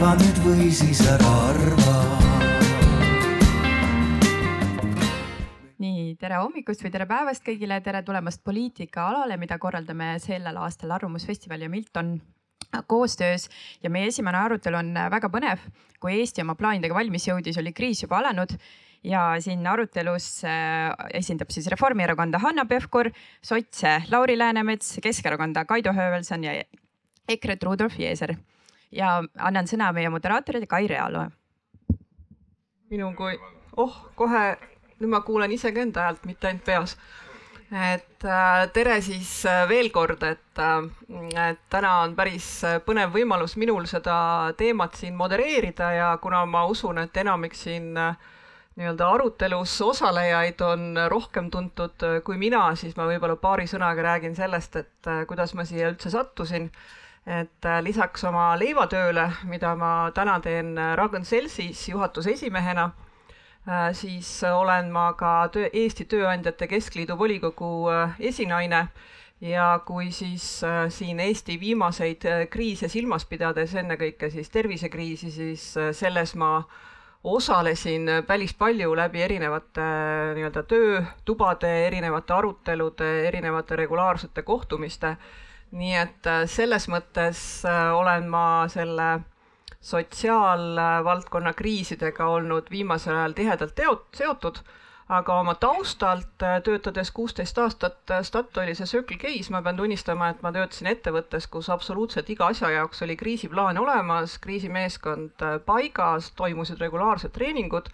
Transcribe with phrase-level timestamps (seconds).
[0.00, 1.94] arva nüüd või siis ära arva
[5.76, 11.66] nii, tere hommikust või tere päevast kõigile, tere tulemast poliitikaalale, mida korraldame sellel aastal Arvamusfestival
[11.66, 12.14] ja Milton
[12.88, 13.44] koostöös
[13.84, 15.66] ja meie esimene arutelu on väga põnev.
[16.00, 18.54] kui Eesti oma plaanidega valmis jõudis, oli kriis juba alanud
[19.04, 23.12] ja siin arutelus äh, esindab siis Reformierakonda Hanno Pevkur,
[23.42, 26.56] sotse Lauri Läänemets, Keskerakonda Kaido Höövelson ja
[27.28, 28.38] EKRE-t Rudolf Jeeser.
[28.92, 31.26] Ja annan sõna meie moderaatorile Kai Realo.
[32.90, 33.36] minu kui,
[33.76, 34.56] oh kohe
[35.00, 36.96] nüüd ma kuulen ise ka enda häält, mitte ainult peas.
[37.70, 40.88] et äh, tere siis äh, veel kord, et, äh,
[41.46, 42.48] et täna on päris
[42.82, 49.06] põnev võimalus minul seda teemat siin modereerida ja kuna ma usun, et enamik siin nii-öelda
[49.14, 55.10] arutelus osalejaid on rohkem tuntud kui mina, siis ma võib-olla paari sõnaga räägin sellest, et
[55.30, 56.70] kuidas ma siia üldse sattusin
[57.26, 62.90] et lisaks oma leivatööle, mida ma täna teen Ragn Selsis juhatuse esimehena
[63.68, 68.86] Äh, siis olen ma ka töö, Eesti Tööandjate Keskliidu volikogu äh, esinaine
[69.44, 76.34] ja kui siis äh, siin Eesti viimaseid kriise silmas pidades, ennekõike siis tervisekriisi, siis selles
[76.40, 76.62] ma
[77.24, 79.84] osalesin päris palju läbi erinevate
[80.38, 85.16] nii-öelda töötubade, erinevate arutelude, erinevate regulaarsete kohtumiste.
[85.72, 87.40] Nii et selles mõttes
[87.94, 89.10] olen ma selle
[89.80, 94.60] sotsiaalvaldkonna kriisidega olnud viimasel ajal tihedalt teot-, seotud,
[95.08, 100.28] aga oma taustalt äh, töötades kuusteist aastat äh, Statoilis ja Circle K-s ma pean tunnistama,
[100.30, 106.30] et ma töötasin ettevõttes, kus absoluutselt iga asja jaoks oli kriisiplaan olemas, kriisimeeskond äh, paigas,
[106.38, 107.90] toimusid regulaarsed treeningud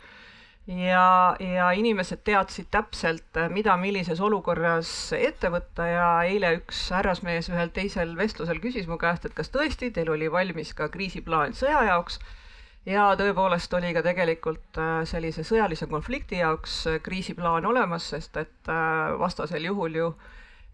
[0.67, 7.71] ja, ja inimesed teadsid täpselt, mida millises olukorras ette võtta ja eile üks härrasmees ühel
[7.75, 12.19] teisel vestlusel küsis mu käest, et kas tõesti teil oli valmis ka kriisiplaan sõja jaoks.
[12.87, 18.69] ja tõepoolest oli ka tegelikult äh, sellise sõjalise konflikti jaoks äh, kriisiplaan olemas, sest et
[18.71, 20.15] äh, vastasel juhul ju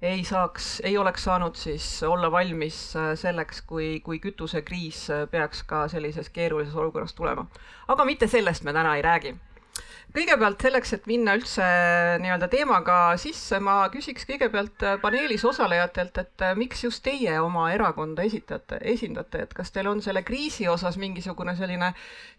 [0.02, 6.28] ei saaks, ei oleks saanud siis olla valmis selleks, kui, kui kütusekriis peaks ka sellises
[6.28, 7.46] keerulises olukorras tulema.
[7.88, 9.36] aga mitte sellest me täna ei räägi
[10.12, 11.64] kõigepealt selleks, et minna üldse
[12.20, 17.70] nii-öelda teemaga sisse, ma küsiks kõigepealt äh, paneelis osalejatelt, et äh, miks just teie oma
[17.72, 21.92] erakonda esitate, esindate, et kas teil on selle kriisi osas mingisugune selline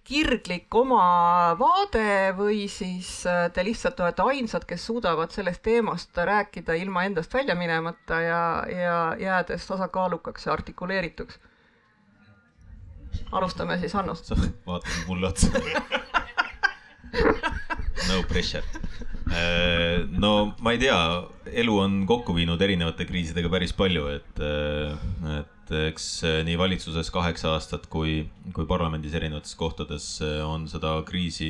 [0.06, 6.78] kirglik oma vaade või siis äh, te lihtsalt olete ainsad, kes suudavad sellest teemast rääkida
[6.78, 11.42] ilma endast välja minemata ja, ja jäädes tasakaalukaks ja artikuleerituks?
[13.32, 14.26] alustame siis Hannost.
[14.26, 14.36] sa
[14.66, 15.48] vaatad mulle otsa
[18.14, 18.64] no pressure.
[19.34, 20.98] Äh, no ma ei tea,
[21.62, 26.08] elu on kokku viinud erinevate kriisidega päris palju, et, äh, et eks
[26.46, 28.18] nii valitsuses kaheksa aastat kui,
[28.54, 30.10] kui parlamendis erinevates kohtades
[30.44, 31.48] on seda kriisi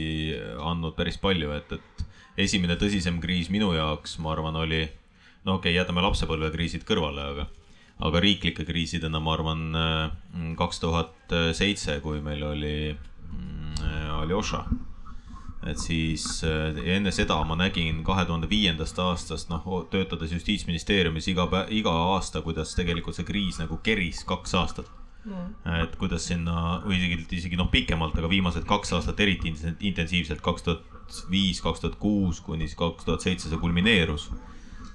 [0.61, 4.85] andnud päris palju, et, et esimene tõsisem kriis minu jaoks, ma arvan, oli,
[5.43, 7.49] no okei okay,, jätame lapsepõlvekriisid kõrvale, aga
[8.05, 13.85] aga riiklike kriisidena ma arvan kaks tuhat seitse, kui meil oli mm,
[14.21, 14.67] Aljoša
[15.69, 21.47] et siis äh, enne seda ma nägin kahe tuhande viiendast aastast, noh, töötades justiitsministeeriumis iga
[21.51, 24.91] päev, iga aasta, kuidas tegelikult see kriis nagu keris kaks aastat
[25.25, 25.51] mm..
[25.83, 30.67] et kuidas sinna või isegi, isegi noh, pikemalt, aga viimased kaks aastat eriti intensiivselt, kaks
[30.67, 34.29] tuhat viis, kaks tuhat kuus kuni kaks tuhat seitse see kulmineerus.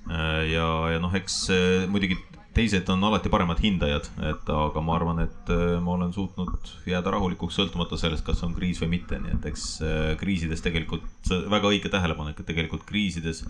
[0.08, 2.18] Äh, ja, ja noh, eks äh, muidugi
[2.54, 7.12] teised on alati paremad hindajad, et aga ma arvan, et äh, ma olen suutnud jääda
[7.14, 11.06] rahulikuks, sõltumata sellest, kas on kriis või mitte, nii et eks äh, kriisides tegelikult,
[11.50, 13.44] väga õige tähelepanek, et tegelikult kriisides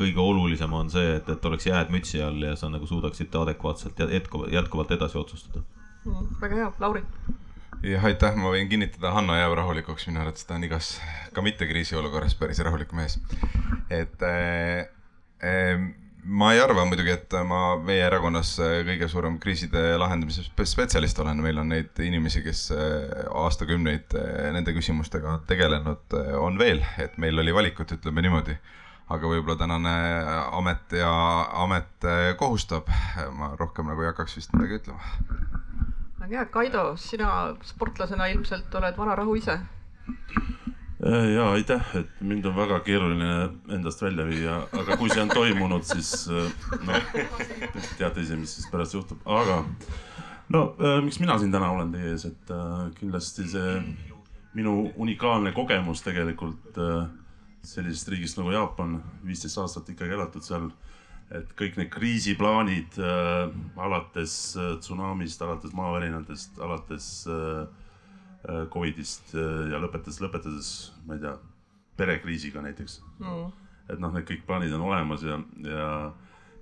[0.00, 4.00] kõige olulisem on see, et, et oleks jääd mütsi all ja sa nagu suudaksid adekvaatselt
[4.52, 5.62] jätkuvalt edasi otsustada.
[6.04, 6.34] Mm,.
[6.40, 7.04] väga hea, Lauri?
[7.84, 10.44] Jah, aitäh, ma võin kinnitada, Hanno jääb rahulikuks, minu arvates.
[10.44, 10.94] Ta on igas,
[11.32, 13.16] ka mitte kriisiolukorras päris rahulik mees.
[13.90, 14.88] et äh,
[15.40, 15.86] äh,
[16.24, 18.52] ma ei arva muidugi, et ma meie erakonnas
[18.86, 24.74] kõige suurem kriiside lahendamise spetsialist olen, meil on neid inimesi, kes äh, aastakümneid äh, nende
[24.76, 28.58] küsimustega tegelenud äh, on veel, et meil oli valikut, ütleme niimoodi.
[29.10, 29.92] aga võib-olla tänane
[30.54, 31.10] amet ja
[31.58, 32.04] amet
[32.38, 32.86] kohustab,
[33.34, 35.00] ma rohkem nagu ei hakkaks vist midagi ütlema.
[36.20, 39.58] väga hea, Kaido, sina sportlasena ilmselt oled vanarahu ise.
[39.58, 40.79] Äh,
[41.34, 45.86] ja aitäh, et mind on väga keeruline endast välja viia, aga kui see on toimunud,
[45.88, 46.50] siis äh,
[46.84, 47.06] noh,
[47.96, 49.62] teate ise, mis siis pärast juhtub, aga
[50.52, 52.52] no äh, miks mina siin täna olen teie ees, et
[52.98, 53.78] kindlasti see
[54.58, 56.76] minu unikaalne kogemus tegelikult
[57.64, 60.70] sellisest riigist nagu Jaapan, viisteist aastat ikkagi elatud seal.
[61.30, 62.96] et kõik need kriisiplaanid
[63.78, 64.32] alates
[64.82, 67.68] tsunamist, alates maavärinatest, alates äh,
[68.72, 70.72] Covidist äh, ja lõpetades, lõpetades,
[71.06, 71.36] ma ei tea,
[72.00, 73.00] perekriisiga näiteks.
[73.20, 73.48] Mm..
[73.90, 75.88] et noh, need kõik plaanid on olemas ja, ja,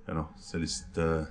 [0.07, 1.27] ja noh, sellist äh,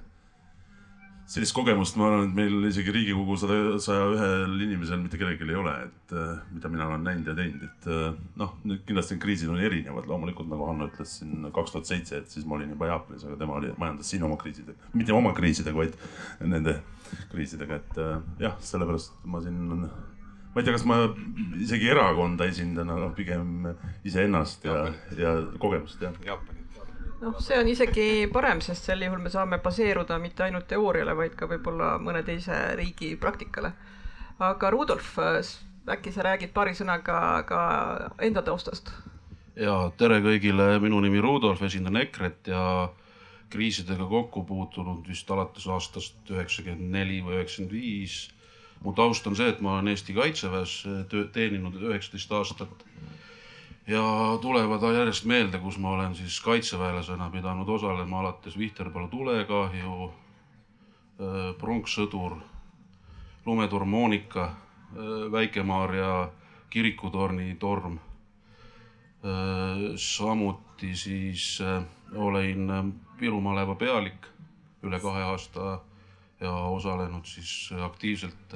[1.28, 5.58] sellist kogemust ma arvan, et meil isegi Riigikogu sada, saja ühel inimesel mitte kellelgi ei
[5.60, 8.06] ole, et äh, mida mina olen näinud ja teinud, et äh,
[8.40, 12.22] noh, nüüd kindlasti need kriisid on erinevad, loomulikult nagu Hanno ütles siin kaks tuhat seitse,
[12.22, 15.34] et siis ma olin juba Jaapanis, aga tema oli, majandas siin oma kriisidega, mitte oma
[15.36, 15.98] kriisidega, vaid
[16.54, 16.78] nende
[17.34, 18.14] kriisidega, et äh,
[18.46, 19.84] jah, sellepärast ma siin
[20.58, 20.96] ma ei tea, kas ma
[21.62, 23.68] isegi erakonda esindan, aga pigem
[24.08, 26.40] iseennast ja, ja kogemust, jah.
[27.22, 31.36] Noh, see on isegi parem, sest sel juhul me saame baseeruda mitte ainult teooriale, vaid
[31.38, 33.70] ka võib-olla mõne teise riigi praktikale.
[34.38, 35.14] aga Rudolf,
[35.94, 37.60] äkki sa räägid paari sõnaga ka
[38.18, 38.90] enda taustast?
[39.58, 42.64] ja tere kõigile, minu nimi Rudolf, esindan EKRE-t ja
[43.50, 48.18] kriisidega kokku puutunud vist alates aastast üheksakümmend neli või üheksakümmend viis.
[48.84, 52.84] Mu taust on see, et ma olen Eesti Kaitseväes töö, teeninud üheksateist aastat
[53.88, 54.02] ja
[54.42, 60.12] tulevad järjest meelde, kus ma olen siis kaitseväelasena pidanud osalema alates Vihterpalu tulekahju,
[61.58, 62.36] pronkssõdur,
[63.46, 64.50] lumetorm Monika,
[65.32, 66.30] Väike-Maarja
[66.70, 67.98] kirikutorni torm.
[69.96, 71.58] samuti siis
[72.14, 74.26] olin Viru maleva pealik
[74.82, 75.80] üle kahe aasta
[76.40, 78.54] ja osalenud siis aktiivselt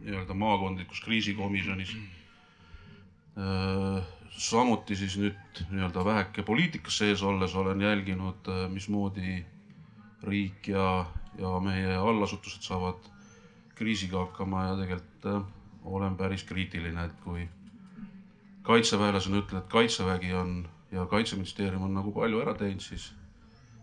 [0.00, 1.94] nii-öelda maakondlikus kriisikomisjonis.
[4.40, 9.44] Samuti siis nüüd nii-öelda väheke poliitikas sees olles olen jälginud, äh, mismoodi
[10.22, 11.06] riik ja,
[11.38, 13.08] ja meie allasutused saavad
[13.74, 15.50] kriisiga hakkama ja tegelikult
[15.84, 17.48] olen päris kriitiline, et kui
[18.62, 23.10] kaitseväelasena ütlen, et kaitsevägi on ja kaitseministeerium on nagu palju ära teinud, siis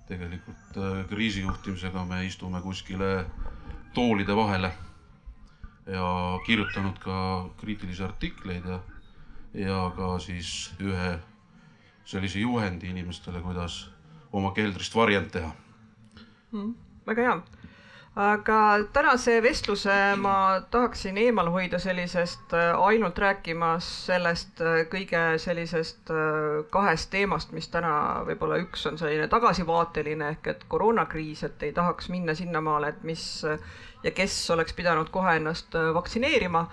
[0.08, 3.26] tegelikult äh, kriisijuhtimisega me istume kuskile
[3.94, 4.72] toolide vahele
[5.88, 8.80] ja kirjutanud ka kriitilisi artikleid ja
[9.54, 11.20] ja ka siis ühe
[12.06, 13.88] sellise juhendi inimestele, kuidas
[14.32, 15.52] oma keldrist varjend teha
[16.52, 16.74] mm,.
[17.08, 17.38] väga hea
[18.18, 18.60] aga
[18.94, 26.64] tänase vestluse ma tahaksin eemal hoida sellisest äh, ainult rääkimas sellest äh, kõige sellisest äh,
[26.74, 32.10] kahest teemast, mis täna võib-olla üks on selline tagasivaateline ehk et koroonakriis, et ei tahaks
[32.10, 33.28] minna sinnamaale, et mis
[34.04, 36.66] ja kes oleks pidanud kohe ennast vaktsineerima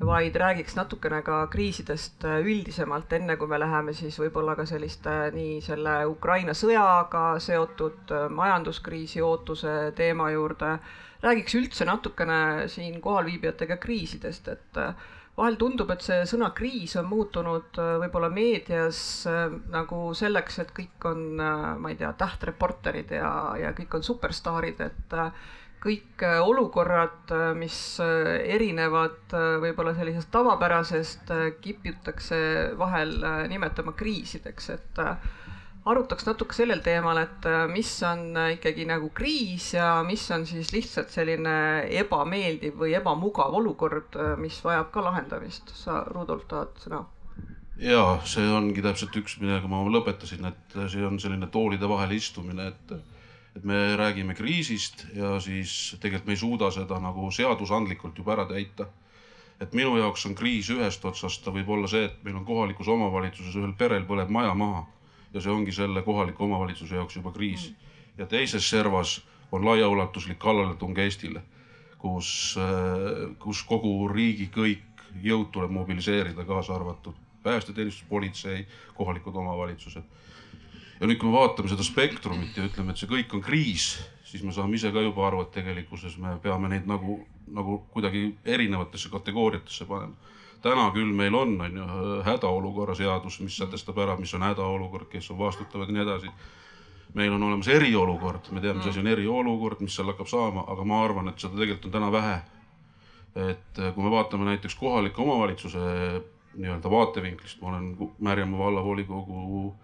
[0.00, 5.14] vaid räägiks natukene ka kriisidest äh, üldisemalt, enne kui me läheme siis võib-olla ka selliste
[5.32, 10.78] nii selle Ukraina sõjaga seotud äh, majanduskriisi ootuse teema juurde.
[11.22, 14.92] räägiks üldse natukene siin kohalviibijatega kriisidest, et äh,
[15.36, 18.98] vahel tundub, et see sõna kriis on muutunud võib-olla meedias
[19.72, 25.16] nagu selleks, et kõik on, ma ei tea, tähtreporterid ja, ja kõik on superstaarid, et
[25.86, 32.38] kõik äh, olukorrad, äh, mis äh, erinevad võib-olla sellisest tavapärasest, kiputakse
[32.78, 33.18] vahel
[33.50, 35.00] nimetama kriisideks, et
[35.86, 41.12] arutaks natuke sellel teemal, et mis on ikkagi nagu kriis ja mis on siis lihtsalt
[41.14, 41.56] selline
[42.00, 45.70] ebameeldiv või ebamugav olukord, mis vajab ka lahendamist.
[45.74, 47.04] sa, Rudolf, tahad sõna?
[47.78, 52.72] ja see ongi täpselt üks, millega ma lõpetasin, et see on selline toolide vahel istumine,
[52.72, 53.15] et
[53.56, 58.44] et me räägime kriisist ja siis tegelikult me ei suuda seda nagu seadusandlikult juba ära
[58.46, 58.86] täita.
[59.60, 62.88] et minu jaoks on kriis ühest otsast, ta võib olla see, et meil on kohalikus
[62.92, 64.84] omavalitsuses ühel perel põleb maja maha
[65.32, 67.72] ja see ongi selle kohaliku omavalitsuse jaoks juba kriis.
[68.18, 69.20] ja teises servas
[69.52, 71.42] on laiaulatuslik kallaletung Eestile,
[71.98, 72.58] kus,
[73.38, 80.02] kus kogu riigi kõik jõud tuleb mobiliseerida, kaasa arvatud päästeteenistus, politsei, kohalikud omavalitsused
[81.00, 84.44] ja nüüd, kui me vaatame seda spektrumit ja ütleme, et see kõik on kriis, siis
[84.46, 87.20] me saame ise ka juba aru, et tegelikkuses me peame neid nagu,
[87.52, 90.34] nagu kuidagi erinevatesse kategooriatesse panema.
[90.62, 91.86] täna küll meil on, on ju
[92.26, 96.32] hädaolukorra seadus, mis sätestab ära, mis on hädaolukord, kes on vastutavad ja nii edasi.
[97.14, 100.84] meil on olemas eriolukord, me teame, mis asi on eriolukord, mis seal hakkab saama, aga
[100.84, 102.40] ma arvan, et seda tegelikult on täna vähe.
[103.36, 105.78] et kui me vaatame näiteks kohaliku omavalitsuse
[106.56, 109.74] nii-öelda vaatevinklist, ma olen Märjamaa vallavolikogu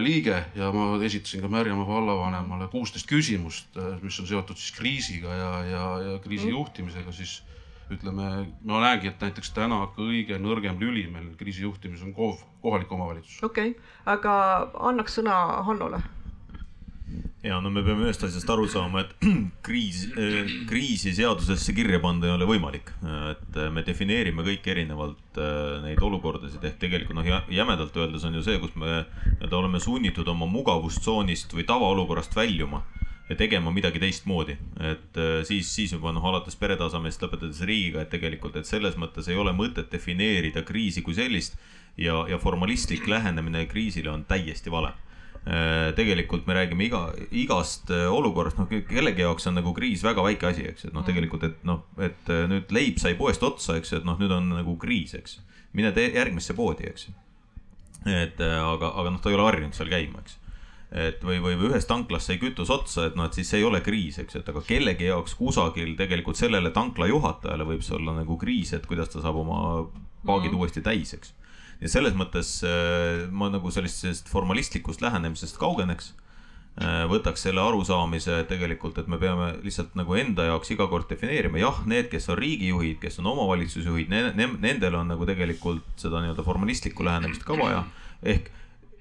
[0.00, 5.34] liige ja ma esitasin ka Märjamaa vallavanemale kuusteist küsimust, äh, mis on seotud siis kriisiga
[5.34, 6.56] ja, ja, ja kriisi mhm.
[6.56, 7.42] juhtimisega, siis
[7.90, 12.92] ütleme, ma näengi, et näiteks täna kõige nõrgem lüli meil kriisi juhtimises on KOV, kohalik
[12.92, 13.38] omavalitsus.
[13.46, 14.34] okei okay., aga
[14.90, 15.36] annaks sõna
[15.68, 16.02] Hannole
[17.42, 19.26] ja no me peame ühest asjast aru saama, et
[19.66, 22.92] kriis, äh, kriisi seadusesse kirja panna ei ole võimalik.
[23.30, 26.64] et me defineerime kõik erinevalt äh, neid olukordasid.
[26.66, 31.54] Ehk tegelikult noh, jämedalt öeldes on ju see, kus me nii-öelda oleme sunnitud oma mugavustsoonist
[31.54, 32.82] või tavaolukorrast väljuma
[33.28, 38.12] ja tegema midagi teistmoodi, et äh, siis, siis juba noh, alates peretasemest lõpetades riigiga, et
[38.12, 41.58] tegelikult, et selles mõttes ei ole mõtet defineerida kriisi kui sellist
[41.98, 44.94] ja, ja formalistlik lähenemine kriisile on täiesti vale.
[44.94, 45.05] äh,
[45.96, 47.00] tegelikult me räägime iga,
[47.30, 51.04] igast äh, olukorrast, noh, kellegi jaoks on nagu kriis väga väike asi, eks, et noh,
[51.06, 54.74] tegelikult, et noh, et nüüd leib sai poest otsa, eks et noh, nüüd on nagu
[54.82, 55.38] kriis, eks.
[55.76, 57.06] mine tee järgmisse poodi, eks.
[58.10, 60.40] et aga, aga noh, ta ei ole harjunud seal käima, eks
[60.96, 63.80] et või, või, ühes tanklas sai kütus otsa, et noh, et siis see ei ole
[63.84, 68.38] kriis, eks, et aga kellegi jaoks kusagil tegelikult sellele tankla juhatajale võib see olla nagu
[68.38, 69.58] kriis, et kuidas ta saab oma
[70.26, 70.60] paagid mm.
[70.60, 71.34] uuesti täis, eks.
[71.80, 76.12] Ja selles mõttes äh, ma nagu sellisest formalistlikust lähenemisest kaugeneks
[76.80, 77.04] äh,.
[77.10, 81.82] võtaks selle arusaamise tegelikult, et me peame lihtsalt nagu enda jaoks iga kord defineerima, jah,
[81.88, 86.46] need, kes on riigijuhid, kes on omavalitsusjuhid ne, ne, nendel on nagu tegelikult seda nii-öelda
[86.46, 87.84] formalistlikku lähenemist ka vaja.
[88.24, 88.52] ehk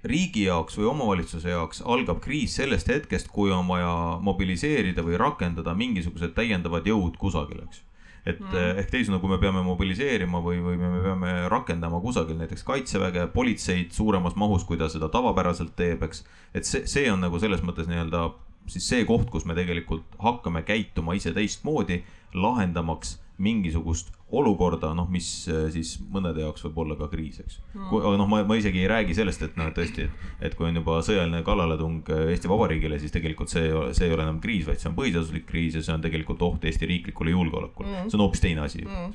[0.06, 3.92] riigi jaoks või omavalitsuse jaoks algab kriis sellest hetkest, kui on vaja
[4.22, 7.85] mobiliseerida või rakendada mingisugused täiendavad jõud kusagil, eks.
[8.26, 8.80] Et mm.
[8.82, 13.94] ehk teisisõnu, kui me peame mobiliseerima või, või me peame rakendama kusagil näiteks kaitseväge, politseid
[13.94, 16.26] suuremas mahus, kui ta seda tavapäraselt teeb, eks.
[16.58, 18.30] et see, see on nagu selles mõttes nii-öelda
[18.72, 22.02] siis see koht, kus me tegelikult hakkame käituma ise teistmoodi,
[22.34, 27.60] lahendamaks mingisugust olukorda, noh, mis äh, siis mõnede jaoks võib olla ka kriis, eks.
[27.74, 27.92] Mm..
[28.00, 30.80] aga noh, ma, ma isegi ei räägi sellest, et noh, tõesti, et, et kui on
[30.80, 34.82] juba sõjaline kallaletung äh, Eesti Vabariigile, siis tegelikult see, see ei ole enam kriis, vaid
[34.82, 37.92] see on põhiseaduslik kriis ja see on tegelikult oht Eesti riiklikule julgeolekule.
[37.92, 38.10] Mm..
[38.10, 38.86] see on hoopis teine asi.
[38.88, 39.14] Mm..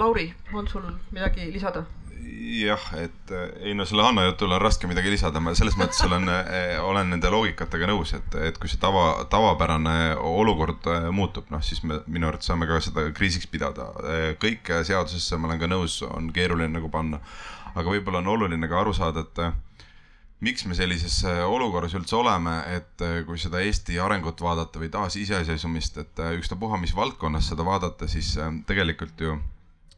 [0.00, 1.84] Lauri, on sul midagi lisada?
[2.60, 6.00] Jah, et eh, ei no selle Hanno jutul on raske midagi lisada, ma selles mõttes
[6.06, 11.48] olen, eh, olen nende loogikatega nõus, et, et kui see tava, tavapärane olukord eh, muutub,
[11.52, 13.90] noh siis me minu arvates saame ka seda kriisiks pidada.
[14.42, 17.20] kõik seadusesse ma olen ka nõus, on keeruline nagu panna.
[17.74, 19.42] aga võib-olla on oluline ka aru saada, et
[20.40, 26.22] miks me sellises olukorras üldse oleme, et kui seda Eesti arengut vaadata või taasiseseisvumist, et
[26.40, 28.34] ükstapuha, mis valdkonnas seda vaadata, siis
[28.66, 29.36] tegelikult ju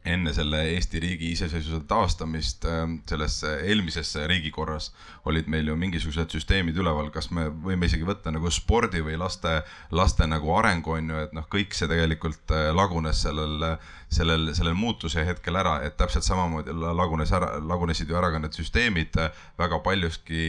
[0.05, 4.89] enne selle Eesti riigi iseseisvuse taastamist ähm, selles eelmises riigikorras
[5.29, 9.61] olid meil ju mingisugused süsteemid üleval, kas me võime isegi võtta nagu spordi või laste,
[9.95, 13.77] laste nagu arengu on ju, et noh, kõik see tegelikult äh, lagunes sellel,
[14.13, 18.55] sellel, sellel muutuse hetkel ära, et täpselt samamoodi lagunes ära, lagunesid ju ära ka need
[18.57, 19.17] süsteemid
[19.59, 20.43] väga paljuski,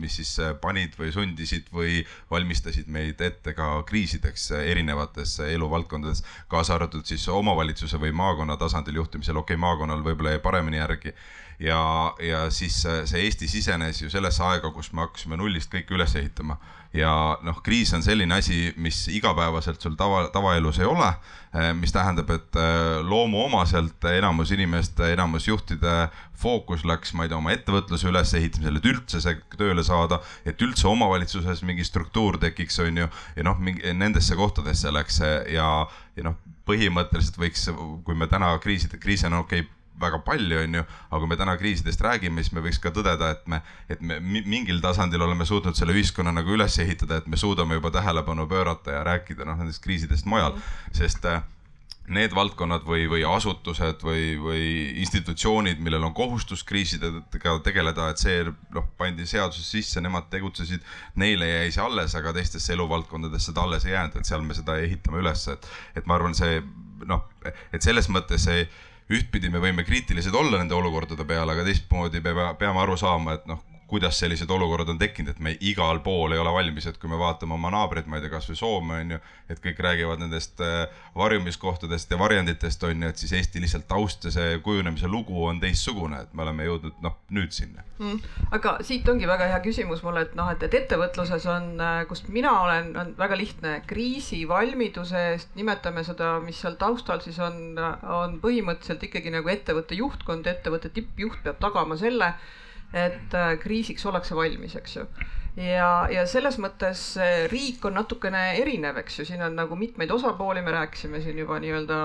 [0.00, 0.32] mis siis
[0.62, 8.00] panid või sundisid või valmistasid meid ette ka kriisideks erinevates eluvaldkondades, kaasa arvatud siis omavalitsuse
[8.02, 11.14] või maakonna tasandil juhtimisel, okei okay,, maakonnal võib-olla jäi paremini järgi.
[11.58, 11.80] ja,
[12.20, 16.58] ja siis see Eesti sisenes ju sellesse aega, kus me hakkasime nullist kõike üles ehitama.
[16.94, 21.10] Ja noh, kriis on selline asi, mis igapäevaselt sul tava, tavaelus ei ole.
[21.54, 26.08] Eh, mis tähendab, et eh, loomuomaselt enamus inimeste, enamus juhtide
[26.38, 30.88] fookus läks, ma ei tea, oma ettevõtluse ülesehitamisele, et üldse see tööle saada, et üldse
[30.90, 33.10] omavalitsuses mingi struktuur tekiks, on ju.
[33.36, 33.62] ja noh,
[33.94, 35.68] nendesse kohtadesse läks ja,
[36.16, 37.66] ja noh põhimõtteliselt võiks,
[38.04, 41.38] kui me täna kriiside, kriise on okei okay, väga palju, on ju, aga kui me
[41.38, 45.46] täna kriisidest räägime, siis me võiks ka tõdeda, et me, et me mingil tasandil oleme
[45.46, 49.58] suutnud selle ühiskonna nagu üles ehitada, et me suudame juba tähelepanu pöörata ja rääkida noh,
[49.60, 50.58] nendest kriisidest mujal,
[50.92, 51.42] sest äh,
[52.12, 54.64] need valdkonnad või, või asutused või, või
[55.00, 60.84] institutsioonid, millel on kohustus kriisidega tegeleda, et see noh, pandi seadusesse sisse, nemad tegutsesid,
[61.20, 64.76] neile jäi see alles, aga teistesse eluvaldkondadesse seda alles ei jäänud, et seal me seda
[64.82, 66.60] ehitame üles, et, et ma arvan, see
[67.08, 67.24] noh,
[67.72, 68.66] et selles mõttes see
[69.12, 73.46] ühtpidi me võime kriitilised olla nende olukordade peale, aga teistmoodi me peame aru saama, et
[73.50, 77.10] noh, kuidas sellised olukorrad on tekkinud, et me igal pool ei ole valmis, et kui
[77.10, 79.18] me vaatame oma naabreid, ma ei tea, kasvõi Soome on ju,
[79.52, 80.86] et kõik räägivad nendest äh,
[81.16, 85.60] varjumiskohtadest ja varjenditest on ju, et siis Eesti lihtsalt taust ja see kujunemise lugu on
[85.60, 88.32] teistsugune, et me oleme jõudnud noh, nüüd sinna mm,.
[88.56, 92.32] aga siit ongi väga hea küsimus mulle, et noh, et, et ettevõtluses on, äh, kust
[92.32, 98.40] mina olen, on väga lihtne, kriisivalmiduse eest nimetame seda, mis seal taustal siis on, on
[98.40, 102.32] põhimõtteliselt ikkagi nagu ettevõtte juhtkond, ettevõtte tippjuht peab tagama selle
[102.94, 105.06] et äh, kriisiks ollakse valmis, eks ju.
[105.56, 107.00] Ja, ja selles mõttes
[107.52, 111.60] riik on natukene erinev, eks ju, siin on nagu mitmeid osapooli, me rääkisime siin juba
[111.62, 111.98] nii-öelda,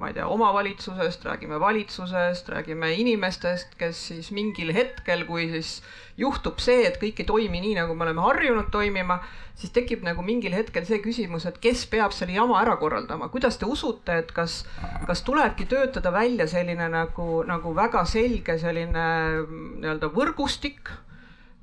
[0.00, 5.78] ma ei tea, omavalitsusest, räägime valitsusest, räägime inimestest, kes siis mingil hetkel, kui siis
[6.20, 9.22] juhtub see, et kõik ei toimi nii, nagu me oleme harjunud toimima,
[9.56, 13.56] siis tekib nagu mingil hetkel see küsimus, et kes peab selle jama ära korraldama, kuidas
[13.60, 14.62] te usute, et kas,
[15.08, 19.06] kas tulebki töötada välja selline nagu, nagu väga selge selline
[19.48, 20.92] nii-öelda võrgustik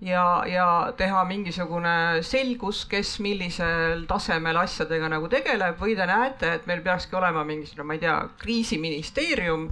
[0.01, 6.67] ja, ja teha mingisugune selgus, kes millisel tasemel asjadega nagu tegeleb või te näete, et
[6.69, 9.69] meil peakski olema mingisugune, ma ei tea, kriisiministeerium,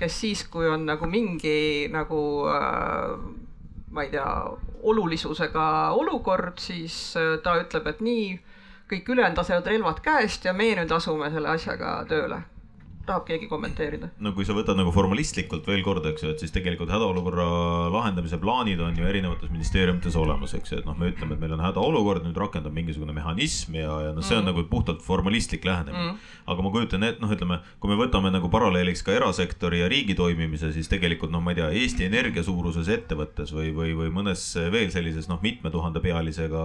[0.00, 2.20] kes siis, kui on nagu mingi nagu
[2.50, 3.16] äh,
[3.90, 4.28] ma ei tea,
[4.82, 8.30] olulisusega olukord, siis äh, ta ütleb, et nii,
[8.90, 12.42] kõik ülejäänud lasevad relvad käest ja meie nüüd asume selle asjaga tööle
[13.10, 14.10] tahab keegi kommenteerida?
[14.22, 17.46] no kui sa võtad nagu formalistlikult veel kord, eks ju, et siis tegelikult hädaolukorra
[17.92, 21.56] lahendamise plaanid on ju erinevates ministeeriumites olemas, eks ju, et noh, me ütleme, et meil
[21.56, 24.52] on hädaolukord, nüüd rakendab mingisugune mehhanism ja, ja noh, see on mm.
[24.52, 26.30] nagu puhtalt formalistlik lähenemine mm..
[26.54, 30.16] aga ma kujutan ette, noh, ütleme, kui me võtame nagu paralleeliks ka erasektori ja riigi
[30.18, 34.44] toimimise, siis tegelikult noh, ma ei tea, Eesti Energia suuruses ettevõttes või, või, või mõnes
[34.72, 36.64] veel sellises noh, mitme tuhande pealisega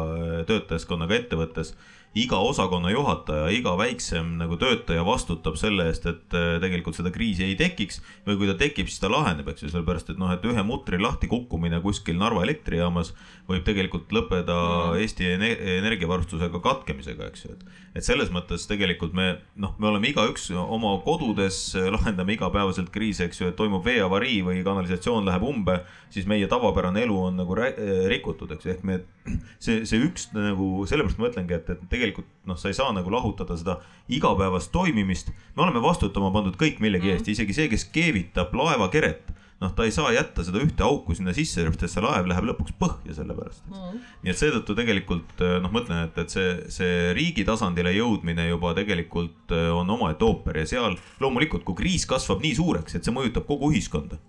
[0.50, 1.76] töötajaskonnaga ettevõttes
[2.16, 7.44] iga osakonna juhataja, iga väiksem nagu töötaja vastutab selle eest, et äh, tegelikult seda kriisi
[7.44, 10.48] ei tekiks või kui ta tekib, siis ta laheneb, eks ju, sellepärast et noh, et
[10.48, 13.12] ühe mutri lahti kukkumine kuskil Narva elektrijaamas
[13.50, 14.58] võib tegelikult lõppeda.
[15.02, 19.30] Eesti energiavarustusega katkemisega, eks ju, et et selles mõttes tegelikult me
[19.62, 21.58] noh, me oleme igaüks oma kodudes,
[21.96, 25.78] lahendame igapäevaselt kriise, eks ju, et toimub veeavarii või kanalisatsioon läheb umbe,
[26.12, 29.00] siis meie tavapärane elu on nagu rikutud, eks ju, ehk me
[29.64, 33.14] see, see üks nagu sellepärast ma ütlengi, et, et tegelikult noh, sa ei saa nagu
[33.14, 33.80] lahutada seda
[34.12, 35.32] igapäevast toimimist.
[35.56, 37.16] me oleme vastutama pandud kõik millegi mm.
[37.16, 39.32] eest, isegi see, kes keevitab laevakeret
[39.64, 42.76] noh, ta ei saa jätta seda ühte auku sinna sisse, et see laev läheb lõpuks
[42.80, 43.64] põhja selle pärast.
[43.72, 44.02] Mm..
[44.26, 48.50] nii et seetõttu tegelikult eh, noh, ma ütlen, et, et see, see riigi tasandile jõudmine
[48.50, 53.08] juba tegelikult eh, on omaette ooper ja seal loomulikult, kui kriis kasvab nii suureks, et
[53.08, 54.20] see mõjutab kogu ühiskonda.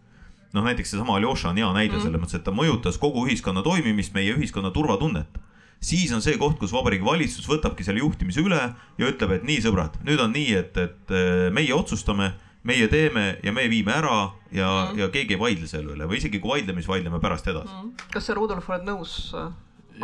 [0.55, 2.07] Noh, näiteks seesama Aljoša on hea näide mm.
[2.07, 5.43] selles mõttes, et ta mõjutas kogu ühiskonna toimimist, meie ühiskonna turvatunnet.
[5.85, 9.59] Siis on see koht, kus Vabariigi Valitsus võtabki selle juhtimise üle ja ütleb, et nii,
[9.67, 12.31] sõbrad, nüüd on nii, et, et eh, meie otsustame
[12.67, 14.17] meie teeme ja me viime ära
[14.53, 17.49] ja mm., ja keegi ei vaidle selle üle või isegi kui vaidleme, siis vaidleme pärast
[17.53, 18.09] edasi mm..
[18.15, 19.15] kas sa, Rudolf, oled nõus?
[19.37, 19.53] Äh,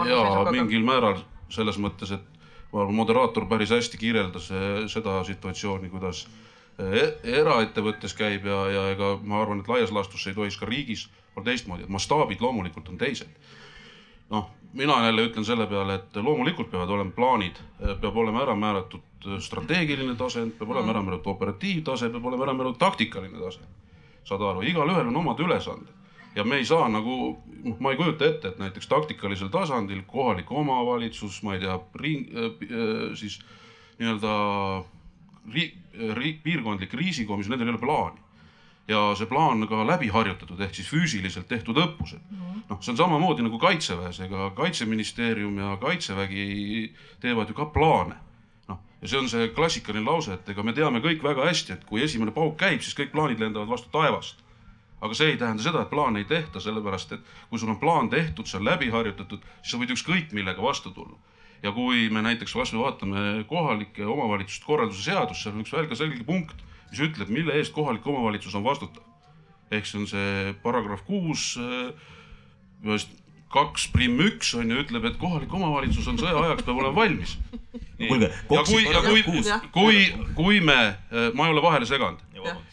[0.08, 1.20] jaa, mingil määral
[1.52, 8.62] selles mõttes, et moderaator päris hästi kirjeldas äh, seda situatsiooni, kuidas äh, eraettevõttes käib ja,
[8.72, 11.92] ja ega ma arvan, et laias laastus see ei tohiks ka riigis olla teistmoodi, et
[11.92, 13.28] mastaabid loomulikult on teised.
[14.32, 17.58] Noh, mina jälle ütlen selle peale, et loomulikult peavad olema plaanid,
[18.00, 22.80] peab olema ära määratud strateegiline tase, peab olema ära määratud operatiivtase, peab olema ära määratud
[22.80, 23.60] taktikaline tase.
[24.24, 25.88] saad aru, igalühel on omad ülesanded.
[26.36, 30.52] Ja me ei saa nagu, noh, ma ei kujuta ette, et näiteks taktikalisel tasandil kohalik
[30.52, 33.40] omavalitsus, ma ei tea, äh, siis
[33.98, 34.36] nii-öelda
[35.52, 35.74] riik,
[36.14, 38.21] riik, piirkondlik kriisikomisjon, nendel ei ole plaani
[38.88, 42.20] ja see plaan ka läbi harjutatud ehk siis füüsiliselt tehtud õppused.
[42.30, 42.60] Mhm.
[42.68, 48.16] noh, see on samamoodi nagu kaitseväes, ega kaitseministeerium ja kaitsevägi teevad ju ka plaane.
[48.68, 51.84] noh, ja see on see klassikaline lause, et ega me teame kõik väga hästi, et
[51.84, 54.42] kui esimene pauk käib, siis kõik plaanid lendavad vastu taevast.
[55.02, 58.08] aga see ei tähenda seda, et plaane ei tehta, sellepärast et kui sul on plaan
[58.10, 61.18] tehtud, see on läbi harjutatud, siis sa võid ükskõik millega vastu tulla
[61.62, 66.24] ja kui me näiteks kasvõi vaatame kohalike omavalitsuste korralduse seadust, seal on üks väga selge
[66.26, 69.02] punkt mis ütleb, mille eest kohalik omavalitsus on vastutav.
[69.72, 73.06] ehk see on see paragrahv kuus, äh,
[73.52, 77.38] kaks prim üks on ju, ütleb, et kohalik omavalitsus on sõja ajaks peab olema valmis.
[77.96, 79.22] kuulge, ja kui, ja kui,
[79.72, 80.04] kui,
[80.36, 82.20] kui me, äh, ma ei ole vahele seganud.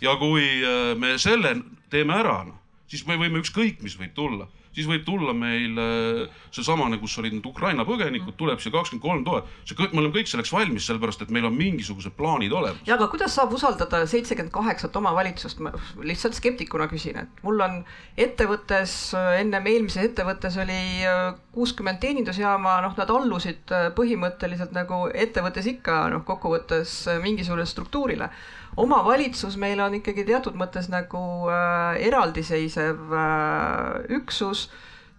[0.01, 1.55] Ja kui äh, me selle
[1.89, 2.59] teeme ära, noh,
[2.91, 7.35] siis me võime ükskõik, mis võib tulla siis võib tulla meil äh, seesamane, kus olid
[7.35, 9.49] need Ukraina põgenikud, tuleb siia kakskümmend kolm tuhat.
[9.65, 12.81] see kõik, me oleme kõik selleks valmis, sellepärast et meil on mingisugused plaanid olemas.
[12.87, 17.81] ja aga kuidas saab usaldada seitsekümmend kaheksat omavalitsust, ma lihtsalt skeptikuna küsin, et mul on
[18.19, 18.95] ettevõttes,
[19.39, 26.05] ennem eelmises ettevõttes oli äh, kuuskümmend teenindusjaama, noh, nad allusid äh, põhimõtteliselt nagu ettevõttes ikka
[26.13, 28.29] noh, kokkuvõttes mingisugusele struktuurile
[28.77, 34.67] omavalitsus meil on ikkagi teatud mõttes nagu äh, eraldiseisev äh, üksus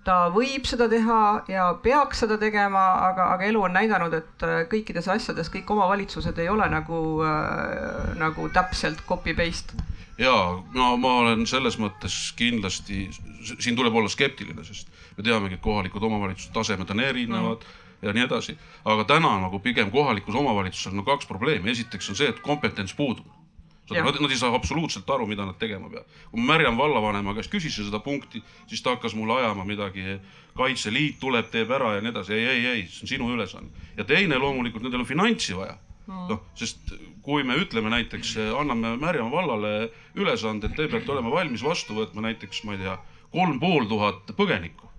[0.04, 4.62] ta võib seda teha ja peaks seda tegema, aga, aga elu on näidanud, et äh,
[4.70, 9.76] kõikides asjades kõik omavalitsused ei ole nagu äh,, nagu täpselt copy paste.
[10.18, 10.32] ja
[10.76, 13.08] no ma olen selles mõttes kindlasti,
[13.58, 18.12] siin tuleb olla skeptiline, sest me teamegi, et kohalikud omavalitsuse tasemed on erinevad mm ja
[18.12, 18.56] nii edasi.
[18.84, 22.94] aga täna nagu pigem kohalikus omavalitsuses on no kaks probleemi, esiteks on see, et kompetents
[22.96, 23.26] puudub
[23.90, 26.18] Nad, nad ei saa absoluutselt aru, mida nad tegema peavad.
[26.30, 30.18] kui ma Märjan vallavanema käest küsisin seda punkti, siis ta hakkas mulle ajama midagi,
[30.56, 32.34] Kaitseliit tuleb, teeb ära ja nii edasi.
[32.34, 33.70] ei, ei, ei, see on sinu ülesanne.
[33.96, 36.28] ja teine loomulikult, nendel on finantsi vaja mm..
[36.30, 39.72] noh, sest kui me ütleme näiteks, anname Märjamaa vallale
[40.14, 42.98] ülesande, et te peate olema valmis vastu võtma näiteks, ma ei tea,
[43.34, 44.89] kolm pool tuhat põgenikku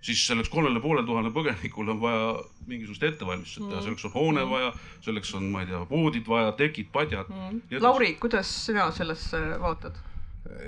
[0.00, 2.28] siis selleks kolmele poole tuhandele põgenikule on vaja
[2.66, 4.52] mingisugust ettevalmistust teha mm., selleks on hoone mm.
[4.54, 4.70] vaja,
[5.04, 7.82] selleks on, ma ei tea, voodid vaja, tekid, padjad mm..
[7.84, 10.06] Lauri, kuidas sina sellesse vaatad?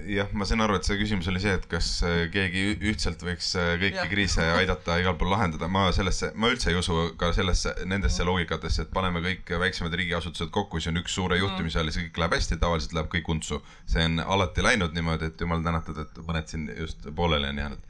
[0.06, 3.48] jah, ma saan aru, et see küsimus oli see, et kas äh, keegi ühtselt võiks
[3.58, 4.04] äh, kõiki ja.
[4.10, 8.28] kriise aidata igal pool lahendada, ma sellesse, ma üldse ei usu ka sellesse, nendesse mm.
[8.28, 11.46] loogikatesse, et paneme kõik väiksemad riigiasutused kokku, siis on üks suure mm.
[11.46, 13.62] juhtimise all ja see kõik läheb hästi, tavaliselt läheb kõik untsu.
[13.88, 17.88] see on alati läinud niimoodi, et jumal tänatud, et mõned siin just pooleli on jäänud,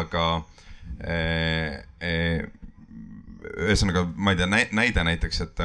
[0.00, 0.66] aga äh,
[3.60, 5.64] ühesõnaga, ma ei tea, näide näiteks, et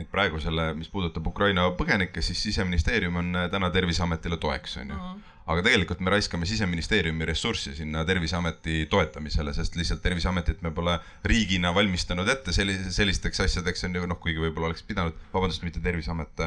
[0.00, 4.96] et praegu selle, mis puudutab Ukraina põgenikke, siis siseministeerium on täna Terviseametile toeks, on ju.
[4.96, 10.98] -hmm aga tegelikult me raiskame siseministeeriumi ressurssi sinna Terviseameti toetamisele, sest lihtsalt Terviseametit me pole
[11.26, 15.82] riigina valmistanud ette sellise, sellisteks asjadeks on ju noh, kuigi võib-olla oleks pidanud, vabandust, mitte
[15.82, 16.44] Terviseamet,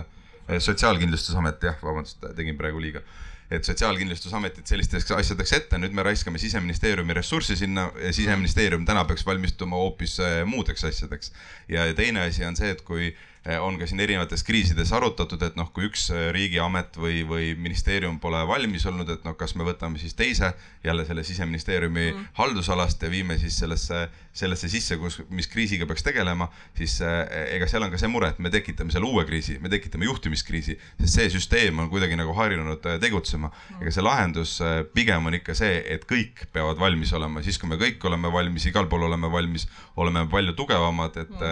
[0.60, 3.04] Sotsiaalkindlustusamet jah, vabandust, tegin praegu liiga
[3.52, 9.26] et Sotsiaalkindlustusametit sellisteks asjadeks ette, nüüd me raiskame siseministeeriumi ressurssi sinna ja siseministeerium täna peaks
[9.26, 11.34] valmistuma hoopis muudeks asjadeks.
[11.70, 15.58] ja teine asi on see, et kui Eh, on ka siin erinevates kriisides arutatud, et
[15.60, 19.66] noh, kui üks eh, riigiamet või, või ministeerium pole valmis olnud, et noh, kas me
[19.68, 20.54] võtame siis teise
[20.86, 22.30] jälle selle siseministeeriumi mm.
[22.40, 27.68] haldusalast ja viime siis sellesse, sellesse sisse, kus, mis kriisiga peaks tegelema, siis eh, ega
[27.70, 31.20] seal on ka see mure, et me tekitame selle uue kriisi, me tekitame juhtimiskriisi, sest
[31.20, 33.52] see süsteem on kuidagi nagu harjunud tegutsema.
[33.80, 34.56] ega see lahendus
[34.96, 38.66] pigem on ikka see, et kõik peavad valmis olema, siis kui me kõik oleme valmis,
[38.70, 39.68] igal pool oleme valmis,
[40.02, 41.48] oleme palju tugevamad, et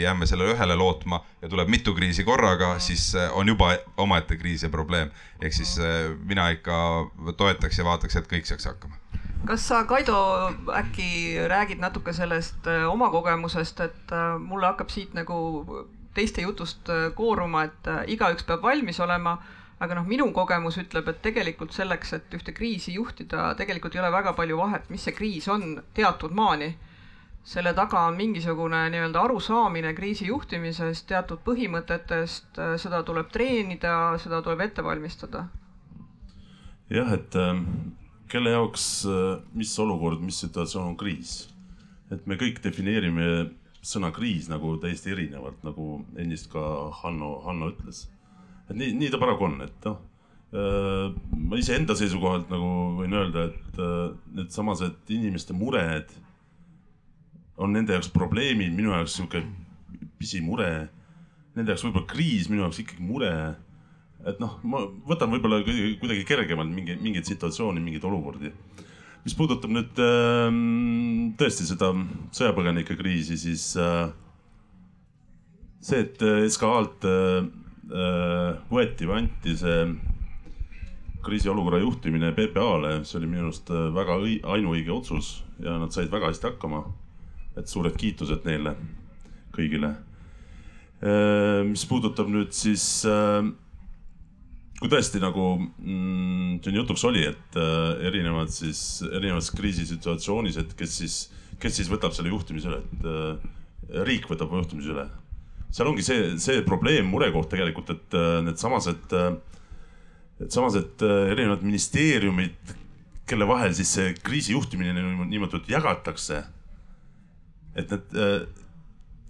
[0.00, 4.70] jääme sellele ühele lootma ja tuleb mitu kriisi korraga, siis on juba omaette kriis ja
[4.70, 5.10] probleem.
[5.40, 5.78] ehk siis
[6.24, 6.76] mina ikka
[7.36, 9.09] toetaks ja vaataks, et kõik saaks hakkama.
[9.46, 10.16] Kas sa, Kaido,
[10.76, 15.38] äkki räägid natuke sellest äh, oma kogemusest, et mulle hakkab siit nagu
[16.14, 19.38] teiste jutust kooruma, et igaüks peab valmis olema
[19.80, 24.10] aga noh, minu kogemus ütleb, et tegelikult selleks, et ühte kriisi juhtida, tegelikult ei ole
[24.12, 26.74] väga palju vahet, mis see kriis on teatud maani
[27.44, 34.60] selle taga on mingisugune nii-öelda arusaamine kriisi juhtimisest, teatud põhimõtetest, seda tuleb treenida, seda tuleb
[34.66, 35.46] ette valmistada.
[36.90, 37.56] jah, et äh,
[38.30, 41.48] kelle jaoks, äh, mis olukord, mis situatsioon on kriis?
[42.10, 43.26] et me kõik defineerime
[43.86, 46.62] sõna kriis nagu täiesti erinevalt, nagu ennist ka
[47.02, 48.08] Hanno, Hanno ütles.
[48.68, 50.00] et nii, nii ta paraku on, et noh
[50.50, 53.84] äh, ma iseenda seisukohalt nagu võin öelda, et
[54.34, 56.10] needsamased inimeste mured
[57.60, 59.42] on nende jaoks probleemid, minu jaoks sihuke
[60.20, 60.70] pisimure.
[61.56, 63.32] Nende jaoks võib-olla kriis, minu jaoks ikkagi mure.
[64.28, 68.52] Et noh, ma võtan võib-olla kuidagi kergemalt mingeid, mingeid situatsioone, mingeid olukordi.
[69.24, 70.48] mis puudutab nüüd äh,
[71.40, 71.92] tõesti seda
[72.36, 74.12] sõjapõgenike kriisi, siis äh,
[75.80, 77.50] see, et SKA-lt äh,
[77.90, 79.82] äh, võeti või anti see
[81.20, 84.16] kriisiolukorra juhtimine PPA-le, see oli minu arust äh, väga
[84.56, 86.84] ainuõige otsus ja nad said väga hästi hakkama
[87.58, 88.74] et suured kiitused neile
[89.54, 89.94] kõigile.
[91.00, 93.42] Äh, mis puudutab nüüd siis, äh,
[94.80, 100.98] kui tõesti nagu mm, siin jutuks oli, et äh, erinevad siis, erinevas kriisisituatsioonis, et kes
[101.02, 101.16] siis,
[101.60, 105.08] kes siis võtab selle juhtimise üle, et riik võtab juhtimise üle.
[105.70, 108.16] seal ongi see, see probleem, murekoht tegelikult, et
[108.46, 109.16] needsamased,
[110.40, 112.72] et samas, et erinevad ministeeriumid,
[113.28, 116.40] kelle vahel siis see kriisi juhtimine niimoodi jagatakse
[117.78, 118.44] et need äh,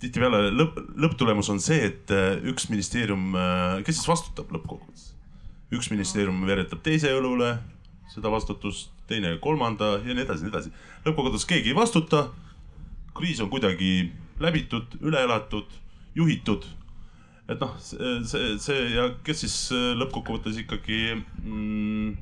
[0.00, 5.10] tihtipeale lõpp, lõpptulemus on see, et äh, üks ministeerium, äh, kes siis vastutab lõppkokkuvõttes?
[5.74, 7.54] Üks ministeerium veeretab teise õlule
[8.10, 10.72] seda vastutust, teine kolmanda ja nii edasi, nii edasi.
[11.04, 12.28] lõppkokkuvõttes keegi ei vastuta.
[13.14, 15.66] kriis on kuidagi läbitud, üle elatud,
[16.14, 16.64] juhitud.
[17.48, 19.56] et noh, see, see, see ja kes siis
[20.02, 22.12] lõppkokkuvõttes ikkagi mm,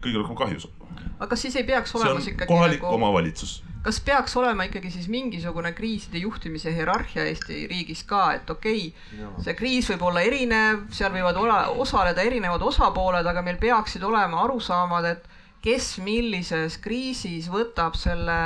[0.00, 0.88] kõige rohkem kahju saab.
[1.18, 2.94] aga kas siis ei peaks olema ikkagi kohalik nagu...
[2.96, 8.88] omavalitsus kas peaks olema ikkagi siis mingisugune kriiside juhtimise hierarhia Eesti riigis ka, et okei
[8.88, 14.02] okay,, see kriis võib olla erinev, seal võivad ole, osaleda erinevad osapooled, aga meil peaksid
[14.06, 15.30] olema arusaamad, et
[15.62, 18.36] kes millises kriisis võtab selle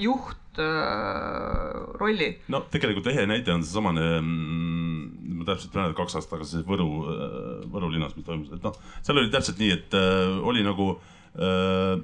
[0.00, 2.34] juht äh, rolli?
[2.52, 7.68] no tegelikult ehe näide on seesamane mm,, ma täpselt mäletan, kaks aastat tagasi Võru, äh,
[7.72, 10.92] Võru linnas, mis toimus, et noh, seal oli täpselt nii, et äh, oli nagu
[11.40, 11.94] äh,,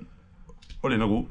[0.87, 1.27] oli nagu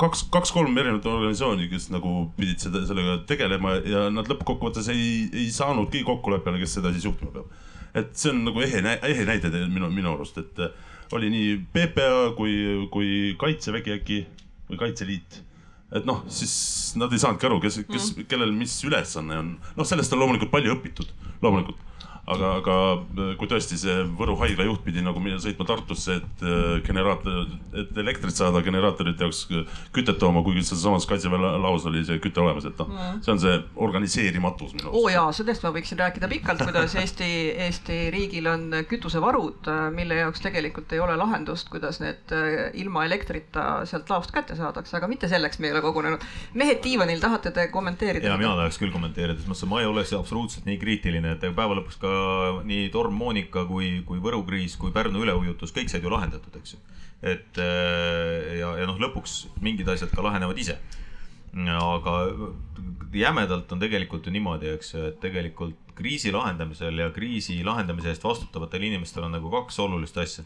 [0.00, 5.48] kaks, kaks-kolm erinevat organisatsiooni, kes nagu pidid seda, sellega tegelema ja nad lõppkokkuvõttes ei, ei
[5.54, 7.50] saanudki kokkuleppele, kes seda siis juhtima peab.
[7.98, 12.32] et see on nagu ehe, ehe näide minu, minu arust, et äh, oli nii PPA
[12.36, 12.54] kui,
[12.92, 14.22] kui Kaitsevägi äkki
[14.68, 15.42] või Kaitseliit
[15.96, 16.54] et noh, siis
[17.00, 19.52] nad ei saanudki aru, kes, kes mm., kellel mis ülesanne on.
[19.76, 21.87] noh, sellest on loomulikult palju õpitud, loomulikult
[22.34, 26.78] aga, aga äh, kui tõesti see Võru haigla juht pidi nagu sõitma Tartusse, et äh,
[26.86, 29.44] generaator, et elektrit saada generaatorite jaoks
[29.94, 33.42] kütet tooma, kuigi sealsamas kaitseväe laos oli see küte olemas, et noh mm., see on
[33.42, 33.56] see
[33.88, 34.98] organiseerimatus minu arust.
[35.00, 37.30] oo jaa, sellest ma võiksin rääkida pikalt, kuidas Eesti,
[37.68, 43.68] Eesti riigil on kütusevarud, mille jaoks tegelikult ei ole lahendust, kuidas need äh, ilma elektrita
[43.88, 46.24] sealt laost kätte saadakse, aga mitte selleks me ei ole kogunenud.
[46.58, 48.28] mehed diivanil, tahate te kommenteerida?
[48.28, 51.46] ja mina tahaks küll kommenteerida, selles mõttes, et ma ei ole absoluutselt nii kriitiline, et
[51.56, 52.17] päeva lõpuks ka
[52.68, 56.74] nii torm Monika kui, kui Võru kriis kui Pärnu üleujutus, kõik said ju lahendatud, eks
[56.74, 56.80] ju.
[57.22, 60.78] et äh, ja, ja noh, lõpuks mingid asjad ka lahenevad ise.
[61.58, 62.14] aga
[63.12, 68.24] jämedalt on tegelikult ju niimoodi, eks ju, et tegelikult kriisi lahendamisel ja kriisi lahendamise eest
[68.24, 70.44] vastutavatel inimestel on nagu kaks olulist asja.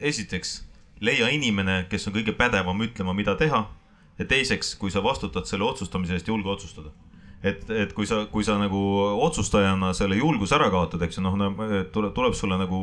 [0.00, 0.62] esiteks,
[1.00, 3.66] leia inimene, kes on kõige pädevam ütlema, mida teha.
[4.18, 6.94] ja teiseks, kui sa vastutad selle otsustamise eest, julge otsustada
[7.44, 8.80] et, et kui sa, kui sa nagu
[9.26, 11.36] otsustajana selle julguse ära kaotad, eks ju, noh,
[11.92, 12.80] tuleb, tuleb sulle nagu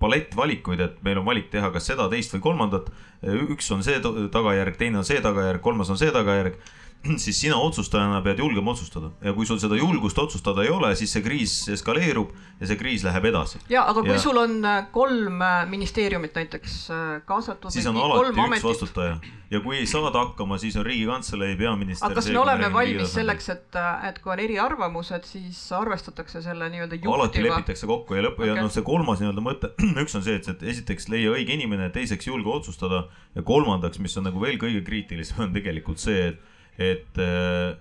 [0.00, 2.90] palett valikuid, et meil on valik teha kas seda, teist või kolmandat.
[3.24, 6.60] üks on see tagajärg, teine on see tagajärg, kolmas on see tagajärg
[7.24, 11.12] siis sina otsustajana pead julgema otsustada ja kui sul seda julgust otsustada ei ole, siis
[11.16, 13.60] see kriis eskaleerub ja see kriis läheb edasi.
[13.72, 14.20] ja aga kui ja...
[14.22, 17.70] sul on äh, kolm äh, ministeeriumit näiteks äh, kaasatud.
[17.74, 18.64] siis on alati üks ametit.
[18.64, 19.18] vastutaja
[19.50, 22.06] ja kui ei saada hakkama, siis on Riigikantselei peaminister.
[22.06, 23.78] aga kas me oleme valmis selleks, et,
[24.08, 27.14] et kui on eriarvamused, siis arvestatakse selle nii-öelda juhtiva?
[27.20, 28.50] alati lepitakse kokku ja lõpp okay.
[28.50, 29.72] ja noh, see kolmas nii-öelda mõte,
[30.04, 33.06] üks on see, et, et esiteks leia õige inimene, teiseks julge otsustada
[33.36, 37.76] ja kolmandaks, mis on nagu veel kõige kriitilisem, on tegelikult see, et et äh,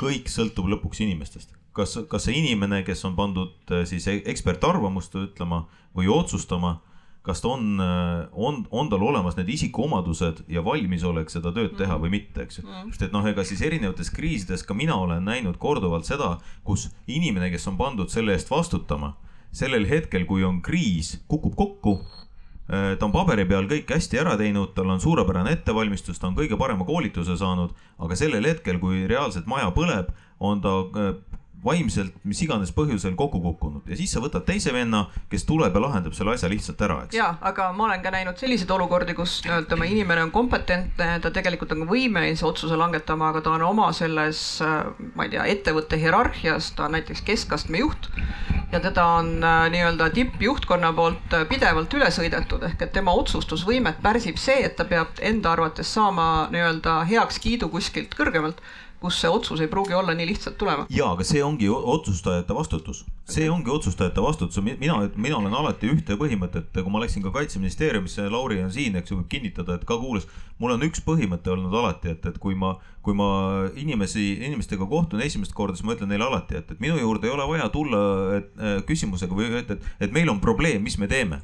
[0.00, 1.56] kõik sõltub lõpuks inimestest.
[1.72, 5.64] kas, kas see inimene, kes on pandud äh, siis e-, ekspertarvamust ütlema
[5.96, 6.80] või otsustama,
[7.26, 11.98] kas ta on, äh, on, on tal olemas need isikuomadused ja valmisolek seda tööd teha
[12.00, 12.66] või mitte, eks ju.
[12.66, 12.92] Mm.
[12.92, 17.50] sest et noh, ega siis erinevates kriisides ka mina olen näinud korduvalt seda, kus inimene,
[17.52, 19.14] kes on pandud selle eest vastutama,
[19.52, 22.00] sellel hetkel, kui on kriis, kukub kokku
[22.70, 26.58] ta on paberi peal kõik hästi ära teinud, tal on suurepärane ettevalmistus, ta on kõige
[26.60, 31.10] parema koolituse saanud, aga sellel hetkel, kui reaalselt maja põleb, on ta äh,
[31.64, 33.88] vaimselt mis iganes põhjusel kokku kukkunud.
[33.90, 37.16] Ja siis sa võtad teise venna, kes tuleb ja lahendab selle asja lihtsalt ära, eks.
[37.16, 41.32] ja, aga ma olen ka näinud selliseid olukordi, kus nii-öelda oma inimene on kompetentne, ta
[41.34, 44.42] tegelikult on võimeline otsuse langetama, aga ta on oma selles,
[45.14, 48.10] ma ei tea, ettevõtte hierarhias, ta on näiteks keskastme juht
[48.72, 53.98] ja teda on äh, nii-öelda tippjuhtkonna poolt äh, pidevalt üle sõidetud, ehk et tema otsustusvõimet
[54.02, 58.62] pärsib see, et ta peab enda arvates saama nii-öelda heakskiidu kuskilt kõrgemalt
[59.00, 60.86] kus see otsus ei pruugi olla nii lihtsalt tulema.
[60.90, 66.16] ja, aga see ongi otsustajate vastutus, see ongi otsustajate vastutus, mina, mina olen alati ühte
[66.20, 69.96] põhimõtet, kui ma läksin ka kaitseministeeriumisse, Lauri on siin, eks ju, võib kinnitada, et ka
[70.00, 70.28] kuulas.
[70.58, 73.30] mul on üks põhimõte olnud alati, et, et kui ma, kui ma
[73.80, 77.32] inimesi, inimestega kohtun esimest korda, siis ma ütlen neile alati, et, et minu juurde ei
[77.32, 78.02] ole vaja tulla
[78.36, 81.40] et, äh, küsimusega või et, et, et meil on probleem, mis me teeme.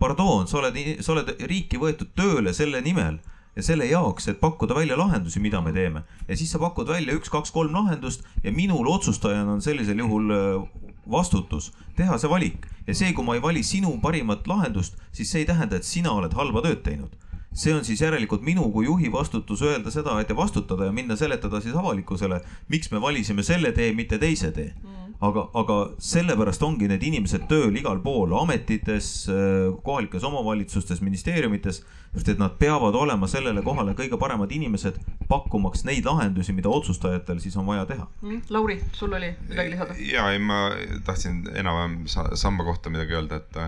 [0.00, 3.18] Pardon, sa oled, sa oled riiki võetud tööle selle nimel
[3.56, 6.02] ja selle jaoks, et pakkuda välja lahendusi, mida me teeme.
[6.28, 10.30] ja siis sa pakud välja üks, kaks, kolm lahendust ja minul otsustajana on sellisel juhul
[10.30, 10.68] äh,
[11.10, 11.72] vastutus.
[11.96, 12.66] Teha see valik.
[12.86, 16.12] Ja see, kui ma ei vali sinu parimat lahendust, siis see ei tähenda, et sina
[16.12, 17.16] oled halba tööd teinud.
[17.52, 21.16] See on siis järelikult minu kui juhi vastutus öelda seda, et ja vastutada ja minna
[21.18, 24.74] seletada siis avalikkusele, miks me valisime selle tee, mitte teise tee.
[24.82, 29.10] Mm aga, aga sellepärast ongi need inimesed tööl igal pool, ametites,
[29.84, 31.82] kohalikes omavalitsustes, ministeeriumites,
[32.14, 34.96] sest et nad peavad olema sellele kohale kõige paremad inimesed,
[35.30, 38.46] pakkumaks neid lahendusi, mida otsustajatel siis on vaja teha mm,.
[38.50, 39.98] Lauri, sul oli midagi lisada?
[40.04, 40.70] ja, ei ma
[41.06, 42.00] tahtsin enam-vähem
[42.38, 43.60] samba kohta midagi öelda, et,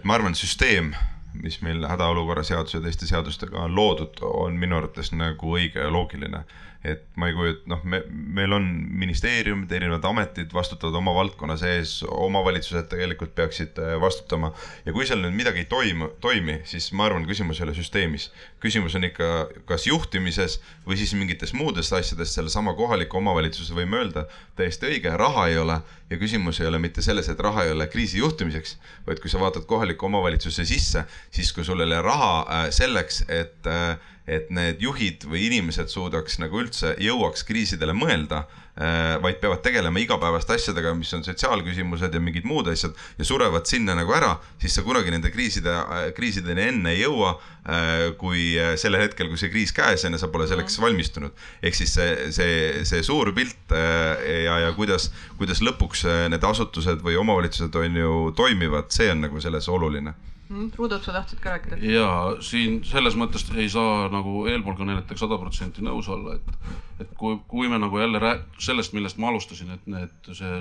[0.00, 0.94] et ma arvan, süsteem
[1.42, 5.90] mis meil hädaolukorra seaduse ja teiste seadustega on loodud, on minu arvates nagu õige ja
[5.92, 6.46] loogiline
[6.86, 8.00] et ma ei kujuta, noh, me,
[8.38, 8.66] meil on
[9.00, 14.52] ministeeriumid, erinevad ametid vastutavad oma valdkonna sees, omavalitsused tegelikult peaksid äh, vastutama.
[14.86, 18.30] ja kui seal nüüd midagi ei toimu, toimi, siis ma arvan, küsimus ei ole süsteemis.
[18.62, 19.30] küsimus on ikka
[19.68, 25.48] kas juhtimises või siis mingites muudes asjades, sellesama kohaliku omavalitsuse võime öelda, täiesti õige, raha
[25.50, 29.22] ei ole ja küsimus ei ole mitte selles, et raha ei ole kriisi juhtimiseks, vaid
[29.22, 33.66] kui sa vaatad kohaliku omavalitsuse sisse, siis kui sul ei ole raha äh, selleks, et
[33.70, 33.96] äh,
[34.26, 38.42] et need juhid või inimesed suudaks nagu üldse jõuaks kriisidele mõelda,
[38.74, 43.70] äh, vaid peavad tegelema igapäevaste asjadega, mis on sotsiaalküsimused ja mingid muud asjad ja surevad
[43.70, 47.36] sinna nagu ära, siis sa kunagi nende kriiside, äh, kriisideni enne ei jõua,
[47.70, 50.88] äh, kui sellel hetkel, kui see kriis käes on ja sa pole selleks mhm.
[50.88, 51.42] valmistunud.
[51.62, 57.18] ehk siis see, see, see suur pilt ja, ja kuidas, kuidas lõpuks need asutused või
[57.20, 60.14] omavalitsused on ju toimivad, see on nagu selles oluline.
[60.50, 61.78] Rudolf, sa tahtsid ka rääkida?
[61.82, 62.08] ja
[62.44, 67.40] siin selles mõttes ei saa nagu eelpool kõnelejatega sada protsenti nõus olla, et, et kui,
[67.50, 70.60] kui me nagu jälle rää-, sellest, millest ma alustasin, et need, see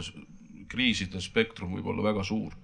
[0.72, 2.56] kriiside spektrum võib olla väga suur.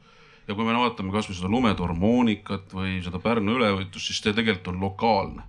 [0.47, 4.81] ja kui me vaatame kasvõi seda lumetormoonikat või seda Pärnu üleujutust, siis see tegelikult on
[4.81, 5.45] lokaalne.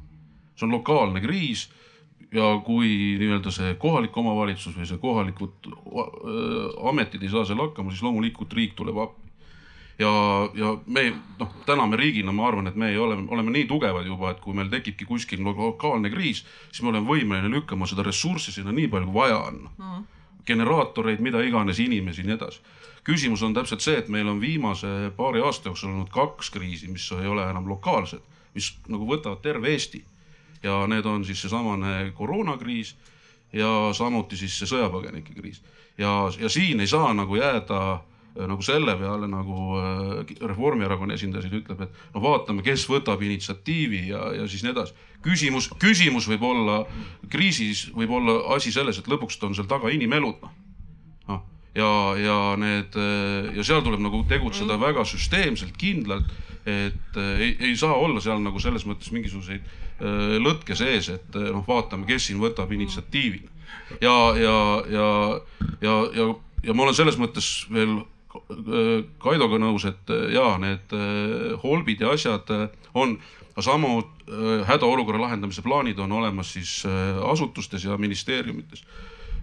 [0.54, 1.70] see on lokaalne kriis
[2.32, 7.90] ja kui nii-öelda see kohalik omavalitsus või see kohalikud äh, ametid ei saa seal hakkama,
[7.90, 9.21] siis loomulikult riik tuleb appi
[9.98, 10.12] ja,
[10.54, 11.04] ja me
[11.38, 14.40] noh, täna me riigina, ma arvan, et me ei ole, oleme nii tugevad juba, et
[14.40, 18.88] kui meil tekibki kuskil lokaalne kriis, siis me oleme võimeline lükkama seda ressurssi sinna nii
[18.92, 20.06] palju, kui vaja on mm..
[20.48, 22.62] generaatoreid, mida iganes, inimesi ja nii edasi.
[23.04, 27.10] küsimus on täpselt see, et meil on viimase paari aasta jooksul olnud kaks kriisi, mis
[27.12, 28.22] ei ole enam lokaalsed,
[28.54, 30.04] mis nagu võtavad terve Eesti.
[30.62, 32.94] ja need on siis seesamane koroonakriis
[33.52, 35.62] ja samuti siis see sõjapõgenike kriis.
[35.98, 38.00] ja, ja siin ei saa nagu jääda
[38.36, 44.06] nagu selle peale, nagu äh, Reformierakonna esindaja siin ütleb, et no vaatame, kes võtab initsiatiivi
[44.08, 44.94] ja, ja siis nii edasi.
[45.22, 46.82] küsimus, küsimus võib olla,
[47.30, 50.54] kriisis võib olla asi selles, et lõpuks on seal taga inimelud, noh.
[51.28, 51.42] noh,
[51.76, 52.96] ja, ja need
[53.58, 54.86] ja seal tuleb nagu tegutseda mm.
[54.86, 56.32] väga süsteemselt, kindlalt,
[56.64, 59.80] et ei, ei saa olla seal nagu selles mõttes mingisuguseid
[60.42, 63.44] lõtke sees, et noh, vaatame, kes siin võtab initsiatiivi.
[64.00, 64.56] ja, ja,
[64.90, 65.10] ja,
[65.84, 66.26] ja, ja,
[66.64, 68.00] ja ma olen selles mõttes veel
[69.22, 70.94] Kaidoga nõus, et jaa, need
[71.62, 72.48] holbid ja asjad
[72.96, 73.18] on,
[73.60, 73.98] samu
[74.68, 76.78] hädaolukorra lahendamise plaanid on olemas siis
[77.28, 78.84] asutustes ja ministeeriumites.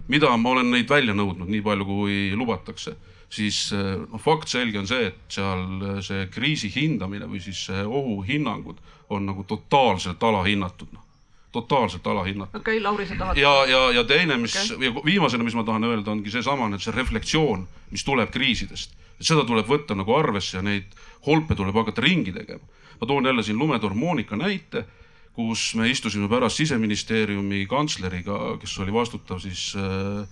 [0.08, 2.96] mida ma olen neid välja nõudnud, nii palju kui lubatakse,
[3.30, 9.30] siis noh, fakt selge on see, et seal see kriisi hindamine või siis ohuhinnangud on
[9.30, 11.09] nagu totaalselt alahinnatud noh
[11.52, 12.60] totaalselt alahinnatud.
[12.60, 13.36] okei okay,, Lauri, sa tahad?
[13.36, 14.92] ja, ja, ja teine, mis okay.
[15.04, 18.94] viimasena, mis ma tahan öelda, ongi seesama nüüd see reflektsioon, mis tuleb kriisidest.
[19.18, 20.94] et seda tuleb võtta nagu arvesse ja neid
[21.26, 22.64] holpe tuleb hakata ringi tegema.
[23.00, 24.84] ma toon jälle siin lumetorm Monika näite,
[25.32, 30.28] kus me istusime pärast siseministeeriumi kantsleriga, kes oli vastutav siis äh,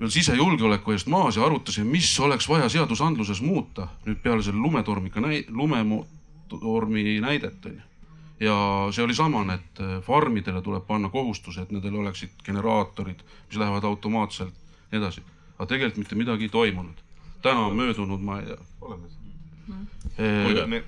[0.00, 5.20] veel sisejulgeoleku eest maas ja arutasime, mis oleks vaja seadusandluses muuta nüüd peale selle lumetormika
[5.20, 7.89] näi-, lumetormi näidet onju
[8.40, 13.60] ja see oli samane, et äh, farmidele tuleb panna kohustus, et nendel oleksid generaatorid, mis
[13.60, 14.54] lähevad automaatselt
[14.90, 15.22] nii edasi.
[15.58, 17.02] aga tegelikult mitte midagi ei toimunud.
[17.42, 18.58] täna on möödunud, ma ei tea.
[20.16, 20.82] kuulge,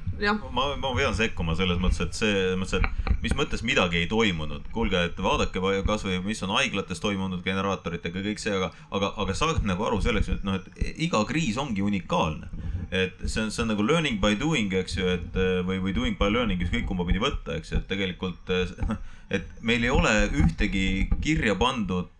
[0.50, 4.72] ma, ma pean sekkuma selles mõttes, et see, mõttes, et mis mõttes midagi ei toimunud.
[4.72, 9.60] kuulge, et vaadake kasvõi, mis on haiglates toimunud generaatoritega, kõik see, aga, aga, aga saage
[9.68, 12.48] nagu aru selleks, et noh, et iga kriis ongi unikaalne
[12.92, 16.18] et see on, see on nagu learning by doing, eks ju, et või, või doing
[16.20, 18.52] by learning, ükskõik kumba pidi võtta, eks ju, et tegelikult
[19.36, 20.10] et meil ei ole
[20.42, 22.10] ühtegi kirja pandud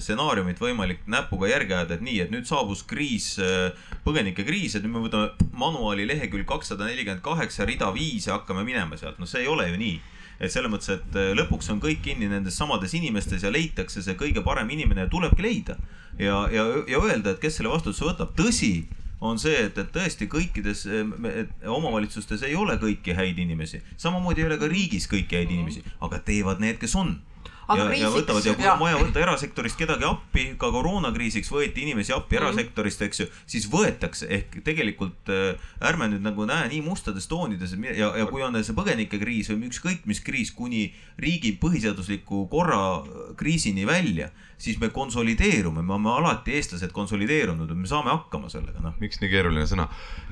[0.00, 3.34] stsenaariumit võimalik näpuga järge ajada, et nii, et nüüd saabus kriis,
[4.06, 8.96] põgenikekriis, et nüüd me võtame manuaali lehekülg kakssada nelikümmend kaheksa, rida viis ja hakkame minema
[8.96, 10.00] sealt, no see ei ole ju nii
[10.42, 14.42] et selles mõttes, et lõpuks on kõik kinni nendes samades inimestes ja leitakse see kõige
[14.42, 15.76] parem inimene ja tulebki leida.
[16.18, 18.88] ja, ja, ja öelda, et kes selle vastutuse võtab, tõsi
[19.22, 20.86] on see, et, et tõesti kõikides
[21.70, 26.18] omavalitsustes ei ole kõiki häid inimesi, samamoodi ei ole ka riigis kõiki häid inimesi, aga
[26.26, 27.14] teevad need, kes on.
[27.72, 32.12] Ja, ja võtavad ja kui on vaja võtta erasektorist kedagi appi, ka koroonakriisiks võeti inimesi
[32.12, 32.42] appi -hmm.
[32.42, 34.26] erasektorist, eks ju, siis võetakse.
[34.28, 38.76] Ehk tegelikult äh, ärme nüüd nagu näe nii mustades toonides ja, ja kui on see
[38.76, 43.04] põgenikekriis või ükskõik mis kriis kuni riigi põhiseadusliku korra
[43.36, 44.32] kriisini välja
[44.62, 48.94] siis me konsolideerume, me oleme alati eestlased konsolideerunud, me saame hakkama sellega, noh.
[49.02, 49.88] miks nii keeruline sõna,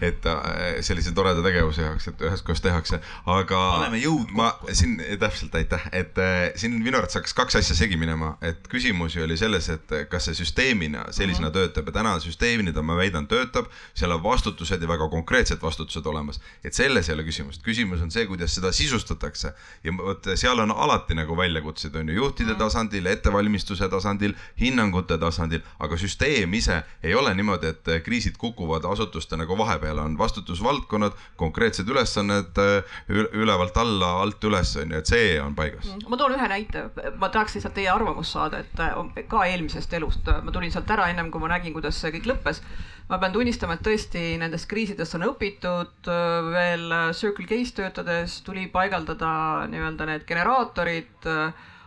[0.06, 3.62] et äh, sellise toreda tegevuse jaoks, et üheskoos tehakse, aga.
[3.80, 4.74] paneme jõud kokku.
[4.78, 9.16] siin täpselt, aitäh, et äh, siin minu arvates hakkas kaks asja segi minema, et küsimus
[9.18, 11.58] ju oli selles, et kas see süsteemina sellisena mm -hmm.
[11.58, 16.40] töötab ja täna süsteemina ma väidan, töötab, seal on vastutused ja väga konkreetsed vastutused olemas,
[16.64, 20.70] et selles ei ole küsimust, küsimus on see, kuidas seda sisustatakse ja vot seal on
[20.70, 26.82] alati nagu väljakutsed on ju juhtide tasandil, ettevalmistuse tasandil tasandil, hinnangute tasandil, aga süsteem ise
[27.02, 32.60] ei ole niimoodi, et kriisid kukuvad asutuste nagu vahepeale, on vastutusvaldkonnad, konkreetsed ülesanded
[33.08, 35.88] ülevalt alla, alt üles on ju, et see on paigas.
[35.88, 36.86] Mm, ma toon ühe näite,
[37.18, 41.30] ma tahaks lihtsalt teie arvamust saada, et ka eelmisest elust, ma tulin sealt ära ennem
[41.30, 42.62] kui ma nägin, kuidas see kõik lõppes.
[43.10, 46.10] Ma pean tunnistama, et tõesti nendest kriisidest on õpitud,
[46.52, 51.26] veel Circle K-s töötades tuli paigaldada nii-öelda need generaatorid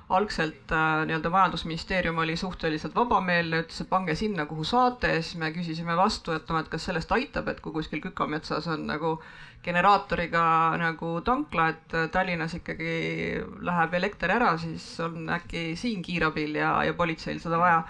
[0.10, 5.52] algselt äh, nii-öelda majandusministeerium oli suhteliselt vabameelne, ütles, et pange sinna, kuhu saate, siis me
[5.56, 9.16] küsisime vastu, et noh, et kas sellest aitab, et kui kuskil Kükametsas on nagu
[9.64, 10.44] generaatoriga
[10.82, 12.96] nagu tankla, et Tallinnas ikkagi
[13.64, 17.86] läheb elekter ära, siis on äkki siin kiirabil ja, ja politseil seda vaja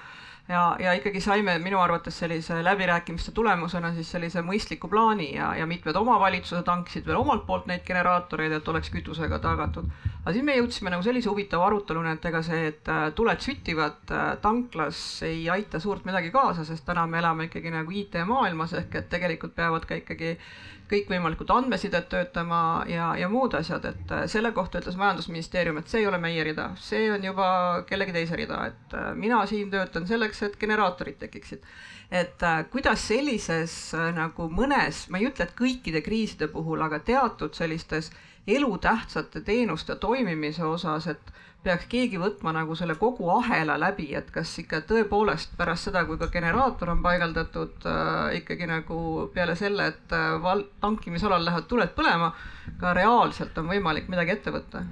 [0.48, 5.68] ja, ja ikkagi saime minu arvates sellise läbirääkimiste tulemusena siis sellise mõistliku plaani ja, ja
[5.70, 9.88] mitmed omavalitsused hankisid veel omalt poolt neid generaatoreid, et oleks kütusega tagatud.
[10.24, 14.12] aga siis me jõudsime nagu sellise huvitava aruteluni, et ega see, et äh, tuled süttivad
[14.12, 19.00] äh, tanklas ei aita suurt midagi kaasa, sest täna me elame ikkagi nagu IT-maailmas ehk
[19.00, 20.38] et tegelikult peavad ka ikkagi
[20.94, 26.04] kõikvõimalikud andmesidet töötama ja, ja muud asjad, et äh, selle kohta ütles Majandusministeerium, et see
[26.04, 27.48] ei ole meie rida, see on juba
[27.90, 31.66] kellegi teise rida, et äh, mina siin töötan selleks, et generaatorid tekiksid.
[32.12, 33.74] et äh, kuidas sellises
[34.14, 38.12] nagu mõnes, ma ei ütle, et kõikide kriiside puhul, aga teatud sellistes
[38.48, 41.34] elutähtsate teenuste toimimise osas, et
[41.64, 46.20] peaks keegi võtma nagu selle kogu ahela läbi, et kas ikka tõepoolest pärast seda, kui
[46.22, 51.96] ka generaator on paigaldatud äh, ikkagi nagu peale selle, et äh, val-, tankimisalal lähevad tuled
[51.96, 52.34] põlema,
[52.82, 54.86] ka reaalselt on võimalik midagi ette võtta?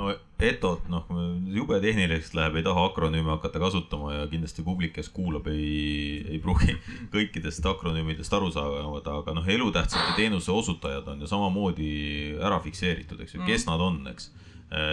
[0.00, 1.08] no ETO-t noh,
[1.52, 6.38] jube tehniliseks läheb, ei taha akronüüme hakata kasutama ja kindlasti publik, kes kuulab, ei, ei
[6.42, 6.76] pruugi
[7.14, 11.90] kõikidest akronüümidest aru saada, aga noh, elutähtsate teenuse osutajad on ju samamoodi
[12.40, 14.30] ära fikseeritud, eks ju, kes nad on, eks.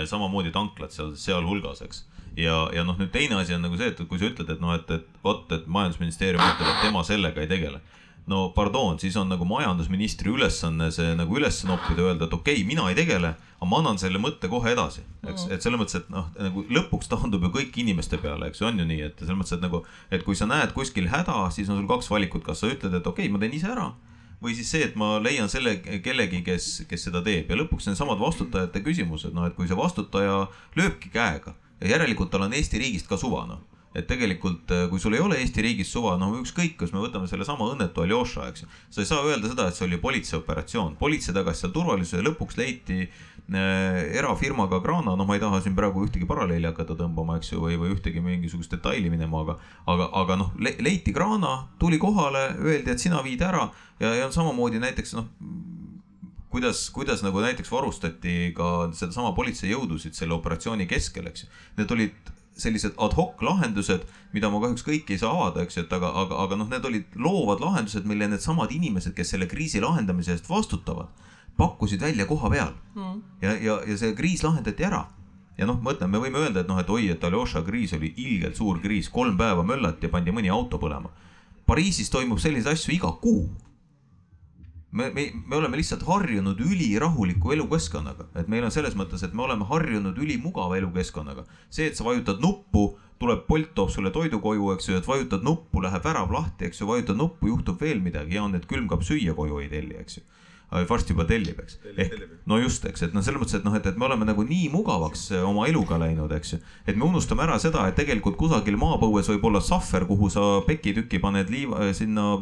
[0.10, 2.06] Samamoodi tanklad seal, sealhulgas, eks.
[2.38, 4.76] Ja, ja noh, nüüd teine asi on nagu see, et kui sa ütled, et noh,
[4.78, 7.82] et, et vot, et majandusministeerium ütleb, et tema sellega ei tegele.
[8.28, 12.66] No pardon, siis on nagu majandusministri ülesanne see nagu üles noppida, öelda, et okei okay,,
[12.68, 15.48] mina ei tegele, aga ma annan selle mõtte kohe edasi, eks.
[15.48, 18.68] Mm., et selles mõttes, et noh, nagu lõpuks taandub ju kõik inimeste peale, eks ju,
[18.68, 21.72] on ju nii, et selles mõttes, et nagu, et kui sa näed kuskil häda, siis
[21.72, 23.94] on sul kaks valikut, kas sa ütled, et okei okay,, ma teen ise ära
[24.44, 27.50] või siis see, et ma leian selle kellegi, kes, kes seda teeb.
[27.50, 30.46] Ja lõpuks needsamad vastutajate küsimused, noh, et kui see vastutaja
[30.78, 33.66] lööbki käega ja järelikult tal on Eesti riigist ka suva, noh.
[33.98, 37.30] Et tegelikult, äh, kui sul ei ole Eesti riigis suva, no ükskõik, kas me võtame
[37.30, 38.68] sellesama õnnetu Aljoša, eks ju.
[38.94, 43.08] sa ei saa öelda seda, et see oli politseioperatsioon, politsei tagas seal turvalisuse lõpuks leiti
[43.48, 47.78] erafirmaga Grana, noh, ma ei taha siin praegu ühtegi paralleeli hakata tõmbama, eks ju, või,
[47.80, 49.56] või ühtegi mingisugust detaili minema, aga,
[49.88, 53.70] aga, aga noh le, leiti Grana, tuli kohale, öeldi, et sina viid ära
[54.02, 55.32] ja, ja samamoodi näiteks noh
[56.52, 61.50] kuidas, kuidas nagu näiteks varustati ka sedasama politseijõudusid selle operatsiooni keskel, eks ju.
[61.80, 65.86] Need olid sellised ad hoc lahendused, mida ma kahjuks kõiki ei saa avada, eks ju,
[65.86, 69.84] et aga, aga, aga noh, need olid loovad lahendused, mille needsamad inimesed, kes selle kriisi
[69.84, 71.12] lahendamise eest vastutavad,
[71.58, 72.74] pakkusid välja koha peal.
[72.96, 73.22] Mm..
[73.42, 75.06] ja, ja, ja see kriis lahendati ära.
[75.58, 78.12] ja noh, ma ütlen, me võime öelda, et noh, et oi, et Aljoša kriis oli
[78.22, 81.10] ilgelt suur kriis, kolm päeva möllati ja pandi mõni auto põlema.
[81.66, 83.48] Pariisis toimub selliseid asju iga kuu.
[84.98, 89.44] Me, me, me oleme lihtsalt harjunud ülirahuliku elukeskkonnaga, et meil on selles mõttes, et me
[89.44, 91.44] oleme harjunud ülimugava elukeskkonnaga.
[91.70, 95.44] see, et sa vajutad nuppu, tuleb Bolt toob sulle toidu koju, eks ju, et vajutad
[95.44, 99.04] nuppu, läheb värav lahti, eks ju, vajutad nuppu, juhtub veel midagi, hea on, et külmkapp
[99.04, 100.26] süüa koju ei telli, eks ju
[100.72, 101.78] varsti juba tellib, eks.
[101.96, 102.16] ehk
[102.50, 104.68] no just, eks, et noh, selles mõttes, et noh, et, et me oleme nagu nii
[104.74, 106.60] mugavaks äh, oma eluga läinud, eks ju.
[106.84, 111.22] et me unustame ära seda, et tegelikult kusagil maapõues võib olla sahver, kuhu sa pekitüki
[111.24, 112.34] paned liiva äh, sinna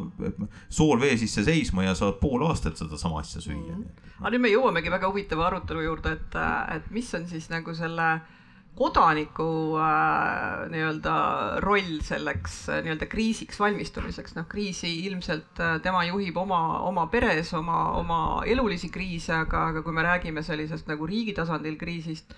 [0.74, 3.84] soolvee sisse seisma ja saad pool aastat sedasama asja süüa mm.
[3.84, 4.08] -hmm.
[4.24, 7.78] aga nüüd me jõuamegi väga huvitava arutelu juurde, et, äh, et mis on siis nagu
[7.78, 8.10] selle
[8.76, 11.14] kodaniku äh, nii-öelda
[11.64, 17.54] roll selleks äh, nii-öelda kriisiks valmistumiseks, noh kriisi ilmselt äh, tema juhib oma, oma peres
[17.56, 22.36] oma, oma elulisi kriise, aga, aga kui me räägime sellisest nagu riigi tasandil kriisist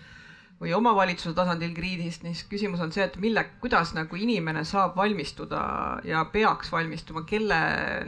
[0.61, 5.61] või omavalitsuse tasandil kriisist, siis küsimus on see, et mille, kuidas nagu inimene saab valmistuda
[6.05, 7.59] ja peaks valmistuma, kelle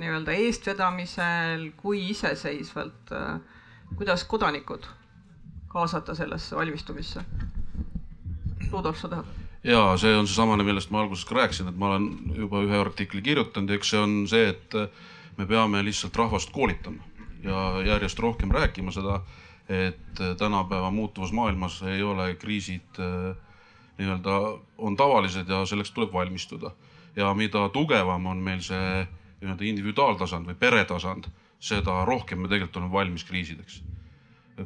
[0.02, 3.14] nii-öelda eestvedamisel, kui iseseisvalt,
[3.96, 4.90] kuidas kodanikud
[5.70, 7.22] kaasata sellesse valmistumisse
[8.72, 9.26] Rudolf, sa tahad?
[9.64, 13.22] ja see on seesamane, millest ma alguses ka rääkisin, et ma olen juba ühe artikli
[13.22, 14.78] kirjutanud ja eks see on see, et
[15.38, 17.04] me peame lihtsalt rahvast koolitama
[17.44, 19.20] ja järjest rohkem rääkima seda,
[19.70, 23.00] et tänapäeva muutuvas maailmas ei ole kriisid
[24.00, 24.40] nii-öelda,
[24.78, 26.72] on tavalised ja selleks tuleb valmistuda.
[27.16, 29.08] ja mida tugevam on meil see
[29.42, 31.28] nii-öelda individuaaltasand või peretasand,
[31.60, 33.82] seda rohkem me tegelikult oleme valmis kriisideks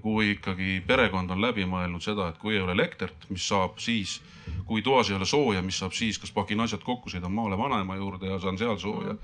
[0.01, 4.19] kui ikkagi perekond on läbi mõelnud seda, et kui ei ole elektrit, mis saab siis,
[4.65, 7.97] kui toas ei ole sooja, mis saab siis, kas pakin asjad kokku, sõidan maale vanaema
[7.99, 9.17] juurde ja saan seal sooja.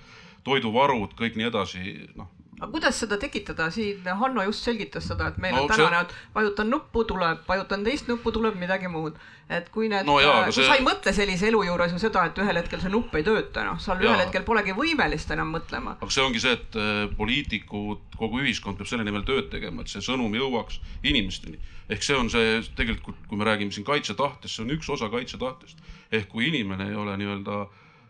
[0.43, 2.29] toiduvarud, kõik nii edasi, noh
[2.59, 6.23] aga kuidas seda tekitada, siin Hanno just selgitas seda, et meil no, on tänane see...,
[6.35, 9.15] vajutan nuppu, tuleb, vajutan teist nuppu, tuleb midagi muud.
[9.49, 10.65] et kui need no, jaa, see...
[10.67, 13.63] sa ei mõtle sellise elu juures ju seda, et ühel hetkel see nupp ei tööta,
[13.65, 15.95] noh, sa ühel hetkel polegi võimeline enam mõtlema.
[15.97, 19.93] aga see ongi see, et äh, poliitikud, kogu ühiskond peab selle nimel tööd tegema, et
[19.93, 21.57] see sõnum jõuaks inimesteni.
[21.89, 25.79] ehk see on see tegelikult, kui me räägime siin kaitsetahtest, see on üks osa kaitsetahtest.
[26.11, 27.61] ehk kui inimene ei ole nii-öelda,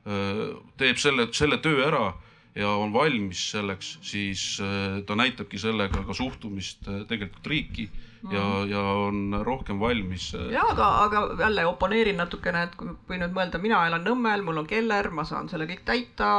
[0.10, 0.42] äh,
[0.82, 2.10] teeb selle, selle töö ära
[2.58, 7.90] ja on valmis selleks, siis äh, ta näitabki sellega ka suhtumist äh, tegelikult riiki
[8.32, 8.70] ja, mhm.
[8.72, 10.32] ja on rohkem valmis.
[10.36, 14.64] Äh, ja aga, aga jälle oponeerin natukene, et kui nüüd mõelda, mina elan Nõmmel, mul
[14.64, 16.30] on keller, ma saan selle kõik täita,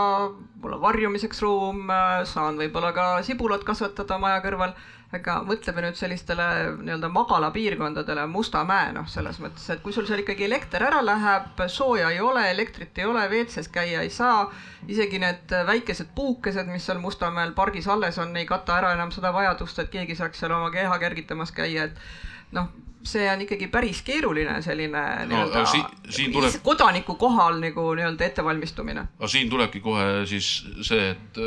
[0.62, 1.86] mul on varjumiseks ruum,
[2.28, 4.74] saan võib-olla ka sibulat kasvatada maja kõrval
[5.16, 6.44] aga mõtleme nüüd sellistele
[6.78, 12.12] nii-öelda magalapiirkondadele, Mustamäe noh, selles mõttes, et kui sul seal ikkagi elekter ära läheb, sooja
[12.14, 14.44] ei ole, elektrit ei ole, WC-s käia ei saa,
[14.88, 19.34] isegi need väikesed puukesed, mis seal Mustamäel pargis alles on, ei kata ära enam seda
[19.34, 22.70] vajadust, et keegi saaks seal oma keha kergitamas käia, et noh,
[23.02, 26.60] see on ikkagi päris keeruline selline no, nii-öelda siin, tuleb...
[26.62, 29.06] kodaniku kohal nagu nii-öelda ettevalmistumine.
[29.18, 30.52] aga siin tulebki kohe siis
[30.86, 31.42] see, et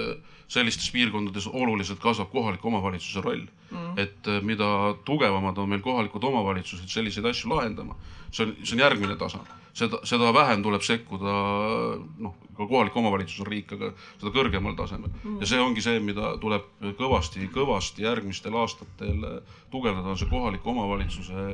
[0.54, 3.98] sellistes piirkondades oluliselt kasvab kohaliku omavalitsuse roll mm..
[3.98, 4.70] et äh, mida
[5.06, 7.98] tugevamad on meil kohalikud omavalitsused selliseid asju lahendama,
[8.32, 9.50] see on, see on järgmine tasand.
[9.74, 11.36] seda, seda vähem tuleb sekkuda
[12.26, 15.40] noh, ka kohalik omavalitsus on riik, aga seda kõrgemal tasemel mm.
[15.42, 16.68] ja see ongi see, mida tuleb
[17.00, 19.24] kõvasti, kõvasti järgmistel aastatel
[19.74, 21.48] tugevdada, on see kohaliku omavalitsuse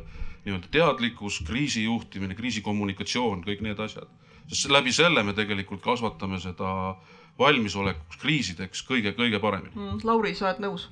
[0.45, 4.07] nii-öelda teadlikkus, kriisijuhtimine, kriisikommunikatsioon, kõik need asjad.
[4.49, 6.95] sest läbi selle me tegelikult kasvatame seda
[7.39, 10.01] valmisolekuks kriisideks kõige-kõige paremini mm,.
[10.07, 10.89] Lauri, sa oled nõus?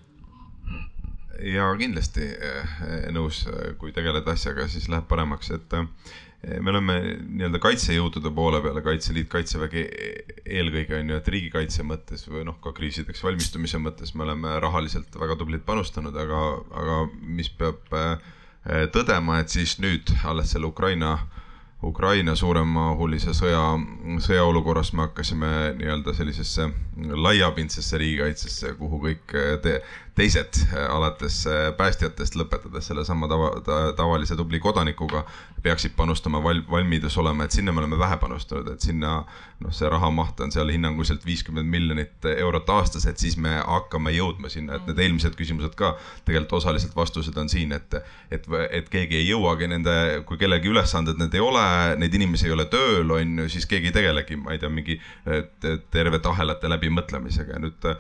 [1.44, 2.78] ja kindlasti eh,
[3.14, 3.44] nõus,
[3.78, 5.86] kui tegeleda asjaga, siis läheb paremaks, et eh,
[6.62, 9.84] me oleme nii-öelda kaitsejõudude poole peale, Kaitseliit, Kaitsevägi
[10.46, 15.18] eelkõige on ju, et riigikaitse mõttes või noh, ka kriisideks valmistumise mõttes me oleme rahaliselt
[15.20, 16.44] väga tublilt panustanud, aga,
[16.82, 21.20] aga mis peab eh, tõdema, et siis nüüd alles selle Ukraina
[21.84, 23.62] Ukraina suuremahulise sõja,
[24.26, 26.66] sõjaolukorras me hakkasime nii-öelda sellisesse
[27.28, 29.76] laiapindsesse riigikaitsesse, kuhu kõik te,
[30.18, 31.44] teised, alates
[31.78, 35.24] päästjatest, lõpetades sellesama tava ta,, tavalise tubli kodanikuga,
[35.64, 39.20] peaksid panustama val-, valmidus olema, et sinna me oleme vähe panustanud, et sinna
[39.62, 44.52] noh, see rahamaht on seal hinnanguliselt viiskümmend miljonit eurot aastas, et siis me hakkame jõudma
[44.54, 45.94] sinna, et need eelmised küsimused ka
[46.26, 48.00] tegelikult osaliselt vastused on siin, et
[48.32, 49.96] et, et keegi ei jõuagi nende,
[50.28, 51.66] kui kellegi ülesanded need ei ole,
[52.02, 55.00] neid inimesi ei ole tööl, on ju, siis keegi ei tegelegi, ma ei tea, mingi
[55.94, 57.92] tervete ahelate läbimõtlemisega ja nüüd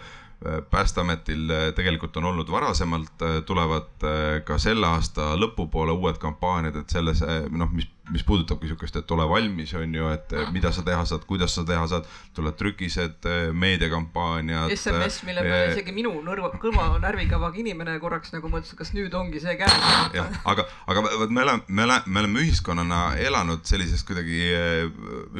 [0.69, 4.05] päästeametil tegelikult on olnud varasemalt, tulevad
[4.45, 9.25] ka selle aasta lõpupoole uued kampaaniad, et selles noh, mis mis puudutabki sihukest, et ole
[9.29, 13.27] valmis, on ju, et mida sa teha saad, kuidas sa teha saad, tulevad trükised,
[13.57, 14.71] meediakampaaniad.
[14.75, 19.41] SMS, mille peale isegi minu nõrva, kõva närvikavaga inimene korraks nagu mõtles, kas nüüd ongi
[19.43, 19.75] see käes.
[20.15, 24.39] jah, aga, aga vot me oleme, me oleme, me oleme ühiskonnana elanud sellises kuidagi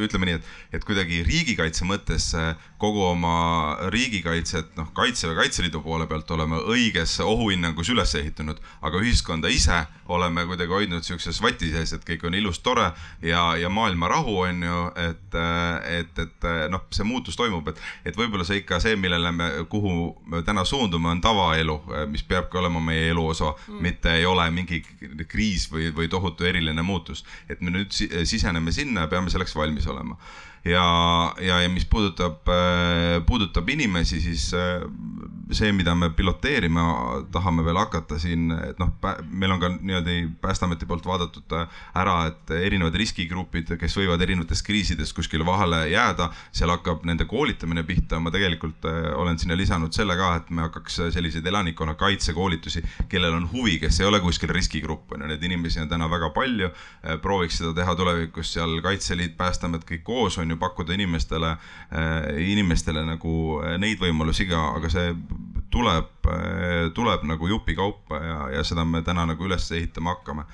[0.08, 2.30] ütleme nii, et, et kuidagi riigikaitse mõttes
[2.82, 3.36] kogu oma
[3.94, 10.46] riigikaitset, noh, Kaitseväe, Kaitseliidu poole pealt oleme õiges ohuhinnangus üles ehitanud, aga ühiskonda ise oleme
[10.50, 12.92] kuidagi hoidnud sihukeses vati sees, et kõik on ilus ilus, tore
[13.22, 15.36] ja, ja maailma rahu on ju, et,
[16.00, 20.16] et, et noh, see muutus toimub, et, et võib-olla see ikka see, millele me, kuhu
[20.28, 24.50] me täna suundume, on tavaelu, mis peabki olema meie elu osa mm., mitte ei ole
[24.52, 24.82] mingi
[25.28, 27.26] kriis või, või tohutu eriline muutus.
[27.50, 30.18] et me nüüd siseneme sinna ja peame selleks valmis olema
[30.66, 32.48] ja, ja, ja mis puudutab,
[33.26, 34.50] puudutab inimesi, siis
[35.52, 36.84] see, mida me piloteerima
[37.32, 38.92] tahame veel hakata siin, et noh,
[39.32, 41.54] meil on ka niimoodi Päästeameti poolt vaadatud
[41.96, 47.84] ära, et erinevad riskigrupid, kes võivad erinevates kriisides kuskile vahele jääda, seal hakkab nende koolitamine
[47.88, 48.20] pihta.
[48.20, 53.38] ma tegelikult äh, olen sinna lisanud selle ka, et me hakkaks selliseid elanikkonnakaitse koolitusi, kellel
[53.38, 56.72] on huvi, kes ei ole kuskil riskigrupp on ju, neid inimesi on täna väga palju.
[57.04, 61.56] Äh, prooviks seda teha tulevikus seal Kaitseliit, Päästeamet kõik koos on ju, pakkuda inimestele,
[61.92, 65.14] äh, inimestele nagu neid võimalusi ka, aga see
[65.70, 66.28] tuleb,
[66.96, 70.46] tuleb nagu jupikaupa ja, ja seda me täna nagu üles ehitama hakkame.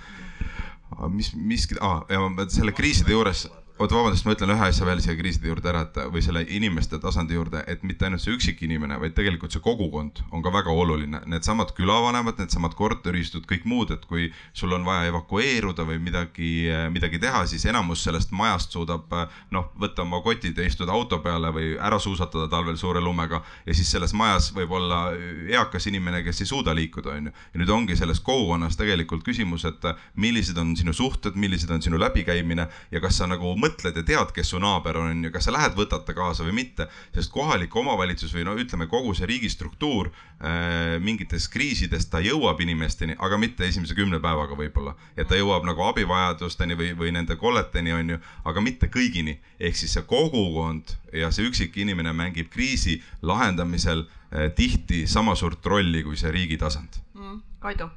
[1.09, 2.03] mis, miski ah,,
[2.49, 3.47] selle kriiside juures
[3.80, 6.99] oota, vabandust, ma ütlen ühe asja veel siia kriiside juurde ära, et või selle inimeste
[7.01, 11.24] tasandi juurde, et mitte ainult see üksikinimene, vaid tegelikult see kogukond on ka väga oluline.
[11.32, 16.51] Needsamad külavanemad, needsamad korteriühistud, kõik muud, et kui sul on vaja evakueeruda või midagi,
[16.93, 19.09] midagi teha, siis enamus sellest majast suudab
[19.53, 23.41] noh, võtta oma kotid ja istuda auto peale või ära suusatada talvel suure lumega.
[23.65, 25.01] ja siis selles majas võib olla
[25.49, 27.36] eakas inimene, kes ei suuda liikuda, on ju.
[27.53, 31.97] ja nüüd ongi selles kogukonnas tegelikult küsimus, et millised on sinu suhted, millised on sinu
[31.97, 35.47] läbikäimine ja kas sa nagu mõtled ja tead, kes su naaber on, on ju, kas
[35.47, 36.88] sa lähed, võtad ta kaasa või mitte.
[37.16, 43.16] sest kohalik omavalitsus või no ütleme, kogu see riigistruktuur äh, mingites kriisides ta jõuab inimesteni,
[43.20, 44.95] aga mitte esimese kümne päevaga võib-olla.
[45.18, 49.39] et ta jõuab nagu abivajadusteni või, või nende kolleteni, on ju, aga mitte kõigini.
[49.59, 55.66] ehk siis see kogukond ja see üksik inimene mängib kriisi lahendamisel äh, tihti sama suurt
[55.66, 57.41] rolli kui see riigi tasand mm,.
[57.59, 57.89] Kaido.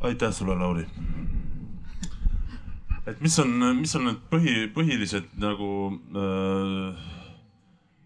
[0.00, 0.86] aitäh sulle, Lauri
[3.06, 3.50] et mis on,
[3.80, 5.70] mis on need põhi, põhilised nagu
[6.14, 7.10] äh,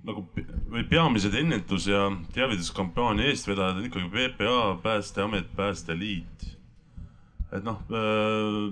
[0.07, 0.23] nagu
[0.71, 6.47] või peamised ennetus- ja teavituskampaania eestvedajad on ikkagi PPA, Päästeamet, Päästeliit.
[7.53, 8.71] et noh äh,,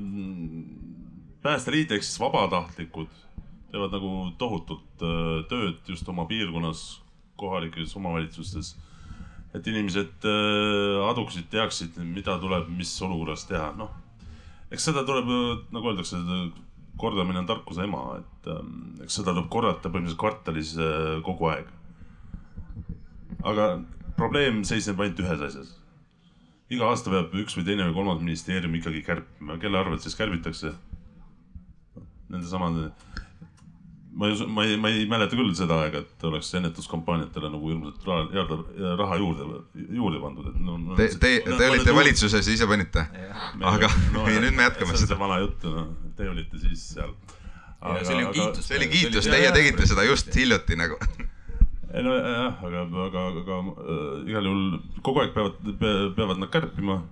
[1.43, 3.11] Päästeliit ehk siis vabatahtlikud
[3.70, 7.03] teevad nagu tohutut äh, tööd just oma piirkonnas,
[7.37, 8.77] kohalikes omavalitsustes.
[9.55, 14.03] et inimesed äh, aduksid, teaksid, mida tuleb mis olukorras teha, noh
[14.75, 15.31] eks seda tuleb,
[15.75, 16.20] nagu öeldakse,
[17.01, 18.75] kordamine on tarkuse ema, et ähm,
[19.07, 20.75] eks seda tuleb korrata põhimõtteliselt kvartalis
[21.27, 21.70] kogu aeg.
[23.45, 23.64] aga
[24.18, 25.72] probleem seisneb ainult ühes asjas.
[26.75, 30.72] iga aasta peab üks või teine või kolmas ministeerium ikkagi kärpima, kelle arvelt siis kärbitakse?
[32.33, 32.89] Nende samade,
[34.15, 37.71] ma ei usu, ma ei, ma ei mäleta küll seda aega, et oleks ennetuskampaaniatele nagu
[37.71, 38.45] hirmsat raha,
[39.01, 41.95] raha juurde, juurde pandud, et no, no, Te, te, te olite.
[41.97, 43.07] valitsuses ja ise panite?
[43.73, 43.91] aga
[44.29, 45.01] ei, nüüd me jätkame seda.
[45.01, 47.15] see on see vana jutt, noh, te olite siis seal.
[48.05, 48.69] see oli ju kiitus.
[48.69, 51.01] see oli kiitus, teie tegite seda just hiljuti nagu.
[51.95, 54.65] ei no jah, aga, aga, aga äh, igal juhul
[55.03, 55.59] kogu aeg peavad,
[56.17, 57.03] peavad nad kärpima.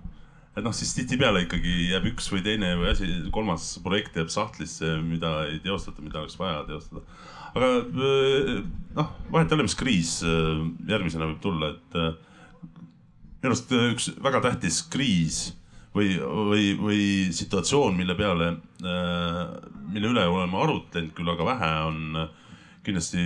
[0.53, 4.99] Et noh, siis tihtipeale ikkagi jääb üks või teine või asi, kolmas projekt jääb sahtlisse,
[5.05, 7.01] mida ei teostata, mida oleks vaja teostada.
[7.53, 8.61] aga äh,
[8.99, 12.13] noh, vahet ei ole, mis kriis äh, järgmisena võib tulla, et äh,
[13.41, 15.41] minu arust üks väga tähtis kriis
[15.95, 17.01] või, või, või
[17.33, 18.53] situatsioon, mille peale,
[19.93, 22.23] mille üle oleme arutlenud küll, aga vähe on
[22.87, 23.25] kindlasti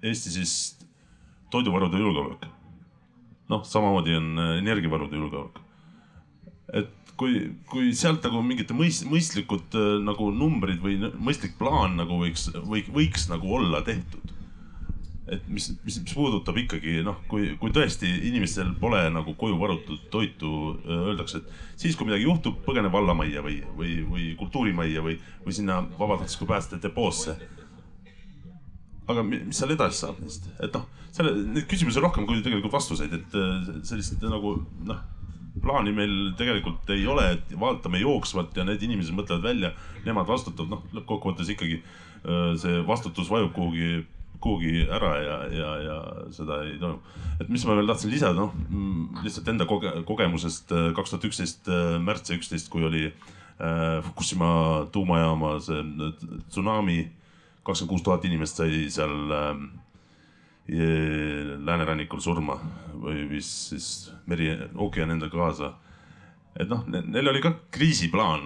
[0.00, 0.52] Eesti siis
[1.52, 2.46] toiduvarude julgeolek.
[3.50, 5.60] noh, samamoodi on äh, energiavarude julgeolek.
[6.80, 12.20] et kui, kui sealt nagu mingite mõist-, mõistlikud äh, nagu numbrid või mõistlik plaan nagu
[12.22, 14.36] võiks, või võiks nagu olla tehtud
[15.30, 20.08] et mis, mis, mis puudutab ikkagi noh, kui, kui tõesti inimestel pole nagu koju varutud
[20.10, 20.50] toitu,
[20.90, 25.80] öeldakse, et siis, kui midagi juhtub, põgene vallamajja või, või, või kultuurimajja või, või sinna
[25.98, 27.36] vabatahtliku päästjate depoosse.
[29.12, 30.84] Aga mi- mis seal edasi saab neist, et noh,
[31.14, 34.56] selle, neid küsimusi on rohkem kui tegelikult vastuseid, et äh, sellist nagu
[34.88, 35.00] noh,
[35.60, 39.72] plaani meil tegelikult ei ole, et vaatame jooksvalt ja need inimesed mõtlevad välja,
[40.06, 44.00] nemad vastutavad, noh lõppkokkuvõttes ikkagi äh, see vastutus vajub kuhugi
[44.40, 45.96] kuhugi ära ja, ja, ja
[46.32, 46.96] seda ei toimu.
[47.42, 51.26] et mis ma veel tahtsin lisada, noh mm, lihtsalt enda koge-, kogemusest äh, kaks tuhat
[51.28, 51.68] üksteist
[52.00, 53.10] märts ja üksteist, kui oli
[53.60, 55.82] Fukushima tuumajaama see
[56.48, 57.02] tsunami,
[57.70, 59.64] kakskümmend kuus tuhat inimest sai seal äh,
[60.70, 62.54] läänerannikul surma
[63.00, 63.86] või viis siis
[64.30, 65.72] meri, ookean endaga kaasa.
[66.58, 68.44] et noh, neil oli ka kriisiplaan äh,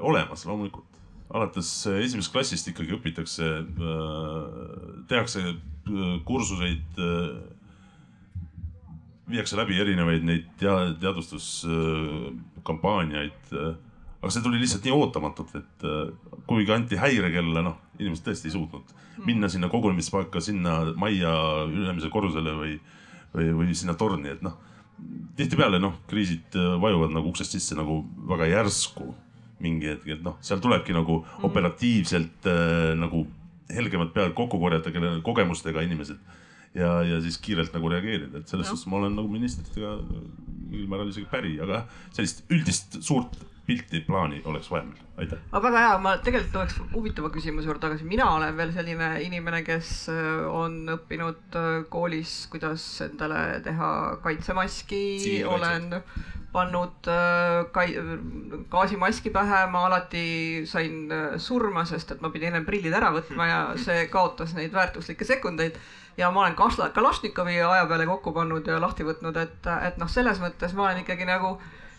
[0.00, 0.84] olemas loomulikult
[1.30, 3.64] alates äh, esimesest klassist ikkagi õpitakse,
[5.08, 5.56] tehakse äh,
[6.24, 6.82] kursuseid,
[9.30, 13.54] viiakse läbi erinevaid neid tea-, teadvustuskampaaniaid.
[14.20, 18.56] Aga see tuli lihtsalt nii ootamatult, et äh, kuigi anti häirekella, noh, inimesed tõesti ei
[18.56, 18.96] suutnud
[19.26, 21.32] minna sinna kogunemispaika, sinna majja
[21.68, 22.76] ülemisele korrusele või,
[23.34, 24.56] või, või sinna torni, et noh,
[25.38, 29.10] tihtipeale noh, kriisid äh, vajuvad nagu uksest sisse nagu väga järsku
[29.60, 33.26] mingi hetk, et noh, seal tulebki nagu operatiivselt äh, nagu
[33.70, 36.18] helgemad pead kokku korjata, kelle kogemustega inimesed
[36.74, 39.96] ja, ja siis kiirelt nagu reageerida, et selles suhtes ma olen nagu ministritega
[40.70, 43.38] mingil määral isegi päri, aga sellist üldist suurt
[43.70, 45.38] pilti, plaani oleks vaja meil, aitäh.
[45.52, 49.62] aga väga hea, ma tegelikult tuleks huvitava küsimuse juurde tagasi, mina olen veel selline inimene,
[49.66, 53.94] kes äh, on õppinud äh, koolis, kuidas endale teha
[54.24, 55.04] kaitsemaski,
[55.48, 55.90] olen
[56.52, 57.96] pannud äh, kai-,
[58.70, 63.46] gaasimaski pähe, ma alati sain äh, surma, sest et ma pidin enne prillid ära võtma
[63.46, 65.78] ja see kaotas neid väärtuslikke sekundeid.
[66.18, 66.56] Ja ma olen
[66.92, 71.04] Kalašnikovi aja peale kokku pannud ja lahti võtnud, et, et noh, selles mõttes ma olen
[71.04, 71.54] ikkagi nagu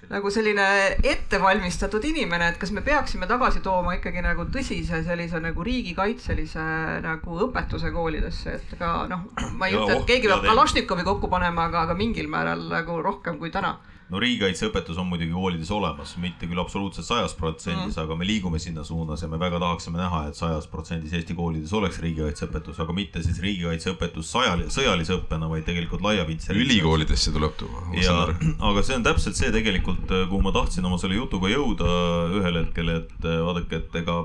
[0.10, 0.66] nagu selline
[1.04, 6.66] ettevalmistatud inimene, et kas me peaksime tagasi tooma ikkagi nagu tõsise sellise nagu riigikaitselise
[7.06, 9.28] nagu õpetuse koolidesse, et ka noh,
[9.60, 10.50] ma ei Ja ütle, oh, et keegi hea peab.
[10.52, 13.78] Kalašnikovi kokku panema, aga, aga mingil määral nagu rohkem kui täna.
[14.12, 18.60] No riigikaitseõpetus on muidugi koolides olemas, mitte küll absoluutselt sajas protsendis mm., aga me liigume
[18.60, 22.96] sinna suunas ja me väga tahaksime näha, et sajas protsendis Eesti koolides oleks riigikaitseõpetus, aga
[22.98, 26.52] mitte siis riigikaitseõpetus sajal-, sõjalise õppena, vaid tegelikult laiapindse.
[26.58, 28.18] ülikoolidesse tuleb tuua, ja
[28.72, 31.98] aga see on täpselt see tegelikult, kuhu ma tahtsin oma selle jutuga jõuda
[32.42, 34.24] ühel hetkel, et vaadake, et ega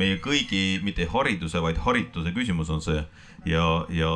[0.00, 3.00] meie kõigi mitte hariduse, vaid harituse küsimus on see
[3.48, 4.12] ja, ja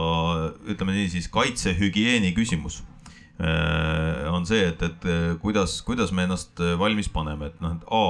[0.69, 2.81] ütleme niisiis kaitsehügieeni küsimus
[4.33, 7.87] on see, et, et äh, kuidas, kuidas me ennast äh, valmis paneme, et noh, et
[7.91, 8.05] A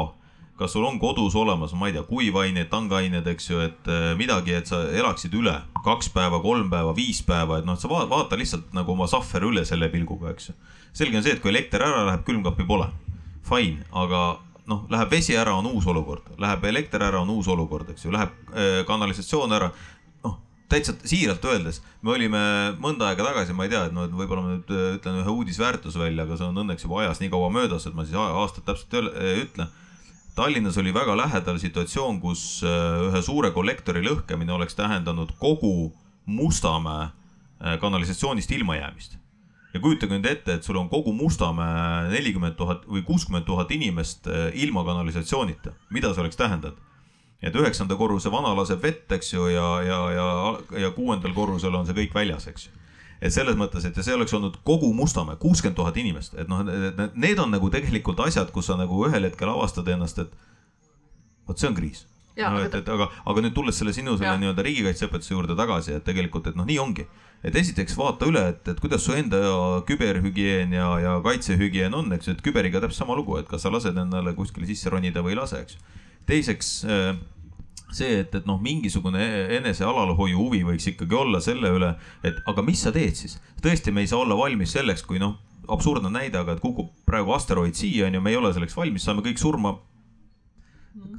[0.61, 4.53] kas sul on kodus olemas, ma ei tea, kuivained, tangained, eks ju, et äh, midagi,
[4.59, 5.55] et sa elaksid üle
[5.87, 9.09] kaks päeva, kolm päeva, viis päeva, et noh, et sa va- vaata lihtsalt nagu oma
[9.09, 10.57] sahver üle selle pilguga, eks ju.
[10.93, 12.91] selge on see, et kui elekter ära läheb, külmkappi pole.
[13.49, 14.21] Fine, aga
[14.69, 18.13] noh, läheb vesi ära, on uus olukord, läheb elekter ära, on uus olukord, eks ju,
[18.13, 19.73] läheb äh, kanalisatsioon ära.
[20.71, 22.41] noh, täitsa siiralt öeldes, me olime
[22.81, 25.35] mõnda aega tagasi, ma ei tea, et no et võib-olla ma nüüd äh, ütlen ühe
[25.35, 28.67] uudisväärtuse välja, aga see on õnneks juba ajas nii kaua möödas, et ma siis aastat
[28.69, 29.67] täpselt ei ütle
[30.31, 35.91] Tallinnas oli väga lähedal situatsioon, kus äh, ühe suure kollektori lõhkemine oleks tähendanud kogu
[36.31, 39.19] Mustamäe äh, kanalisatsioonist ilmajäämist.
[39.75, 44.27] ja kujutage nüüd ette, et sul on kogu Mustamäe nelikümmend tuhat või kuuskümmend tuhat inimest
[44.55, 46.79] ilma kanalisatsioonita, mida see oleks tähendanud?
[47.43, 50.29] Et üheksanda korruse vana laseb vett, eks ju, ja, ja, ja,
[50.85, 52.77] ja kuuendal korrusel on see kõik väljas, eks ju
[53.21, 56.63] et selles mõttes, et ja see oleks olnud kogu Mustamäe, kuuskümmend tuhat inimest, et noh,
[57.13, 60.33] need on nagu tegelikult asjad, kus sa nagu ühel hetkel avastad ennast, et
[61.49, 62.07] vot see on kriis.
[62.39, 65.93] No aga et, et aga, aga nüüd tulles selle sinu selle nii-öelda riigikaitseõpetuse juurde tagasi,
[65.99, 67.05] et tegelikult, et noh, nii ongi.
[67.45, 69.39] et esiteks vaata üle, et, et kuidas su enda
[69.89, 73.73] küberhügieen ja, ja kaitsehügieen on, eks ju, et küberiga täpselt sama lugu, et kas sa
[73.73, 76.00] lased endale kuskile sisse ronida või ei lase, eks ju.
[76.27, 77.15] Teiseks äh,
[77.95, 79.21] see, et, et noh, mingisugune
[79.59, 81.95] enese alalhoiu huvi võiks ikkagi olla selle üle,
[82.27, 83.39] et aga mis sa teed siis.
[83.63, 85.39] tõesti, me ei saa olla valmis selleks, kui noh,
[85.71, 89.05] absurdne näide, aga et kukub praegu asteroid siia on ju, me ei ole selleks valmis,
[89.07, 89.77] saame kõik surma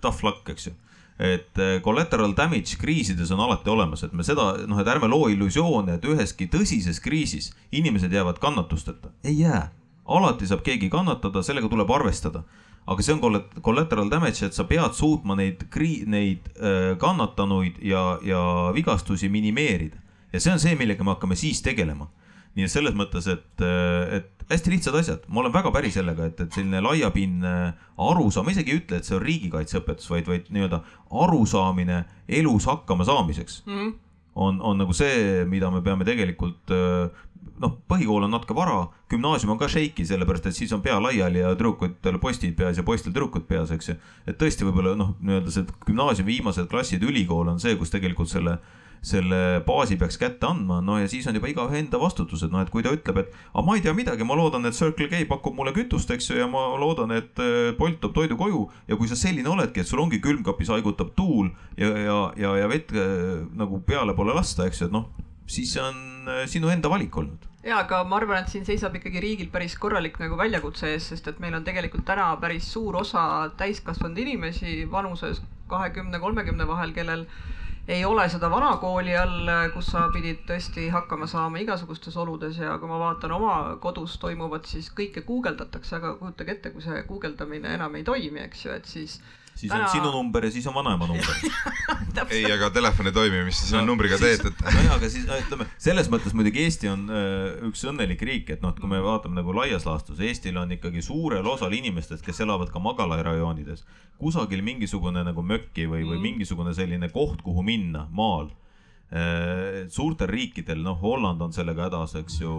[0.02, 0.74] tough luck, eks ju.
[1.22, 5.28] et eh, collateral damage kriisides on alati olemas, et me seda noh, et ärme loo
[5.30, 9.70] illusioone, et üheski tõsises kriisis inimesed jäävad kannatusteta, ei jää.
[10.06, 12.44] alati saab keegi kannatada, sellega tuleb arvestada.
[12.88, 15.68] Aga see on collat- collateral damage, et sa pead suutma neid
[16.08, 19.98] neid äh, kannatanuid ja, ja vigastusi minimeerida.
[20.34, 22.10] ja see on see, millega me hakkame siis tegelema
[22.58, 23.64] nii et selles mõttes, et,
[24.18, 27.54] et hästi lihtsad asjad, ma olen väga päri sellega, et, et selline laiapindne
[28.10, 30.82] arusaam, ma isegi ei ütle, et see on riigikaitseõpetus, vaid, vaid nii-öelda
[31.24, 32.02] arusaamine
[32.42, 33.78] elus hakkama saamiseks mm.
[33.78, 33.94] -hmm.
[34.36, 36.72] on, on nagu see, mida me peame tegelikult
[37.62, 41.44] noh, põhikool on natuke vara, gümnaasium on ka shaky, sellepärast et siis on pea laiali
[41.44, 43.98] ja tüdrukutel postid peas ja poistel tüdrukud peas, eks ju.
[44.26, 48.58] et tõesti võib-olla noh, nii-öelda see gümnaasiumi viimased klassid, ülikool on see, kus tegelikult selle
[49.02, 52.62] selle baasi peaks kätte andma, no ja siis on juba igaühe enda vastutus, et noh,
[52.62, 55.24] et kui ta ütleb, et aga ma ei tea midagi, ma loodan, et Circle K
[55.30, 58.98] pakub mulle kütust, eks ju, ja ma loodan, et äh, Bolt toob toidu koju ja
[59.00, 61.50] kui sa selline oledki, et sul ongi külmkapis haigutab tuul
[61.82, 65.08] ja, ja, ja, ja vett äh, nagu peale pole lasta, eks ju, et noh,
[65.50, 67.48] siis see on äh, sinu enda valik olnud.
[67.66, 71.26] ja aga ma arvan, et siin seisab ikkagi riigil päris korralik nagu väljakutse ees, sest
[71.32, 75.42] et meil on tegelikult täna päris suur osa täiskasvanud inimesi vanuses
[75.74, 77.26] kahekümne, kolmekümne vahel, kellel
[77.88, 82.78] ei ole seda vana kooli all, kus sa pidid tõesti hakkama saama igasugustes oludes ja
[82.80, 87.74] kui ma vaatan oma kodus toimuvat, siis kõike guugeldatakse, aga kujutage ette, kui see guugeldamine
[87.78, 89.18] enam ei toimi, eks ju, et siis
[89.62, 91.36] siis Täna- on sinu number ja siis on vanaema number.
[92.36, 95.38] ei, aga telefon ei toimi, mis sa selle numbriga teed, et nojah, aga siis no
[95.40, 99.02] ütleme selles mõttes muidugi Eesti on äh, üks õnnelik riik, et noh, et kui me
[99.04, 103.86] vaatame nagu laias laastus, Eestil on ikkagi suurel osal inimestest, kes elavad ka magalarajoonides,
[104.22, 108.52] kusagil mingisugune nagu mökki või, või mingisugune selline koht, kuhu minna maal.
[109.92, 112.52] Suurtel riikidel, noh, Holland on sellega hädas, eks ju,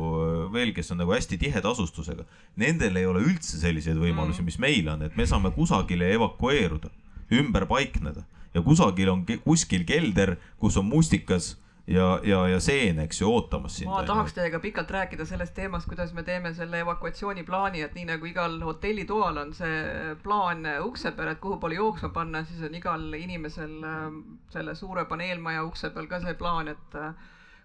[0.52, 2.26] veel, kes on nagu hästi tiheda asustusega,
[2.60, 6.92] nendel ei ole üldse selliseid võimalusi, mis meil on, et me saame kusagile evakueeruda,
[7.40, 8.26] ümber paikneda.
[8.52, 11.54] Ja kusagil on kuskil kelder, kus on mustikas
[11.86, 13.90] ja, ja, ja seen, eks ju, ootamas sind.
[13.90, 18.28] ma tahaks teiega pikalt rääkida sellest teemast, kuidas me teeme selle evakuatsiooniplaani, et nii nagu
[18.30, 23.06] igal hotellitoal on see plaan ukse peal, et kuhu poole jooksma panna, siis on igal
[23.18, 24.20] inimesel ähm,
[24.54, 27.14] selle suure paneelmaja ukse peal ka see plaan, et äh,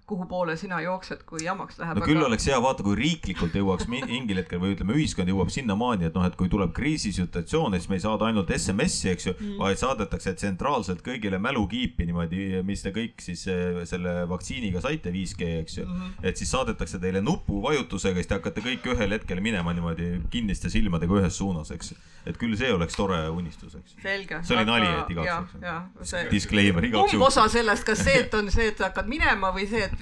[0.08, 2.00] kuhu poole sina jooksed, kui jamaks läheb.
[2.00, 5.52] no küll oleks hea vaata, kui riiklikult jõuaks mi- mingil hetkel või ütleme, ühiskond jõuab
[5.52, 9.34] sinnamaani, et noh, et kui tuleb kriisisituatsioon, siis me ei saada ainult SMS-i, eks ju
[9.34, 15.12] mm., vaid saadetakse tsentraalselt kõigile mälukiipi niimoodi, mis te kõik siis eh, selle vaktsiiniga saite,
[15.12, 16.00] 5G, eks ju mm.
[16.00, 16.30] -hmm.
[16.32, 21.20] et siis saadetakse teile nupuvajutusega, siis te hakkate kõik ühel hetkel minema niimoodi kinniste silmadega
[21.20, 21.94] ühes suunas, eks.
[22.26, 24.00] et küll see oleks tore unistus, eks.
[24.48, 26.16] See oli nali, et igaks juhuks..
[26.32, 29.84] Disclaimer igaks kumb osa sellest, kas see, et on see, et hakkad minema või see,
[29.84, 29.97] et.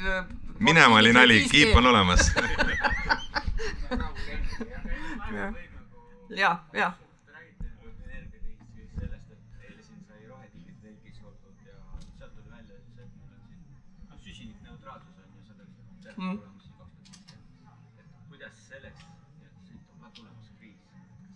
[0.59, 2.31] Minema oli nali, kiip on olemas.
[6.29, 6.93] ja, ja.
[16.17, 16.39] Mm.
[18.29, 19.01] kuidas selleks,
[19.67, 20.79] siit on ka tulemas kriis,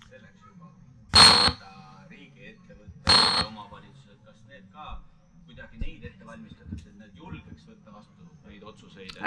[0.10, 0.72] selleks juba
[2.10, 5.02] riigiettevõtted ja omavalitsused, kas need ka
[5.46, 6.89] kuidagi neid ette valmistatakse,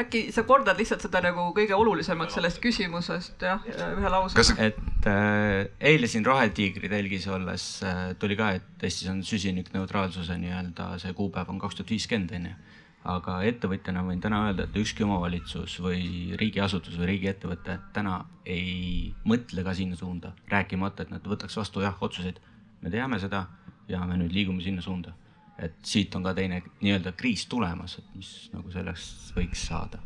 [0.02, 5.70] äkki sa kordad lihtsalt seda nagu kõige olulisemat sellest küsimusest jah, ühe lausega et äh,
[5.92, 11.50] eile siin Rohetiigri telgis olles äh, tuli ka, et Eestis on süsinikneutraalsuse nii-öelda see kuupäev
[11.52, 12.54] on kaks tuhat viiskümmend onju.
[13.12, 19.64] aga ettevõtjana võin täna öelda, et ükski omavalitsus või riigiasutus või riigiettevõte täna ei mõtle
[19.66, 22.38] ka sinna suunda, rääkimata, et nad võtaks vastu jah otsuseid.
[22.82, 23.46] me teame seda
[23.88, 25.14] ja me nüüd liigume sinna suunda.
[25.62, 30.00] Et siit on ka teine nii-öelda kriis tulemas, et mis nagu sellest võiks saada.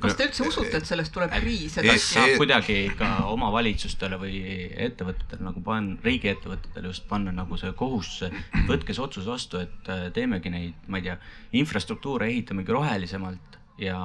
[0.00, 4.18] Kas te üldse usute, et sellest tuleb kriis, et Ei, äkki saab kuidagi ka omavalitsustele
[4.20, 4.40] või
[4.86, 8.30] ettevõtetele nagu panna, riigiettevõtetele just panna nagu see kohustuse,
[8.68, 11.16] võtke see otsus vastu, et äh, teemegi neid, ma ei tea,
[11.62, 13.98] infrastruktuure ehitamegi rohelisemalt ja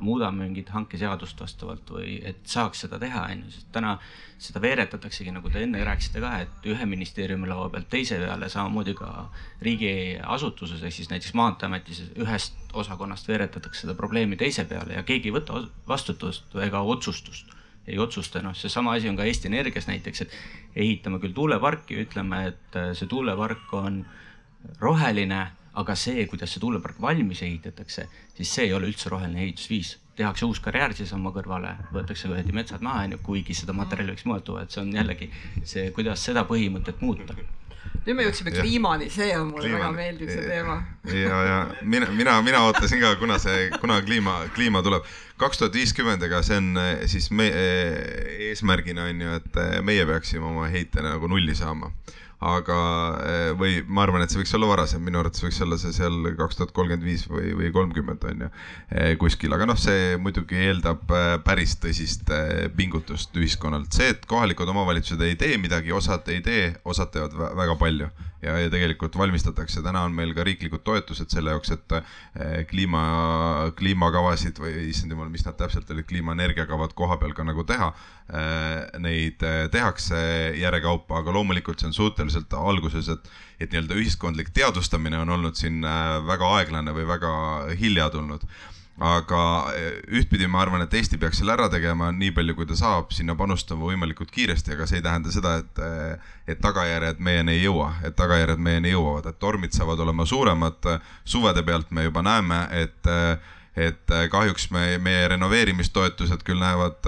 [0.00, 3.96] muudame mingit hankeseadust vastavalt või et saaks seda teha, onju, sest täna
[4.38, 8.94] seda veeretataksegi, nagu te enne rääkisite ka, et ühe ministeeriumi laua pealt teise peale, samamoodi
[8.98, 9.10] ka
[9.66, 15.36] riigiasutuses ehk siis näiteks Maanteeametis ühest osakonnast veeretatakse seda probleemi teise peale ja keegi ei
[15.38, 17.50] võta vastutust ega otsustust.
[17.84, 20.36] Ei otsusta, noh, seesama asi on ka Eesti Energias näiteks, et
[20.72, 23.98] ehitame küll tuuleparki, ütleme, et see tuulepark on
[24.80, 25.42] roheline,
[25.80, 28.06] aga see, kuidas see tuulepark valmis ehitatakse,
[28.36, 29.98] siis see ei ole üldse roheline ehitusviis.
[30.14, 34.44] tehakse uus karjäär siiasama kõrvale, võetakse õieti metsad maha, onju, kuigi seda materjali võiks mujalt
[34.46, 35.30] tuua, et see on jällegi
[35.66, 37.34] see, kuidas seda põhimõtet muuta
[38.04, 39.96] nüüd me jõudsime kliimani, see on mulle väga Kliimani.
[39.96, 40.76] meeldiv see teema.
[41.08, 45.06] ja, ja mina, mina, mina ootasin ka, kuna see, kuna kliima, kliima tuleb.
[45.40, 49.78] kaks tuhat viiskümmend, ega see on eh, siis me eh, eesmärgina on ju, et eh,
[49.82, 51.90] meie peaksime oma heite nagu nulli saama.
[52.44, 52.78] Aga,
[53.58, 56.58] või ma arvan, et see võiks olla varasem, minu arvates võiks olla see seal kaks
[56.58, 58.50] tuhat kolmkümmend viis või, või kolmkümmend on ju
[59.20, 63.92] kuskil, aga noh, see muidugi eeldab eh, päris tõsist eh, pingutust ühiskonnalt.
[63.94, 68.10] see, et kohalikud omavalitsused ei tee midagi, osad ei tee, osad teevad vä- väga palju
[68.44, 73.04] ja, ja tegelikult valmistatakse, täna on meil ka riiklikud toetused selle jaoks, et eh, kliima,
[73.78, 77.92] kliimakavasid või issand jumal, mis nad täpselt olid, kliimaenergiakavad koha peal ka nagu teha.
[79.04, 80.18] Neid eh, tehakse
[80.56, 85.82] järjekaupa, aga loomulikult see on suhteliselt alguses, et, et nii-öelda ühiskondlik teadvustamine on olnud siin
[85.84, 87.34] eh, väga aeglane või väga
[87.80, 88.46] hilja tulnud
[89.02, 89.40] aga
[89.74, 93.10] eh, ühtpidi ma arvan, et Eesti peaks selle ära tegema nii palju, kui ta saab,
[93.14, 97.64] sinna panustama võimalikult kiiresti, aga see ei tähenda seda, et, eh, et tagajärjed meieni ei
[97.64, 100.78] jõua, et tagajärjed meieni jõuavad, et tormid saavad olema suuremad.
[101.24, 103.10] suvede pealt me juba näeme, et,
[103.76, 107.02] et kahjuks me, meie renoveerimistoetused küll näevad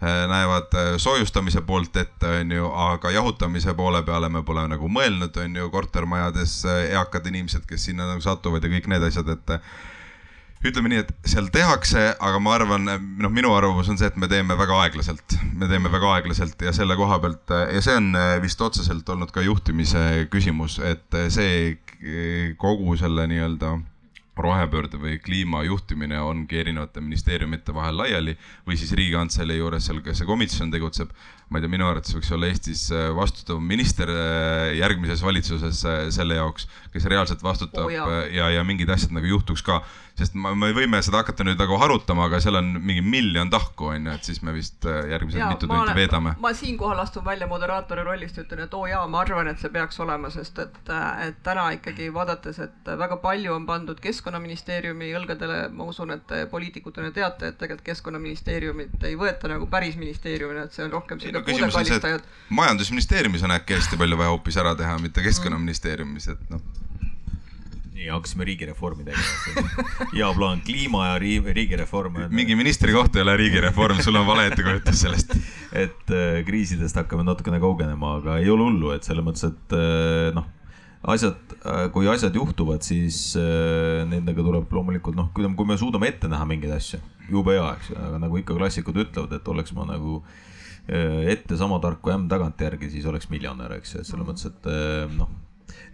[0.00, 5.56] näevad soojustamise poolt ette, on ju, aga jahutamise poole peale me pole nagu mõelnud, on
[5.58, 9.56] ju, kortermajades eakad inimesed, kes sinna nagu satuvad ja kõik need asjad, et
[10.68, 12.86] ütleme nii, et seal tehakse, aga ma arvan,
[13.18, 16.72] noh, minu arvamus on see, et me teeme väga aeglaselt, me teeme väga aeglaselt ja
[16.74, 18.10] selle koha pealt ja see on
[18.42, 21.78] vist otseselt olnud ka juhtimise küsimus, et see
[22.58, 23.76] kogu selle nii-öelda
[24.38, 28.36] rohepöörde või kliima juhtimine ongi erinevate ministeeriumite vahel laiali
[28.66, 31.10] või siis Riigikantselei juures seal, kes see komisjon tegutseb.
[31.48, 32.82] Ma ei tea, minu arvates võiks olla Eestis
[33.16, 34.10] vastutav minister
[34.76, 35.80] järgmises valitsuses
[36.14, 38.20] selle jaoks, kes reaalselt vastutab Oo, jaa.
[38.32, 39.80] ja, ja mingid asjad nagu juhtuks ka.
[40.18, 43.92] sest ma, me võime seda hakata nüüd nagu harutama, aga seal on mingi miljon tahku,
[43.94, 46.34] on ju, et siis me vist järgmised Jaa, mitu tundi veedame.
[46.42, 49.70] ma siinkohal astun välja moderaatori rollist ja ütlen, et oo jaa, ma arvan, et see
[49.72, 50.76] peaks olema, sest et,
[51.24, 56.44] et täna ikkagi vaadates, et väga palju on pandud Keskkonnaministeeriumi õlgadele, ma usun, et te
[56.50, 61.37] poliitikutena teate, et tegelikult Keskkonnaministeeriumit ei võeta nagu päris ministeeriumina, et see on rohkem ei
[61.38, 65.24] no küsimus on see, et majandusministeeriumis on äkki hästi palju vaja hoopis ära teha, mitte
[65.24, 66.62] keskkonnaministeeriumis, et noh.
[67.98, 69.86] nii hakkasime riigireformi tegema.
[70.14, 72.20] hea plaan, kliima ja ri- riigireform.
[72.30, 75.34] mingi ministri koht ei ole riigireform, sul on vale ettekujutus sellest.
[75.84, 80.30] et äh, kriisidest hakkame natukene kaugenema, aga ei ole hullu, et selles mõttes, et äh,
[80.36, 80.48] noh,
[81.08, 81.38] asjad,
[81.92, 86.48] kui asjad juhtuvad, siis äh, nendega tuleb loomulikult noh, kui, kui me suudame ette näha
[86.48, 90.22] mingeid asju, jube hea, eks ju, aga nagu ikka klassikud ütlevad, et oleks ma nagu
[90.22, 90.44] äh,
[90.88, 94.72] ette sama tark kui ämm tagantjärgi, siis oleks miljonär, eks ju, et selles mõttes, et
[94.72, 95.28] äh, noh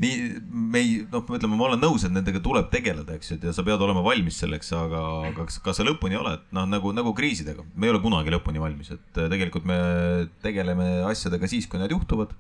[0.02, 0.14] nii
[0.50, 3.54] me ei, noh, ütleme, ma olen nõus, et nendega tuleb tegeleda, eks ju, et ja
[3.54, 5.02] sa pead olema valmis selleks, aga,
[5.36, 8.90] kas, kas sa lõpuni oled, noh nagu, nagu kriisidega, me ei ole kunagi lõpuni valmis,
[8.94, 9.78] et äh, tegelikult me
[10.44, 12.34] tegeleme asjadega siis, kui need juhtuvad.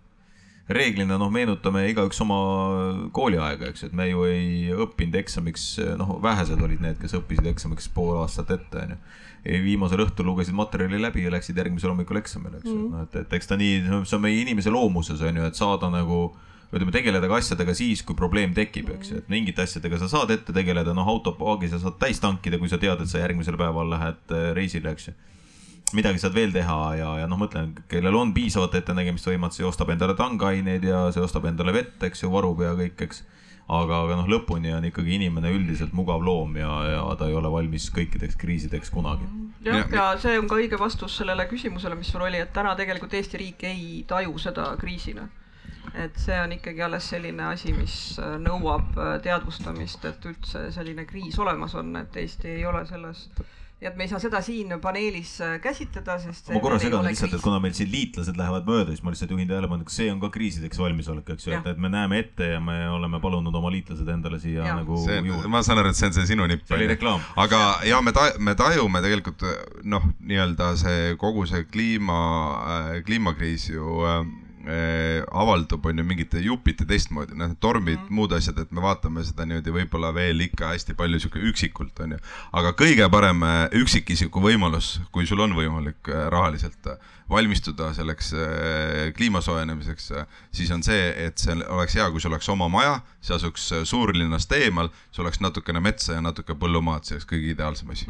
[0.64, 2.38] reeglina noh, meenutame igaüks oma
[3.12, 5.66] kooliaega, eks ju, et me ju ei õppinud eksamiks,
[6.00, 8.96] noh, vähesed olid need, kes õppisid eksamiks pool aastat ette, onju
[9.44, 13.36] viimasel õhtul lugesid materjali läbi ja läksid järgmisel hommikul eksamile, eks ju, noh et, et
[13.36, 16.26] eks ta nii, see on meie inimese loomuses on ju, et saada nagu
[16.74, 20.32] ütleme, tegeleda ka asjadega siis, kui probleem tekib, eks ju, et mingite asjadega sa saad
[20.34, 23.92] ette tegeleda, noh, autopaagi sa saad täis tankida, kui sa tead, et sa järgmisel päeval
[23.92, 25.14] lähed äh, reisile, eks ju.
[25.94, 30.16] midagi saad veel teha ja, ja noh, mõtlen, kellel on piisavat ettenägemisvõimet, see ostab endale
[30.18, 33.22] tangaineid ja see ostab endale vett, eks ju, varub ja kõik, eks
[33.68, 37.50] aga, aga noh, lõpuni on ikkagi inimene üldiselt mugav loom ja, ja ta ei ole
[37.52, 39.28] valmis kõikideks kriisideks kunagi.
[39.64, 43.14] jah, ja see on ka õige vastus sellele küsimusele, mis sul oli, et täna tegelikult
[43.14, 45.28] Eesti riik ei taju seda kriisina.
[45.94, 51.06] et see on ikkagi alles selline asi, mis äh, nõuab äh, teadvustamist, et üldse selline
[51.08, 53.28] kriis olemas on, et Eesti ei ole selles
[53.84, 57.36] ja et me ei saa seda siin paneelis äh, käsitleda, sest ma korra segan lihtsalt,
[57.36, 60.22] et kuna meil siin liitlased lähevad mööda, siis ma lihtsalt juhin tähelepanu, et see on
[60.22, 63.72] ka kriisideks valmisolek, eks ju, et, et me näeme ette ja me oleme palunud oma
[63.74, 64.78] liitlased endale siia Jah.
[64.80, 65.50] nagu see juurde.
[65.52, 66.64] ma saan aru, et see on see sinu nipp.
[66.68, 67.20] see oli reklaam.
[67.44, 69.44] aga ja me ta-, me tajume tegelikult
[69.84, 72.22] noh, nii-öelda see kogu see kliima,
[73.04, 74.43] kliimakriis ju äh, äh,
[75.30, 78.16] avaldub, on ju mingite jupiti teistmoodi, noh, tormid mm, -hmm.
[78.18, 82.16] muud asjad, et me vaatame seda niimoodi võib-olla veel ikka hästi palju sihuke üksikult, on
[82.16, 82.18] ju.
[82.52, 86.98] aga kõige parem äh, üksikisiku võimalus, kui sul on võimalik äh, rahaliselt äh,
[87.30, 90.12] valmistuda selleks äh, kliima soojenemiseks,
[90.52, 93.84] siis on see, et see oleks hea, kui sul oleks oma maja, see asuks äh,
[93.88, 98.08] suurlinnast eemal, sul oleks natukene metsa ja natuke põllumaad, see oleks kõige ideaalsem asi.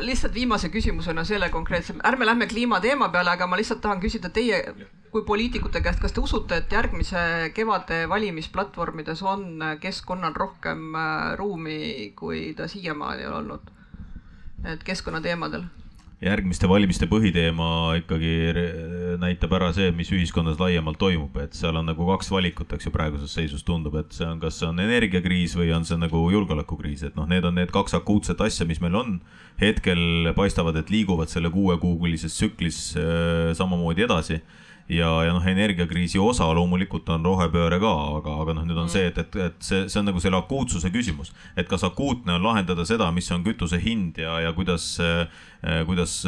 [0.00, 4.62] Lihtsalt viimase küsimusena selle konkreetse, ärme lähme kliimateema peale, aga ma lihtsalt tahan küsida teie
[5.10, 12.12] kui poliitikute käest, kas te usute, et järgmise kevade valimisplatvormides on keskkonnal rohkem äh, ruumi,
[12.18, 13.72] kui ta siiamaani on olnud?
[14.66, 15.62] et keskkonnateemadel
[16.24, 17.68] järgmiste valimiste põhiteema
[18.00, 18.30] ikkagi
[19.20, 22.92] näitab ära see, mis ühiskonnas laiemalt toimub, et seal on nagu kaks valikut, eks ju,
[22.94, 27.04] praeguses seisus tundub, et see on, kas see on energiakriis või on see nagu julgeolekukriis,
[27.10, 29.18] et noh, need on need kaks akuutset asja, mis meil on.
[29.60, 34.40] hetkel paistavad, et liiguvad selle kuuekuulises tsüklis äh, samamoodi edasi
[34.88, 39.08] ja, ja noh, energiakriisi osa loomulikult on rohepööre ka, aga, aga noh, nüüd on see,
[39.10, 42.86] et, et, et see, see on nagu selle akuutsuse küsimus, et kas akuutne on lahendada
[42.88, 44.94] seda, mis on kütuse hind ja, ja kuidas,
[45.88, 46.20] kuidas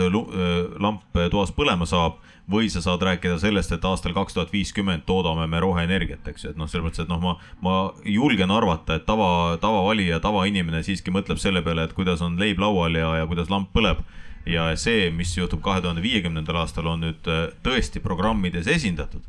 [0.82, 5.44] lamp toas põlema saab või sa saad rääkida sellest, et aastal kaks tuhat viiskümmend toodame
[5.50, 7.34] me roheenergiat, eks ju, et noh, selles mõttes, et noh, ma,
[7.64, 7.74] ma
[8.09, 12.96] julgen arvata, et tava, tavavalija, tavainimene siiski mõtleb selle peale, et kuidas on leib laual
[12.96, 14.00] ja, ja kuidas lamp põleb
[14.49, 19.24] ja see, mis juhtub kahe tuhande viiekümnendal aastal, on nüüd äh, tõesti programmides esindatud.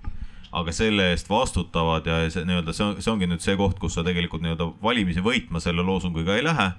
[0.50, 3.94] aga selle eest vastutavad ja see nii-öelda see on, see ongi nüüd see koht, kus
[3.94, 6.72] sa tegelikult nii-öelda valimisi võitma selle loosungiga ei lähe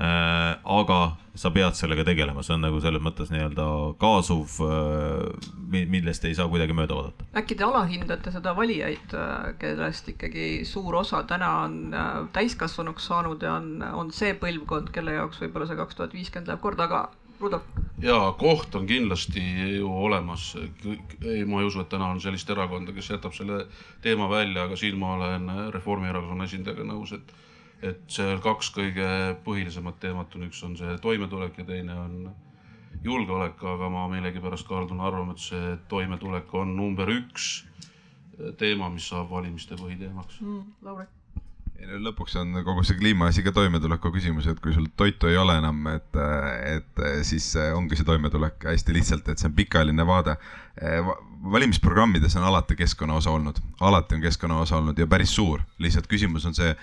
[0.00, 0.56] äh,.
[0.64, 1.00] aga
[1.36, 3.66] sa pead sellega tegelema, see on nagu selles mõttes nii-öelda
[4.00, 7.28] kaasuv äh,, millest ei saa kuidagi mööda vaadata.
[7.36, 13.44] äkki te alahindate seda valijaid, äh, kellest ikkagi suur osa täna on äh, täiskasvanuks saanud
[13.44, 17.04] ja on, on see põlvkond, kelle jaoks võib-olla see kaks tuhat viiskümmend läheb korda, aga
[17.40, 17.62] Rudolf.
[18.02, 19.42] ja koht on kindlasti
[19.76, 20.56] ju olemas.
[21.24, 23.66] ei, ma ei usu, et täna on sellist erakonda, kes jätab selle
[24.02, 27.34] teema välja, aga siin ma olen Reformierakonna esindajaga nõus, et,
[27.82, 29.08] et seal kaks kõige
[29.44, 32.16] põhilisemat teemat on, üks on see toimetulek ja teine on
[33.04, 37.66] julgeolek, aga ma millegipärast kaldun arvama, et see toimetulek on number üks
[38.58, 40.64] teema, mis saab valimiste põhiteemaks mm,.
[40.84, 41.06] Lauri
[42.06, 45.80] lõpuks on kogu see kliimaasi ka toimetuleku küsimus, et kui sul toitu ei ole enam,
[45.92, 46.18] et,
[46.72, 50.36] et siis ongi see toimetulek hästi lihtsalt, et see on pikaajaline vaade.
[51.52, 56.06] valimisprogrammides on alati keskkonna osa olnud, alati on keskkonna osa olnud ja päris suur, lihtsalt
[56.06, 56.74] küsimus on see,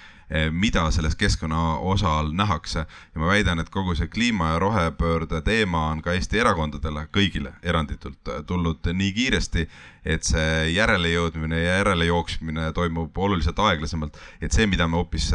[0.52, 5.42] mida selles keskkonna osa all nähakse ja ma väidan, et kogu see kliima ja rohepöörde
[5.46, 9.68] teema on ka Eesti erakondadele, kõigile eranditult tulnud nii kiiresti,
[10.04, 14.18] et see järelejõudmine ja järelejooksmine toimub oluliselt aeglasemalt.
[14.42, 15.30] et see, mida me hoopis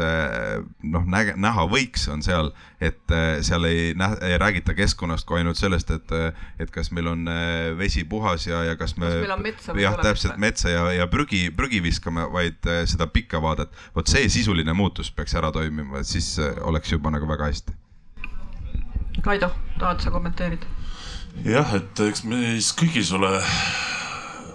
[0.83, 6.13] noh, näha võiks, on seal, et seal ei, ei räägita keskkonnast kui ainult sellest, et,
[6.59, 7.25] et kas meil on
[7.77, 9.07] vesi puhas ja, ja kas me.
[9.07, 13.07] kas meil on metsa või jah, täpselt metsa ja, ja prügi, prügi viskame, vaid seda
[13.07, 13.73] pikka vaadet.
[13.95, 17.75] vot see sisuline muutus peaks ära toimima, siis oleks juba nagu väga hästi.
[19.23, 20.65] Kaido, tahad sa kommenteerida?
[21.45, 23.31] jah, et eks meis kõigis ole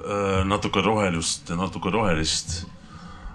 [0.05, 2.67] Äh, natuke rohelust ja natuke rohelist.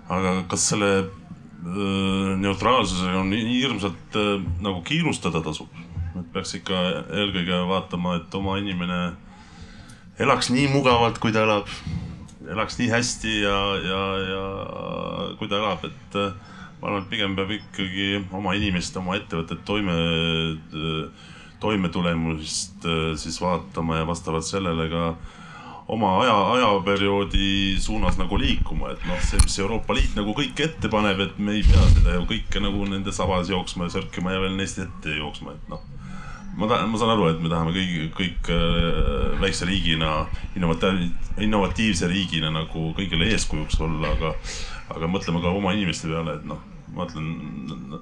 [0.10, 5.72] aga kas selle äh, neutraalsusega on hirmsalt äh, nagu kiirustada tasub?
[6.20, 6.84] et peaks ikka
[7.22, 9.00] eelkõige vaatama, et oma inimene
[10.22, 11.74] elaks nii mugavalt, kui ta elab,
[12.46, 13.58] elaks nii hästi ja,
[13.90, 14.46] ja, ja
[15.42, 16.20] kui ta elab, et
[16.80, 19.98] ma arvan, et pigem peab ikkagi oma inimest, oma ettevõtet toime,
[21.60, 22.88] toimetulemust
[23.20, 25.10] siis vaatama ja vastavalt sellele ka
[25.90, 30.92] oma aja, ajaperioodi suunas nagu liikuma, et noh, see, mis Euroopa Liit nagu kõik ette
[30.92, 34.44] paneb, et me ei pea seda ju kõike nagu nende sabas jooksma ja sörkima ja
[34.44, 35.82] veel neist ette jooksma, et noh.
[36.60, 40.28] ma tahan, ma saan aru, et me tahame kõik, kõik äh, väikse riigina,
[40.60, 44.36] innovatiivse riigina nagu kõigile eeskujuks olla, aga,
[44.90, 46.62] aga mõtleme ka oma inimeste peale, et noh,
[46.96, 48.00] ma ütlen,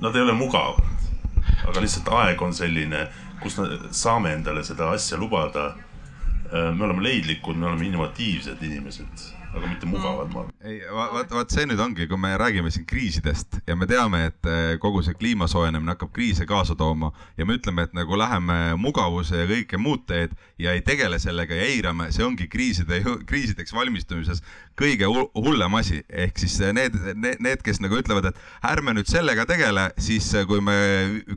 [0.00, 0.80] nad ei ole mugavad,
[1.68, 3.06] aga lihtsalt aeg on selline,
[3.42, 3.58] kus
[3.96, 5.72] saame endale seda asja lubada.
[6.50, 10.52] Me oleme leidlikud, me oleme innovatiivsed inimesed, aga mitte mugavad, ma arvan.
[10.64, 14.48] ei, vaat, vaat see nüüd ongi, kui me räägime siin kriisidest ja me teame, et
[14.48, 18.58] äh, kogu see kliima soojenemine hakkab kriise kaasa tooma ja me ütleme, et nagu läheme
[18.80, 23.74] mugavuse ja kõike muud teed ja ei tegele sellega ja eirame, see ongi kriiside, kriisideks
[23.74, 24.44] valmistumises
[24.80, 29.44] kõige hullem asi, ehk siis need, need, need, kes nagu ütlevad, et ärme nüüd sellega
[29.48, 30.76] tegele, siis kui me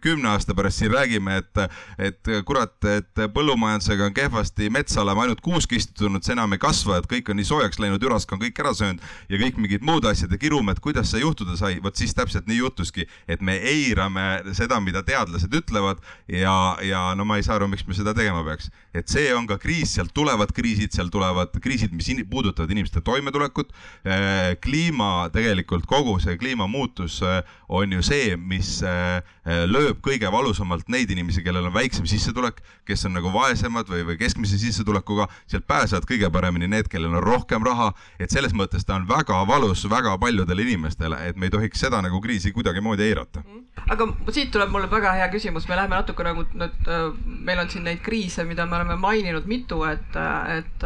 [0.03, 1.63] kümne aasta pärast siin räägime, et,
[2.11, 7.01] et kurat, et põllumajandusega on kehvasti, metsa oleme ainult kuusk istunud, see enam ei kasva,
[7.01, 10.05] et kõik on nii soojaks läinud, ürask on kõik ära söönud ja kõik mingid muud
[10.09, 13.57] asjad ja kirume, et kuidas see juhtuda sai, vot siis täpselt nii juhtuski, et me
[13.57, 14.27] eirame
[14.57, 18.43] seda, mida teadlased ütlevad ja, ja no ma ei saa aru, miks me seda tegema
[18.45, 18.69] peaks.
[18.93, 23.01] et see on ka kriis, sealt tulevad kriisid, seal tulevad kriisid, mis in puudutavad inimeste
[23.01, 23.73] toimetulekut.
[24.05, 29.21] Eh, kliima, tegelikult kogu see kliimamuutus eh, on ju see, mis eh,
[29.69, 34.19] lööb kõige valusamalt neid inimesi, kellel on väiksem sissetulek, kes on nagu vaesemad või, või
[34.21, 38.95] keskmise sissetulekuga, sealt pääsevad kõige paremini need, kellel on rohkem raha et selles mõttes ta
[38.95, 43.43] on väga valus väga paljudele inimestele, et me ei tohiks seda nagu kriisi kuidagimoodi eirata.
[43.89, 46.91] aga siit tuleb mulle väga hea küsimus, me läheme natuke nagu nüüd,
[47.25, 50.19] meil on siin neid kriise, mida me oleme maininud mitu, et,
[50.57, 50.85] et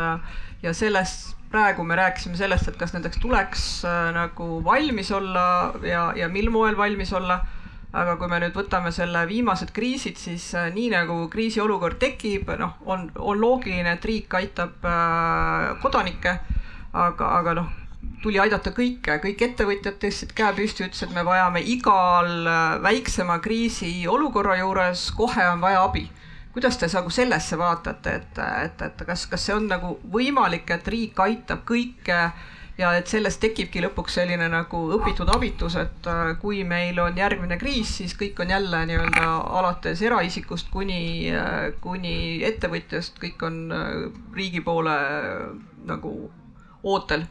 [0.63, 6.09] ja selles praegu me rääkisime sellest, et kas nendeks tuleks äh, nagu valmis olla ja,
[6.15, 7.41] ja mil moel valmis olla.
[7.97, 12.75] Aga kui me nüüd võtame selle viimased kriisid, siis äh, nii nagu kriisiolukord tekib, noh,
[12.85, 16.35] on, on loogiline, et riik aitab äh, kodanikke,
[16.93, 17.75] aga, aga noh,
[18.21, 24.57] tuli aidata kõike, kõik ettevõtjad tõstsid käe püsti, ütlesid, me vajame igal äh, väiksema kriisiolukorra
[24.61, 26.07] juures, kohe on vaja abi.
[26.53, 30.87] Kuidas te nagu sellesse vaatate, et, et, et kas, kas see on nagu võimalik, et
[30.89, 32.21] riik aitab kõike
[32.77, 37.59] ja et sellest tekibki lõpuks selline nagu õpitud abitus, et äh, kui meil on järgmine
[37.61, 39.27] kriis, siis kõik on jälle nii-öelda
[39.61, 43.61] alates eraisikust kuni, äh, kuni ettevõtjast, kõik on
[44.33, 44.97] riigi poole
[45.85, 46.17] nagu
[46.87, 47.27] ootel.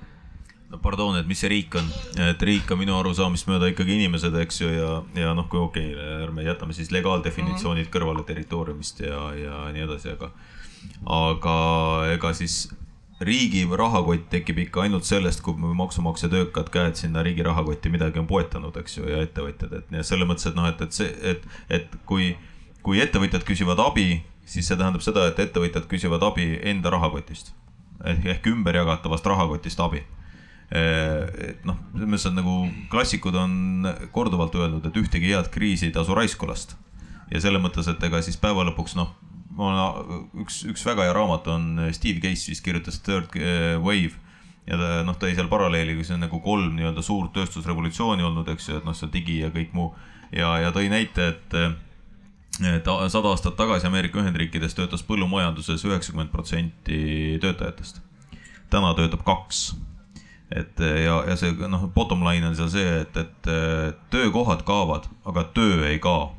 [0.66, 1.86] No pardon, et mis see riik on,
[2.24, 5.92] et riik on minu arusaamist mööda ikkagi inimesed, eks ju, ja, ja noh, kui okei
[5.94, 7.94] okay,, ärme jätame siis legaaldefinitsioonid mm -hmm.
[7.94, 10.32] kõrvale territooriumist ja, ja nii edasi, aga,
[11.06, 11.54] aga
[12.16, 12.64] ega siis
[13.20, 18.26] riigi rahakott tekib ikka ainult sellest, kui maksumaksja töökad käed sinna riigi rahakotti midagi on
[18.26, 21.46] poetanud, eks ju, ja ettevõtjad, et nii, selles mõttes, et noh, et, et see, et,
[21.70, 22.34] et kui,
[22.82, 27.54] kui ettevõtjad küsivad abi, siis see tähendab seda, et ettevõtjad küsivad abi enda rahakotist
[28.04, 30.02] ehk, ümberjagatavast rahakotist abi.
[30.66, 32.56] Eh, et noh, selles mõttes, et nagu
[32.90, 36.74] klassikud on korduvalt öelnud, et ühtegi head kriisi ei tasu raisku lasta.
[37.30, 39.08] ja selle mõttes, et ega siis päeva lõpuks noh,
[40.42, 44.14] üks, üks väga hea raamat on Steve Case vist kirjutas Third eh, Wave.
[44.66, 48.48] Ja ta noh, tõi seal paralleeli, kui see on nagu kolm nii-öelda suurt tööstusrevolutsiooni olnud,
[48.50, 49.92] eks ju, et noh, see digi ja kõik muu.
[50.34, 51.54] Ja, ja tõi näite, et
[52.64, 58.00] et sada aastat tagasi Ameerika Ühendriikides töötas põllumajanduses üheksakümmend protsenti töötajatest.
[58.70, 59.74] täna töötab kaks
[60.50, 63.48] et ja, ja see noh, bottom line on seal see, et, et
[64.12, 66.34] töökohad kaovad, aga töö ei kao.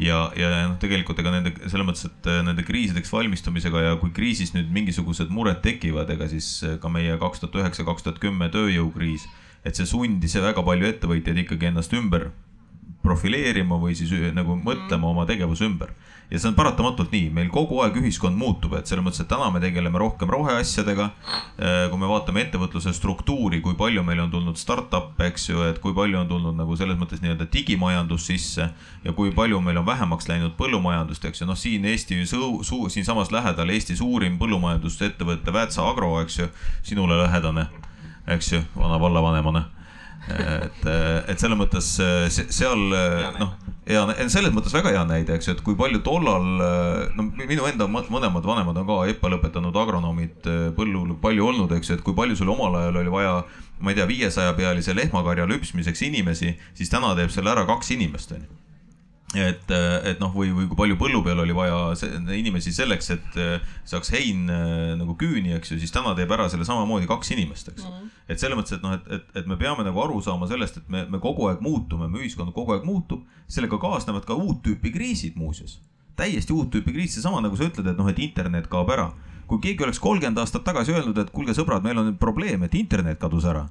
[0.00, 4.54] ja, ja noh, tegelikult ega nende selles mõttes, et nende kriisideks valmistumisega ja kui kriisis
[4.56, 6.48] nüüd mingisugused mured tekivad, ega siis
[6.80, 9.28] ka meie kaks tuhat üheksa, kaks tuhat kümme tööjõukriis,
[9.68, 12.30] et see sundis väga palju ettevõtjaid ikkagi ennast ümber
[13.06, 15.94] profileerima või siis nagu mõtlema oma tegevuse ümber.
[16.30, 19.46] Ja see on paratamatult nii, meil kogu aeg ühiskond muutub, et selles mõttes, et täna
[19.54, 21.04] me tegeleme rohkem roheasjadega.
[21.54, 25.78] Äh, kui me vaatame ettevõtluse struktuuri, kui palju meil on tulnud startup'e, eks ju, et
[25.82, 28.66] kui palju on tulnud nagu selles mõttes nii-öelda digimajandus sisse
[29.04, 32.90] ja kui palju meil on vähemaks läinud põllumajandust, eks ju, noh, siin Eesti suu-, suu-,
[32.90, 36.50] siinsamas lähedal Eesti suurim põllumajandusettevõte Väätsa Agro, eks ju,
[36.82, 37.68] sinule lähedane,
[38.34, 39.68] eks ju, vana vallavanemana
[40.32, 40.86] et,
[41.30, 41.90] et selles mõttes
[42.30, 42.82] seal
[43.38, 43.54] noh,
[43.86, 44.02] ja
[44.32, 46.48] selles mõttes väga hea näide, eks ju, et kui palju tollal,
[47.16, 52.00] no minu enda mõlemad vanemad on ka EPA lõpetanud agronoomid põllul palju olnud, eks ju,
[52.00, 53.40] et kui palju sul omal ajal oli vaja,
[53.80, 58.34] ma ei tea, viiesaja pealise lehmakarja lüpsmiseks inimesi, siis täna teeb selle ära kaks inimest,
[58.38, 58.65] onju
[59.34, 59.72] et,
[60.06, 61.96] et noh, või, või kui palju põllu peal oli vaja
[62.36, 66.46] inimesi selleks, et äh, saaks hein äh, nagu küüni, eks ju, siis täna teeb ära
[66.52, 67.90] selle samamoodi kaks inimest, eks mm.
[67.96, 68.14] -hmm.
[68.28, 70.88] et selles mõttes, et noh, et, et, et me peame nagu aru saama sellest, et
[70.92, 74.94] me, me kogu aeg muutume, me ühiskond kogu aeg muutub, sellega kaasnevad ka uut tüüpi
[74.94, 75.80] kriisid muuseas.
[76.16, 79.12] täiesti uut tüüpi kriis, seesama nagu sa ütled, et noh, et internet kaob ära.
[79.46, 83.18] kui keegi oleks kolmkümmend aastat tagasi öelnud, et kuulge, sõbrad, meil on probleem, et internet
[83.18, 83.68] kadus ära,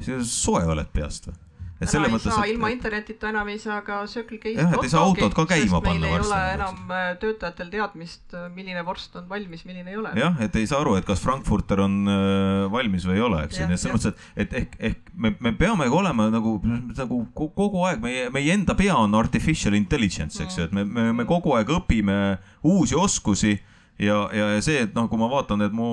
[0.00, 1.47] siis soe oled peast või?
[1.78, 2.32] Et selles mõttes.
[2.32, 2.50] Et...
[2.52, 4.58] ilma internetita enam ei saa ka Circle K-st.
[4.58, 6.32] jah, et ei saa autot ka käima panna varsti.
[6.32, 10.12] ei ole enam äh, töötajatel teadmist, äh, milline vorst on valmis, milline ei ole.
[10.18, 13.62] jah, et ei saa aru, et kas Frankfurter on äh, valmis või ei ole, eks
[13.62, 16.58] ju, nii et selles mõttes, et, et ehk, ehk me, me peamegi olema nagu,
[16.98, 21.10] nagu kogu aeg meie, meie enda pea on artificial intelligence, eks ju, et me, me,
[21.22, 23.54] me kogu aeg õpime uusi oskusi
[23.98, 25.90] ja, ja, ja see, et noh, kui ma vaatan, et mu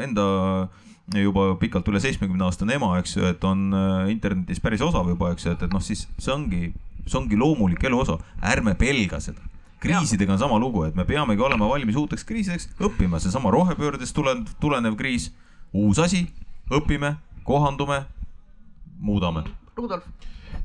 [0.00, 0.28] enda
[0.64, 0.88] äh,
[1.18, 5.32] juba pikalt üle seitsmekümne aastane ema, eks ju, et on äh, internetis päris osav juba,
[5.34, 6.70] eks ju, et, et noh, siis see ongi,
[7.06, 8.18] see ongi loomulik elu osa,
[8.52, 9.42] ärme pelga seda.
[9.80, 13.16] Kriisidega on sama lugu, et me peamegi olema valmis uuteks kriisideks, õppima.
[13.22, 15.30] Seesama rohepöördest tulenev, tulenev kriis,
[15.72, 16.26] uus asi,
[16.68, 17.14] õpime,
[17.48, 18.02] kohandume,
[19.00, 19.46] muudame.
[19.80, 20.04] Rudolf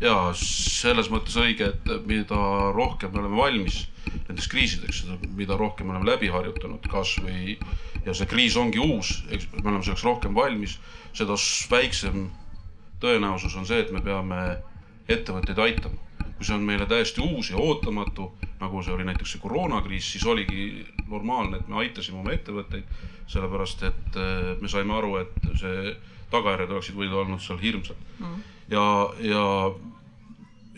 [0.02, 2.40] ja selles mõttes õige, et mida
[2.76, 3.86] rohkem me oleme valmis
[4.28, 5.03] nendeks kriisideks,
[5.36, 7.57] mida rohkem me oleme läbi harjutanud, kasvõi
[8.06, 10.78] ja see kriis ongi uus, eks me oleme selleks rohkem valmis,
[11.16, 11.38] seda
[11.72, 12.30] väiksem
[13.02, 14.41] tõenäosus on see, et me peame
[15.12, 16.02] ettevõtteid aitama.
[16.36, 18.26] kui see on meile täiesti uus ja ootamatu,
[18.60, 22.90] nagu see oli näiteks see koroonakriis, siis oligi normaalne, et me aitasime oma ettevõtteid,
[23.32, 25.94] sellepärast et eh, me saime aru, et see
[26.34, 28.44] tagajärjed oleksid võinud olnud seal hirmsad mm.
[28.70, 28.86] Ja,
[29.20, 29.44] ja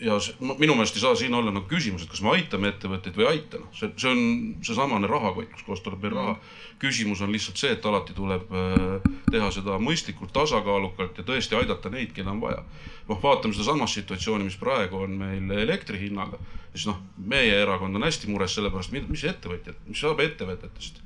[0.00, 2.70] ja see, no, minu meelest ei saa siin olla nagu küsimus, et kas me aitame
[2.72, 4.20] ettevõtteid või ei aita, noh, see, see on
[4.66, 6.36] seesamane rahakott, kus kohas tuleb veel raha.
[6.78, 11.90] küsimus on lihtsalt see, et alati tuleb äh, teha seda mõistlikult, tasakaalukalt ja tõesti aidata
[11.90, 12.62] neid, kellel on vaja.
[13.08, 16.38] noh, vaatame sedasamast situatsiooni, mis praegu on meil elektri hinnaga,
[16.74, 21.02] siis noh, meie erakond on hästi mures selle pärast, mis ettevõtjad, mis saab ettevõtetest.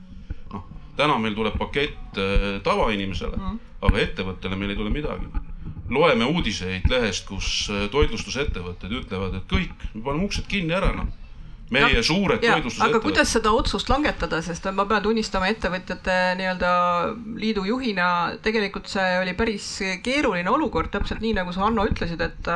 [0.52, 5.32] noh, täna meil tuleb pakett äh, tavainimesele mm., aga ettevõttele meil ei tule midagi
[5.92, 11.10] loeme uudiseid lehest, kus äh, toitlustusettevõtted ütlevad, et kõik, me paneme uksed kinni ära, noh.
[11.72, 12.98] Meie ja, suured toitlustusettevõtted.
[12.98, 16.72] aga kuidas seda otsust langetada, sest ma pean tunnistama ettevõtjate nii-öelda
[17.40, 18.08] liidu juhina,
[18.44, 19.68] tegelikult see oli päris
[20.04, 22.52] keeruline olukord, täpselt nii nagu sa, Hanno, ütlesid, et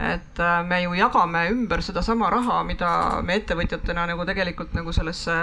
[0.00, 5.34] et me ju jagame ümber sedasama raha, mida me ettevõtjatena nagu tegelikult nagu sellesse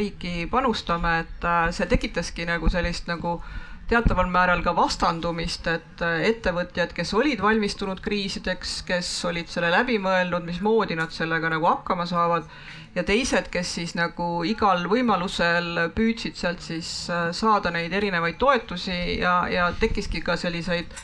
[0.00, 1.44] riiki panustame, et
[1.76, 7.42] see tekitaski nagu sellist nagu äh, teataval määral ka vastandumist, et äh, ettevõtjad, kes olid
[7.42, 12.46] valmistunud kriisideks, kes olid selle läbi mõelnud, mismoodi nad sellega nagu hakkama saavad
[12.94, 19.20] ja teised, kes siis nagu igal võimalusel püüdsid sealt siis äh, saada neid erinevaid toetusi
[19.20, 20.94] ja, ja tekkiski ka selliseid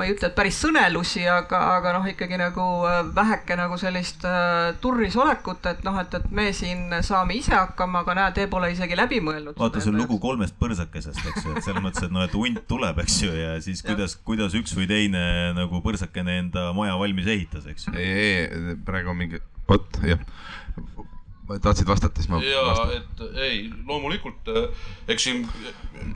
[0.00, 4.24] ma ei ütle, et päris sõnelusi, aga, aga noh, ikkagi nagu äh, väheke nagu sellist
[4.24, 8.46] äh, turris olekut, et noh, et, et me siin saame ise hakkama, aga näe, te
[8.48, 9.58] pole isegi läbi mõelnud.
[9.60, 12.64] vaata, see on lugu kolmest põrsakesest, eks ju, et selles mõttes, et noh, et hunt
[12.70, 15.22] tuleb, eks ju, ja siis kuidas, kuidas üks või teine
[15.58, 17.96] nagu põrsakene enda maja valmis ehitas, eks ju.
[18.00, 20.24] ei, ei, praegu on mingi, vot jah
[21.58, 22.62] tahtsid vastata, siis ma ja,
[22.94, 25.44] et ei, loomulikult eh, eks siin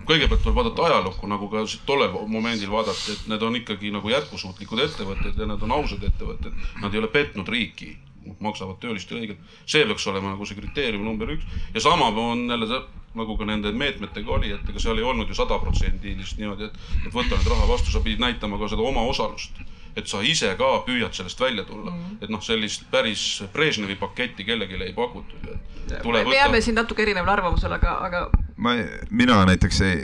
[0.08, 4.82] kõigepealt tuleb vaadata ajalukku, nagu ka tollel momendil vaadati, et need on ikkagi nagu jätkusuutlikud
[4.86, 6.54] ettevõtted ja need on ausad ettevõtted.
[6.82, 7.94] Nad ei ole petnud riiki,
[8.40, 9.54] maksavad töölistele õigelt.
[9.66, 11.44] see peaks olema nagu see kriteerium number üks
[11.74, 12.80] ja sama on jälle see,
[13.14, 17.12] nagu ka nende meetmetega oli, et ega seal ei olnud ju sadaprotsendilist niimoodi, et, et
[17.14, 19.60] võta nüüd raha vastu, sa pidid näitama ka seda omaosalust
[19.96, 22.00] et sa ise ka püüad sellest välja tulla mm.
[22.00, 22.24] -hmm.
[22.24, 25.58] et noh, sellist päris Brežnevi paketti kellelegi ei pakutud.
[26.28, 28.74] me jääme siin natuke erinevale arvamusele, aga, aga ma,
[29.10, 30.00] mina näiteks ei,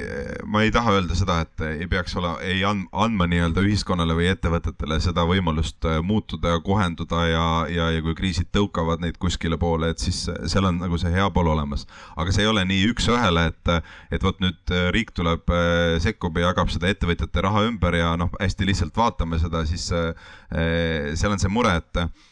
[0.47, 5.01] ma ei taha öelda seda, et ei peaks olema, ei andma nii-öelda ühiskonnale või ettevõtetele
[5.03, 9.93] seda võimalust äh, muutuda ja kohenduda ja, ja, ja kui kriisid tõukavad neid kuskile poole,
[9.93, 11.87] et siis seal on nagu see hea pool olemas.
[12.17, 13.75] aga see ei ole nii üks-ühele, et,
[14.11, 18.15] et vot nüüd äh, riik tuleb, äh, sekkub ja jagab seda ettevõtjate raha ümber ja
[18.21, 22.30] noh, hästi lihtsalt vaatame seda, siis seal on see mure, et Äh,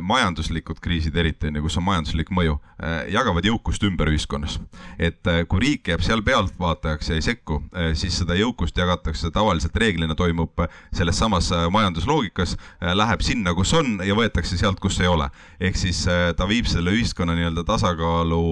[0.00, 4.60] majanduslikud kriisid eriti, on ju, kus on majanduslik mõju, äh, jagavad jõukust ümber ühiskonnas.
[4.98, 7.62] et äh, kui riik jääb seal pealtvaatajaks ja ei sekku,
[7.94, 10.62] siis seda jõukust jagatakse tavaliselt reeglina toimub
[10.94, 15.28] selles samas majandusloogikas, läheb sinna, kus on ja võetakse sealt, kus ei ole.
[15.60, 16.04] ehk siis
[16.36, 18.42] ta viib selle ühiskonna nii-öelda tasakaalu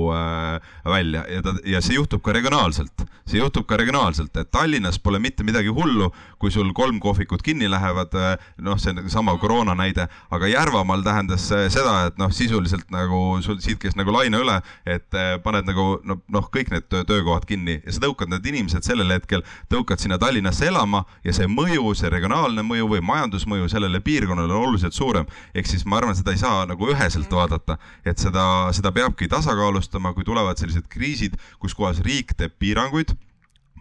[0.85, 3.07] välja ja ta, ja see juhtub ka regionaalselt.
[3.27, 6.11] see juhtub ka regionaalselt, et Tallinnas pole mitte midagi hullu,
[6.45, 8.13] kui sul kolm kohvikut kinni lähevad,
[8.61, 10.05] noh, see on sama koroona näide,
[10.35, 15.17] aga Järvamaal tähendas seda, et noh, sisuliselt nagu sul siit käis nagu laine üle, et
[15.17, 19.15] eh, paned nagu noh, noh, kõik need töökohad kinni ja sa tõukad need inimesed sellel
[19.17, 24.53] hetkel, tõukad sinna Tallinnasse elama ja see mõju, see regionaalne mõju või majandusmõju sellele piirkonnale
[24.53, 25.27] on oluliselt suurem.
[25.55, 30.13] ehk siis ma arvan, seda ei saa nagu üheselt vaadata, et seda, seda peabki tasakaalustama,
[30.13, 33.17] kui tulevad sellised kriisid, kus kohas riik teeb piiranguid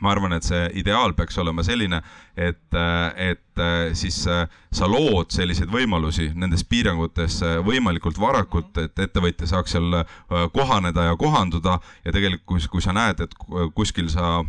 [0.01, 2.01] ma arvan, et see ideaal peaks olema selline,
[2.35, 2.77] et,
[3.21, 3.61] et
[3.97, 9.99] siis sa lood selliseid võimalusi nendes piirangutes võimalikult varakult, et ettevõtja saaks seal
[10.55, 11.77] kohaneda ja kohanduda.
[12.03, 13.37] Ja tegelikult, kui sa näed, et
[13.77, 14.41] kuskil sa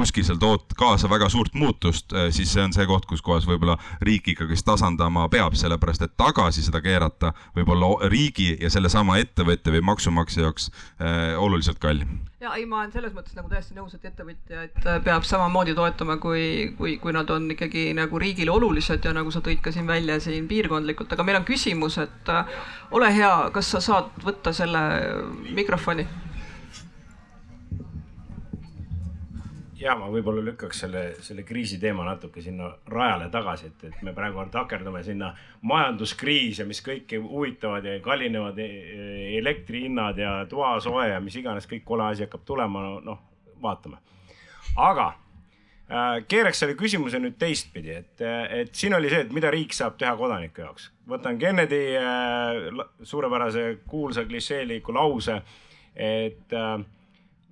[0.00, 3.46] kuskil seal tood kaasa väga suurt muutust, eh, siis see on see koht, kus kohas
[3.48, 9.18] võib-olla riik ikkagist tasandama peab, sellepärast et tagasi seda keerata võib olla riigi ja sellesama
[9.20, 12.20] ettevõtja või maksumaksja jaoks äh, oluliselt kallim.
[12.40, 16.16] ja ei, ma olen selles mõttes nagu täiesti nõus, et ettevõtjaid eh, peab samamoodi toetama,
[16.22, 19.90] kui, kui, kui nad on ikkagi nagu riigile olulised ja nagu sa tõid ka siin
[19.90, 22.34] välja siin piirkondlikult, aga meil on küsimus, et
[22.96, 24.80] ole hea, kas sa saad võtta selle
[25.52, 26.08] mikrofoni
[29.80, 34.12] ja ma võib-olla lükkaks selle, selle kriisi teema natuke sinna rajale tagasi, et, et me
[34.16, 35.32] praegu takerdume sinna
[35.66, 41.86] majanduskriis ja mis kõiki huvitavad ja kallinevad e-, elektrihinnad ja toasoe ja mis iganes kõik
[41.88, 43.24] kole asi hakkab tulema, noh
[43.62, 43.96] vaatame.
[44.76, 48.26] aga äh, keeraks selle küsimuse nüüd teistpidi, et,
[48.60, 50.90] et siin oli see, et mida riik saab teha kodaniku jaoks.
[51.08, 55.40] võtan Kennedy äh, suurepärase kuulsa klišeeliku lause,
[55.96, 56.76] et äh,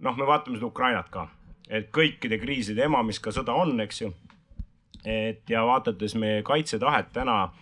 [0.05, 1.28] noh, me vaatame seda Ukrainat ka
[1.69, 4.12] et kõikide kriiside ema, mis ka sõda on, eks ju.
[5.05, 7.53] et ja vaadates meie kaitsetahet täna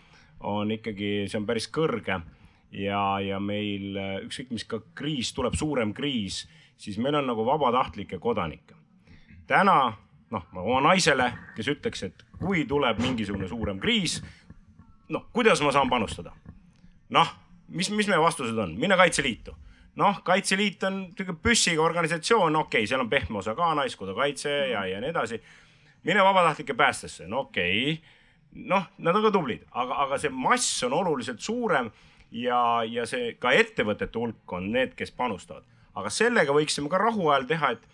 [0.41, 2.20] on ikkagi, see on päris kõrge
[2.73, 6.45] ja, ja meil ükskõik, mis ka kriis tuleb, suurem kriis,
[6.77, 8.74] siis meil on nagu vabatahtlikke kodanikke.
[9.47, 9.93] täna
[10.31, 14.20] noh, oma naisele, kes ütleks, et kui tuleb mingisugune suurem kriis,
[15.09, 16.35] noh, kuidas ma saan panustada
[17.09, 17.33] noh,
[17.69, 19.55] mis, mis meie vastused on, mine Kaitseliitu
[19.97, 24.85] noh, Kaitseliit on niisugune püssiga organisatsioon, okei okay,, seal on pehme osa ka, naiskodukaitse ja,
[24.86, 25.40] ja nii edasi.
[26.05, 30.85] mine vabatahtlike päästesse, no okei okay., noh, nad on ka tublid, aga, aga see mass
[30.86, 31.90] on oluliselt suurem
[32.31, 35.64] ja, ja see ka ettevõtete hulk on need, kes panustavad.
[35.97, 37.89] aga sellega võiksime ka rahuajal teha, et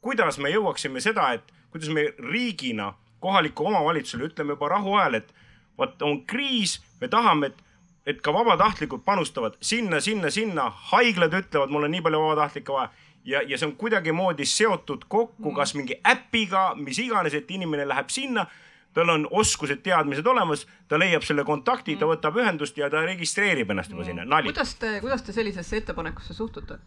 [0.00, 5.34] kuidas me jõuaksime seda, et kuidas me riigina kohalikule omavalitsusele ütleme juba rahuajal, et
[5.78, 7.62] vot on kriis, me tahame, et
[8.06, 12.90] et ka vabatahtlikud panustavad sinna, sinna, sinna, haiglad ütlevad, mul on nii palju vabatahtlikke vaja
[13.24, 15.56] ja, ja see on kuidagimoodi seotud kokku mm.
[15.56, 18.46] kas mingi äpiga, mis iganes, et inimene läheb sinna,
[18.94, 22.16] tal on oskused, teadmised olemas, ta leiab selle kontakti, ta mm.
[22.16, 24.50] võtab ühendust ja ta registreerib ennast juba sinna, nali.
[24.50, 26.78] kuidas te, kuidas te sellisesse ettepanekusse suhtute?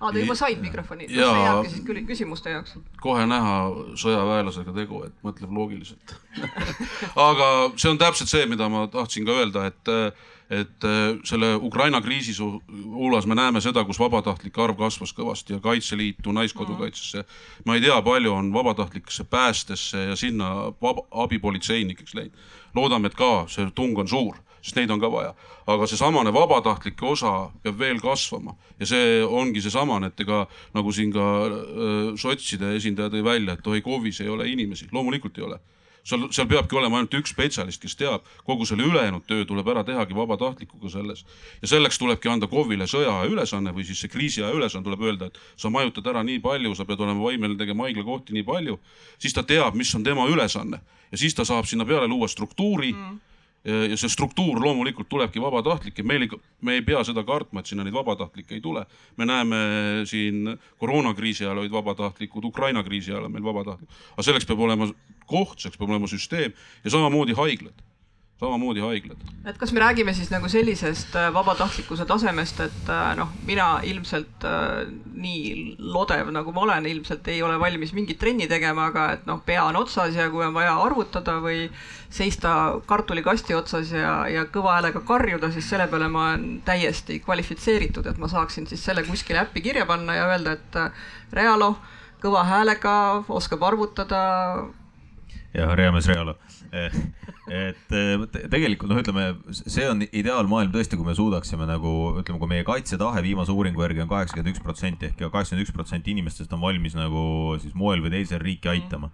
[0.00, 2.76] aa, te juba said mikrofoni, see jääbki siis küsimuste jaoks.
[3.00, 3.58] kohe näha
[4.02, 6.16] sõjaväelasega tegu, et mõtleb loogiliselt
[7.28, 9.94] aga see on täpselt see, mida ma tahtsin ka öelda, et
[10.50, 15.60] et äh, selle Ukraina kriisi suulas me näeme seda, kus vabatahtlike arv kasvas kõvasti ja
[15.60, 17.24] Kaitseliitu, Naiskodukaitsesse.
[17.64, 20.72] ma ei tea, palju on vabatahtlikesse päästesse ja sinna
[21.10, 22.32] abipolitseinikeks läinud.
[22.74, 25.34] loodame, et ka see tung on suur, sest neid on ka vaja.
[25.66, 31.12] aga seesamane vabatahtlike osa peab veel kasvama ja see ongi seesamane, et ega nagu siin
[31.12, 35.58] ka äh, sotside esindaja tõi välja, et oi, KOV-is ei ole inimesi, loomulikult ei ole
[36.06, 39.84] seal, seal peabki olema ainult üks spetsialist, kes teab, kogu selle ülejäänud töö tuleb ära
[39.86, 41.24] tehagi vabatahtlikuga selles.
[41.62, 44.84] ja selleks tulebki anda KOV-ile sõjaaja ülesanne või siis see kriisiaja ülesanne.
[44.86, 48.44] Tuleb öelda, et sa majutad ära nii palju, sa pead olema võimeline tegema haiglakohti nii
[48.46, 48.78] palju,
[49.18, 50.82] siis ta teab, mis on tema ülesanne.
[51.10, 53.18] Ja siis ta saab sinna peale luua struktuuri mm
[53.66, 56.30] ja see struktuur loomulikult tulebki vabatahtlike, meil ei,
[56.62, 58.84] me ei pea seda kartma, et sinna neid vabatahtlikke ei tule.
[59.16, 59.56] me näeme
[60.06, 64.88] siin koroonakriisi ajal olid vabatahtlikud, Ukraina kriisi ajal on meil vabatahtlikud, aga selleks peab olema
[65.26, 67.85] koht, selleks peab olema süsteem ja samamoodi haiglad
[68.40, 69.20] samamoodi haiglad.
[69.48, 74.44] et kas me räägime siis nagu sellisest äh, vabatahtlikkuse tasemest, et äh, noh, mina ilmselt
[74.44, 79.26] äh, nii lodev nagu ma olen, ilmselt ei ole valmis mingit trenni tegema, aga et
[79.28, 81.64] noh, pea on otsas ja kui on vaja arvutada või
[82.12, 88.06] seista kartulikasti otsas ja, ja kõva häälega karjuda, siis selle peale ma olen täiesti kvalifitseeritud,
[88.06, 91.76] et ma saaksin siis selle kuskile äppi kirja panna ja öelda, et Realo
[92.22, 92.96] kõva häälega
[93.28, 94.20] oskab arvutada.
[95.56, 96.36] Ja Reamees Realo.
[96.76, 97.94] Et
[98.52, 99.26] tegelikult noh, ütleme,
[99.56, 104.04] see on ideaalmaailm tõesti, kui me suudaksime nagu ütleme, kui meie kaitsetahe viimase uuringu järgi
[104.04, 108.16] on kaheksakümmend üks protsenti ehk kaheksakümmend üks protsenti inimestest on valmis nagu siis moel või
[108.18, 109.12] teisel riiki aitama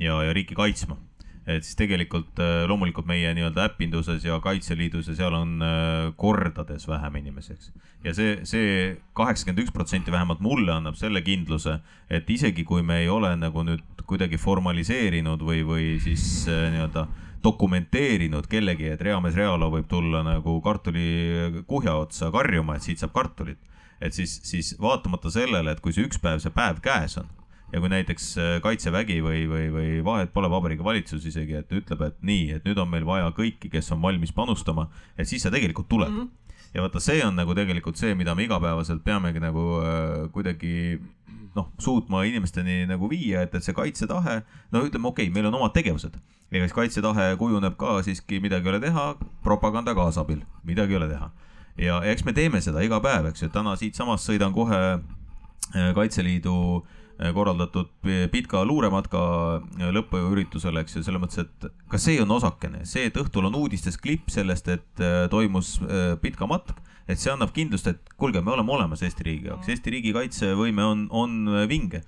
[0.00, 0.98] ja, ja riiki kaitsma
[1.46, 6.88] et siis tegelikult äh, loomulikult meie nii-öelda äpinduses ja Kaitseliidus ja seal on äh, kordades
[6.90, 7.70] vähem inimesi, eks.
[8.04, 8.72] ja see, see
[9.16, 11.78] kaheksakümmend üks protsenti vähemalt mulle annab selle kindluse,
[12.10, 17.06] et isegi kui me ei ole nagu nüüd kuidagi formaliseerinud või, või siis äh, nii-öelda
[17.46, 23.62] dokumenteerinud kellegi, et reamees Realo võib tulla nagu kartulikuhja otsa karjuma, et siit saab kartulit.
[24.00, 27.30] et siis, siis vaatamata sellele, et kui see üks päev, see päev käes on
[27.76, 32.06] ja kui näiteks äh, Kaitsevägi või, või, või vahet pole, Vabariigi Valitsus isegi, et ütleb,
[32.06, 34.88] et nii, et nüüd on meil vaja kõiki, kes on valmis panustama,
[35.18, 36.22] et siis see tegelikult tuleb mm.
[36.22, 36.70] -hmm.
[36.74, 40.72] ja vaata, see on nagu tegelikult see, mida me igapäevaselt peamegi nagu äh, kuidagi
[41.56, 44.40] noh, suutma inimesteni nagu viia, et, et see kaitsetahe,
[44.72, 46.16] no ütleme, okei okay,, meil on omad tegevused.
[46.52, 49.06] ega siis kaitsetahe kujuneb ka siiski, midagi ei ole teha,
[49.42, 51.30] propaganda kaasabil, midagi ei ole teha.
[51.76, 56.56] ja eks me teeme seda iga päev, eks ju, täna siitsamast sõidan kohe äh, Kaitseliidu
[56.76, 57.88] äh, Äh, korraldatud
[58.32, 59.20] pika luurematka
[59.80, 63.56] äh, lõpuüritusele, eks ju, selles mõttes, et ka see on osakene, see, et õhtul on
[63.56, 65.76] uudistes klipp sellest, et äh, toimus
[66.20, 66.76] pitka matk,
[67.08, 70.84] et see annab kindlust, et kuulge, me oleme olemas Eesti riigi jaoks, Eesti riigi kaitsevõime
[70.84, 71.38] on, on
[71.70, 72.02] vinge.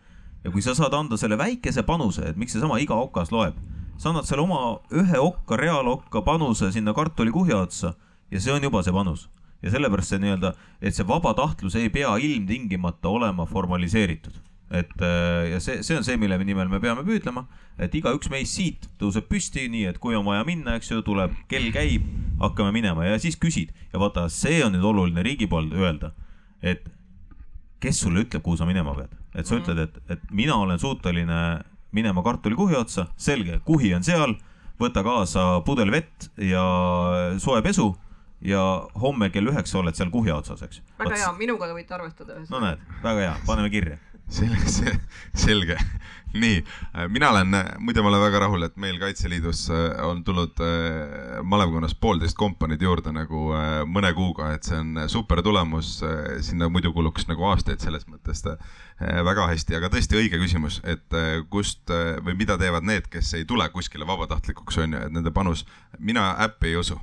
[0.45, 3.57] ja kui sa saad anda selle väikese panuse, et miks seesama iga okas loeb,
[3.99, 7.95] sa annad selle oma ühe okka, reaalokka panuse sinna kartulikuhja otsa
[8.31, 9.29] ja see on juba see panus.
[9.63, 14.37] Ja sellepärast see nii-öelda, et see vabatahtlus ei pea ilmtingimata olema formaliseeritud
[14.70, 17.47] et äh, ja see, see on see, mille nimel me peame püüdlema,
[17.81, 21.32] et igaüks meist siit tõuseb püsti, nii et kui on vaja minna, eks ju, tuleb,
[21.49, 22.05] kell käib,
[22.43, 23.07] hakkame minema.
[23.07, 23.73] Ja siis küsid.
[23.95, 26.12] Ja vaata, see on nüüd oluline riigi poolt öelda,
[26.61, 26.85] et
[27.81, 30.81] kes sulle ütleb, kuhu sa minema pead, et sa mm ütled, et, et mina olen
[30.82, 31.40] suuteline
[31.97, 34.36] minema kartulikuhja otsa, selge, kuhi on seal,
[34.78, 36.62] võta kaasa pudel vett ja
[37.43, 37.95] soe pesu
[38.44, 38.62] ja
[39.01, 40.82] homme kell üheksa oled seal kuhja otsas, eks.
[40.98, 41.24] väga Vats...
[41.24, 42.43] hea, minuga te võite arvestada.
[42.51, 43.98] no näed, väga hea, paneme kirja
[44.28, 45.01] selge,
[45.35, 45.77] selge.
[46.35, 46.65] nii,
[47.09, 51.94] mina olen, muide, ma olen väga rahul, et meil Kaitseliidus äh, on tulnud äh, malevkonnas
[51.97, 56.02] poolteist kompaniid juurde nagu äh, mõne kuuga, et see on super tulemus.
[56.44, 58.44] sinna muidu kuluks nagu aastaid selles mõttes
[58.98, 61.15] väga hästi, aga tõesti õige küsimus, et
[61.51, 61.90] kust
[62.24, 65.65] või mida teevad need, kes ei tule kuskile vabatahtlikuks, on ju, et nende panus,
[65.98, 66.98] mina äppi ei usu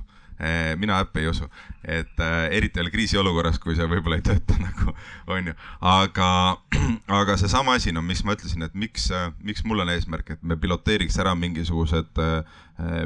[0.78, 1.48] mina äppe ei usu,
[1.88, 4.96] et äh, eriti veel kriisiolukorras, kui see võib-olla ei tööta nagu,
[5.32, 5.56] on ju.
[5.92, 6.30] aga,
[7.22, 9.08] aga seesama asi, no mis ma ütlesin, et miks,
[9.46, 12.24] miks mul on eesmärk, et me piloteeriks ära mingisugused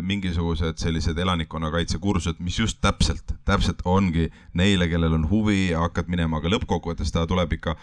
[0.02, 6.50] mingisugused sellised elanikkonnakaitsekursused, mis just täpselt, täpselt ongi neile, kellel on huvi, hakkad minema, aga
[6.56, 7.76] lõppkokkuvõttes ta tuleb ikka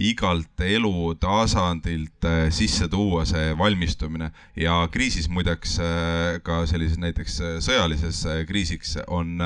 [0.00, 4.30] igalt elutasandilt äh, sisse tuua see valmistumine.
[4.58, 9.38] Ja kriisis muideks äh, ka sellises näiteks äh, sõjalises kriisiks on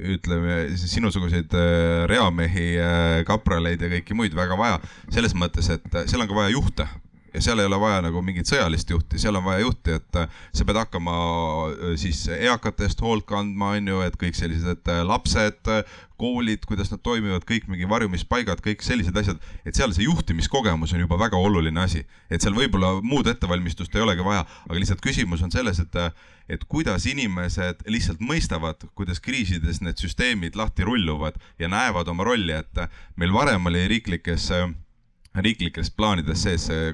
[0.00, 1.52] ütleme sinusuguseid
[2.08, 2.70] reamehi,
[3.28, 4.78] kapraleid ja kõiki muid väga vaja.
[5.12, 6.86] Selles mõttes, et seal on ka vaja juhte
[7.34, 10.20] ja seal ei ole vaja nagu mingit sõjalist juhti, seal on vaja juhti, et
[10.52, 11.16] sa pead hakkama
[12.00, 15.72] siis eakate eest hoolt kandma, on ju, et kõik sellised lapsed,
[16.18, 21.04] koolid, kuidas nad toimivad, kõik mingi varjumispaigad, kõik sellised asjad, et seal see juhtimiskogemus on
[21.04, 25.44] juba väga oluline asi, et seal võib-olla muud ettevalmistust ei olegi vaja, aga lihtsalt küsimus
[25.46, 26.02] on selles, et
[26.48, 32.54] et kuidas inimesed lihtsalt mõistavad, kuidas kriisides need süsteemid lahti rulluvad ja näevad oma rolli,
[32.56, 32.88] et
[33.20, 34.70] meil varem oli riiklikes äh,
[35.44, 36.92] riiklikes plaanides sees see,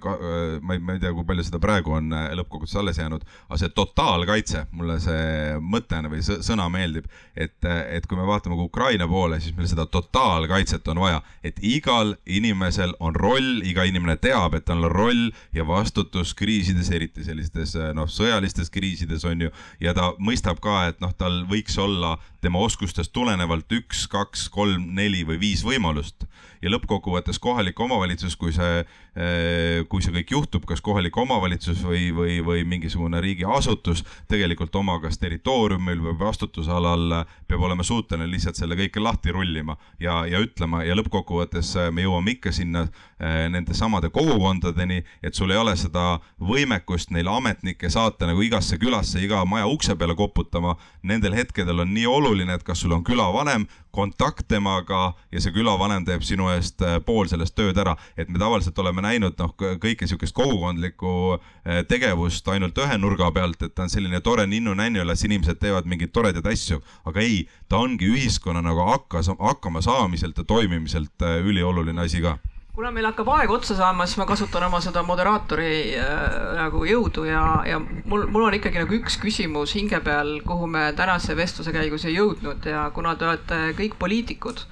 [0.62, 3.60] ma ei, ma ei tea, kui palju seda praegu on äh, lõppkokkuvõttes alles jäänud, aga
[3.60, 7.06] see totaalkaitse, mulle see mõte või sõna meeldib,
[7.36, 11.60] et, et kui me vaatame ka Ukraina poole, siis meil seda totaalkaitset on vaja, et
[11.64, 17.24] igal inimesel on roll, iga inimene teab, et tal on roll ja vastutus kriisides, eriti
[17.26, 22.16] sellistes noh, sõjalistes kriisides on ju, ja ta mõistab ka, et noh, tal võiks olla
[22.44, 26.26] tema oskustest tulenevalt üks, kaks, kolm, neli või viis võimalust
[26.64, 28.84] ja lõppkokkuvõttes kohalik omavalitsus, kui see,
[29.14, 35.20] kui see kõik juhtub, kas kohalik omavalitsus või, või, või mingisugune riigiasutus tegelikult oma kas
[35.22, 40.96] territooriumil või vastutusalal peab olema suuteline lihtsalt selle kõike lahti rullima ja, ja ütlema ja
[40.98, 46.18] lõppkokkuvõttes eh, me jõuame ikka sinna eh, nende samade kogukondadeni, et sul ei ole seda
[46.40, 50.76] võimekust neil ametnikke saata nagu igasse külasse, iga maja ukse peale koputama.
[51.02, 56.04] Nendel hetkedel on nii oluline, et kas sul on külavanem, kontakt temaga ja see külavanem
[56.06, 60.08] teeb sinu eest äh, pool sellest tööd ära, et me tavaliselt oleme näinud noh, kõike
[60.08, 65.24] sihukest kogukondlikku äh, tegevust ainult ühe nurga pealt, et ta on selline tore ninnu-nännu, las
[65.26, 70.48] inimesed teevad mingeid toredaid asju, aga ei, ta ongi ühiskonna nagu hakkas, hakkama saamiselt ja
[70.48, 72.38] toimimiselt äh, ülioluline asi ka.
[72.74, 76.14] Kuna meil hakkab aeg otsa saama, siis ma kasutan oma seda moderaatori äh,
[76.58, 80.88] nagu jõudu ja, ja mul, mul on ikkagi nagu üks küsimus hinge peal, kuhu me
[80.98, 82.66] tänase vestluse käigus ei jõudnud.
[82.66, 84.64] Ja kuna te olete kõik poliitikud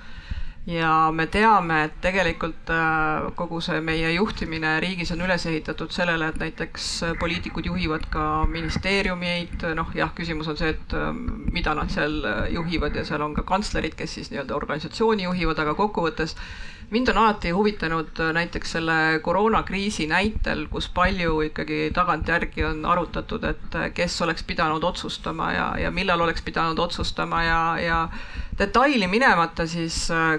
[0.67, 6.29] ja me teame, et tegelikult äh, kogu see meie juhtimine riigis on üles ehitatud sellele,
[6.31, 11.11] et näiteks poliitikud juhivad ka ministeeriumeid, noh jah, küsimus on see, et äh,
[11.53, 12.21] mida nad seal
[12.55, 16.37] juhivad ja seal on ka kantslerid, kes siis nii-öelda organisatsiooni juhivad, aga kokkuvõttes
[16.93, 23.45] mind on alati huvitanud äh, näiteks selle koroonakriisi näitel, kus palju ikkagi tagantjärgi on arutatud,
[23.49, 28.03] et äh, kes oleks pidanud otsustama ja, ja millal oleks pidanud otsustama ja, ja
[28.59, 30.37] detaili minemata, siis äh,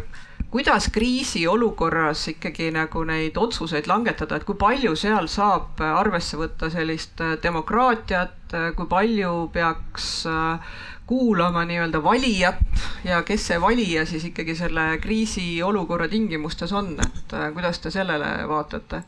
[0.54, 7.24] kuidas kriisiolukorras ikkagi nagu neid otsuseid langetada, et kui palju seal saab arvesse võtta sellist
[7.42, 10.76] demokraatiat, kui palju peaks äh,
[11.06, 12.62] kuulama nii-öelda valijat
[13.04, 18.36] ja kes see valija siis ikkagi selle kriisiolukorra tingimustes on, et äh, kuidas te sellele
[18.48, 19.04] vaatate?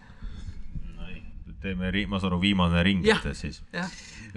[1.65, 3.63] teeme, ma saan aru, viimane ring siis.
[3.71, 3.87] okei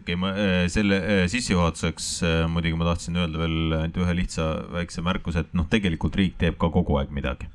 [0.00, 4.48] okay,, ma äh, selle äh, sissejuhatuseks muidugi ma tahtsin öelda veel ainult ühe lihtsa
[4.78, 7.50] väikse märkuse, et noh, tegelikult riik teeb ka kogu aeg midagi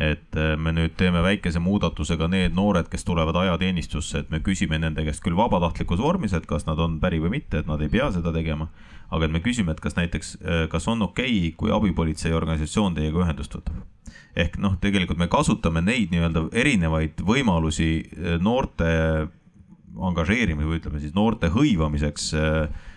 [0.00, 5.04] et me nüüd teeme väikese muudatusega need noored, kes tulevad ajateenistusse, et me küsime nende
[5.04, 8.08] käest küll vabatahtlikus vormis, et kas nad on päri või mitte, et nad ei pea
[8.14, 8.70] seda tegema
[9.12, 12.96] aga et me küsime, et kas näiteks, äh, kas on okei okay,, kui abipolitsei organisatsioon
[12.96, 13.82] teiega ühendust võtab.
[14.36, 18.88] ehk noh, tegelikult me kasutame neid nii-öelda erinevaid võimalusi äh, noorte
[19.92, 22.88] angažeerimise või ütleme siis noorte hõivamiseks äh,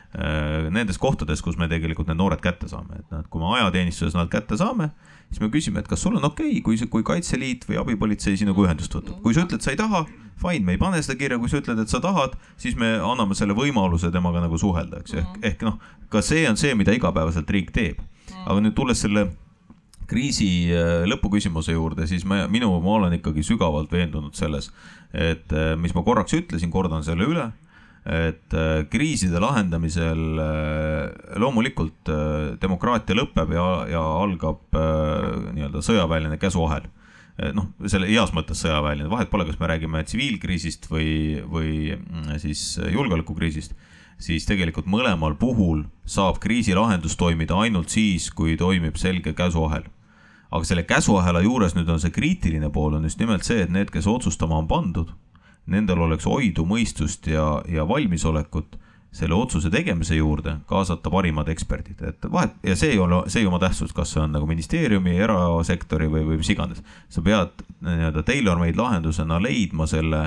[0.72, 4.16] nendes kohtades, kus me tegelikult need noored kätte saame, et noh, et kui me ajateenistuses
[4.16, 4.94] nad kätte saame
[5.30, 8.68] siis me küsime, et kas sul on okei okay,, kui, kui Kaitseliit või abipolitsei sinuga
[8.68, 9.22] ühendust võtab.
[9.24, 10.06] kui sa ütled, sa ei taha,
[10.42, 13.38] fine, me ei pane seda kirja, kui sa ütled, et sa tahad, siis me anname
[13.38, 15.80] selle võimaluse temaga nagu suhelda, eks ju, ehk, ehk noh,
[16.12, 18.04] ka see on see, mida igapäevaselt riik teeb.
[18.46, 19.30] aga nüüd tulles selle
[20.10, 24.70] kriisi äh, lõpuküsimuse juurde, siis me, minu, ma olen ikkagi sügavalt veendunud selles,
[25.14, 27.50] et äh, mis ma korraks ütlesin, kordan selle üle
[28.06, 36.86] et äh, kriiside lahendamisel äh, loomulikult äh, demokraatia lõpeb ja, ja algab nii-öelda sõjaväeline käsuahel.
[37.52, 42.78] noh, selle heas mõttes sõjaväeline, vahet pole, kas me räägime tsiviilkriisist või, või mm, siis
[42.80, 43.74] julgeolekukriisist,
[44.22, 49.90] siis tegelikult mõlemal puhul saab kriisi lahendus toimida ainult siis, kui toimib selge käsuahel
[50.56, 53.92] aga selle käsuahela juures nüüd on see kriitiline pool on just nimelt see, et need,
[53.92, 55.12] kes otsustama on pandud
[55.72, 58.78] nendel oleks oidu, mõistust ja, ja valmisolekut
[59.16, 63.48] selle otsuse tegemise juurde kaasata parimad eksperdid, et vahet ja see ei ole, see ei
[63.48, 66.82] oma tähtsust, kas see on nagu ministeeriumi, erasektori või, või mis iganes.
[67.10, 70.26] sa pead nii-öelda tailor-made lahendusena leidma selle,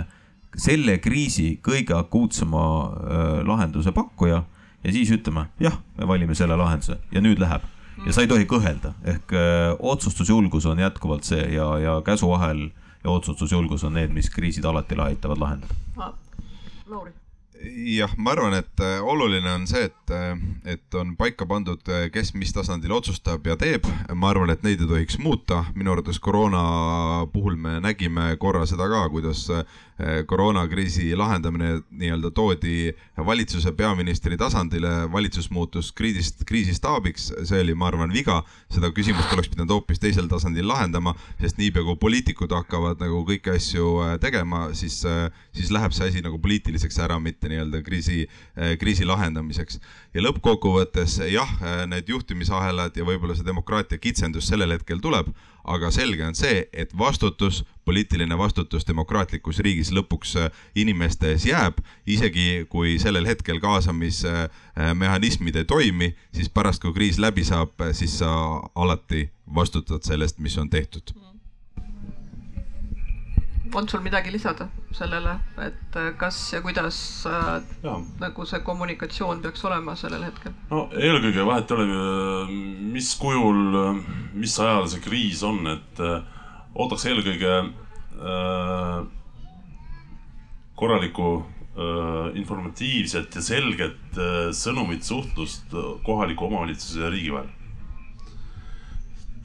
[0.56, 4.40] selle kriisi kõige akuutsema äh, lahenduse pakkuja
[4.84, 7.62] ja siis ütlema, jah, me valime selle lahenduse ja nüüd läheb.
[8.06, 12.68] ja sa ei tohi kõhelda, ehk öö, otsustusjulgus on jätkuvalt see ja, ja käsuahel
[13.08, 16.12] ja otsustusjulgus on need, mis kriisid alati aitavad lahendada.
[16.88, 17.12] Lauri
[17.98, 20.38] jah, ma arvan, et äh, oluline on see, et, äh,
[20.74, 23.86] et on paika pandud, äh, kes mis tasandil otsustab ja teeb.
[24.14, 25.64] ma arvan, et neid ei tohiks muuta.
[25.74, 29.46] minu arvates koroona puhul me nägime korra seda ka, kuidas
[30.26, 32.92] koroonakriisi lahendamine nii-öelda toodi
[33.26, 38.42] valitsuse peaministri tasandile, valitsus muutus kriisist, kriisistaabiks, see oli, ma arvan, viga.
[38.70, 43.54] seda küsimust oleks pidanud hoopis teisel tasandil lahendama, sest niipea kui poliitikud hakkavad nagu kõiki
[43.54, 43.88] asju
[44.22, 45.00] tegema, siis,
[45.56, 48.26] siis läheb see asi nagu poliitiliseks ära, mitte nii-öelda kriisi,
[48.56, 49.80] eh, kriisi lahendamiseks.
[50.14, 51.50] Ja lõppkokkuvõttes jah,
[51.90, 55.30] need juhtimisahelad ja võib-olla see demokraatia kitsendus sellel hetkel tuleb,
[55.68, 61.80] aga selge on see, et vastutus, poliitiline vastutus demokraatlikus riigis lõpuks eh, inimeste ees jääb,
[62.06, 68.32] isegi kui sellel hetkel kaasamismehhanismid ei toimi, siis pärast, kui kriis läbi saab, siis sa
[68.74, 71.27] alati vastutad sellest, mis on tehtud
[73.74, 75.34] on sul midagi lisada sellele,
[75.64, 77.96] et äh, kas ja kuidas äh, ja.
[78.20, 80.54] nagu see kommunikatsioon peaks olema sellel hetkel?
[80.70, 82.48] no eelkõige vahet ei ole,
[82.94, 83.78] mis kujul,
[84.34, 86.18] mis ajal see kriis on, et äh,
[86.78, 88.98] ootaks eelkõige äh,
[90.78, 95.74] korralikku äh, informatiivset ja selget äh, sõnumit, suhtlust
[96.06, 97.54] kohaliku omavalitsuse ja riigi vahel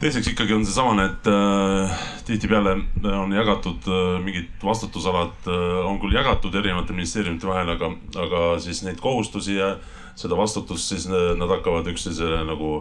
[0.03, 2.75] teiseks ikkagi on seesamane, et äh, tihtipeale
[3.15, 7.91] on jagatud äh, mingid vastutusalad äh,, on küll jagatud erinevate ministeeriumite vahel, aga,
[8.25, 9.75] aga siis neid kohustusi ja
[10.19, 12.73] seda vastutust siis äh, nad hakkavad üksteisele nagu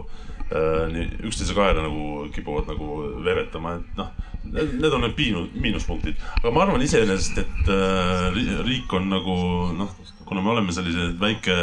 [0.49, 4.11] äh,, nii üksteise kaela nagu kipuvad nagu veeretama, et noh.
[4.43, 9.37] Need on need miinus, miinuspunktid, aga ma arvan iseenesest, et äh, riik on nagu
[9.77, 9.93] noh,
[10.27, 11.55] kuna me oleme selline väike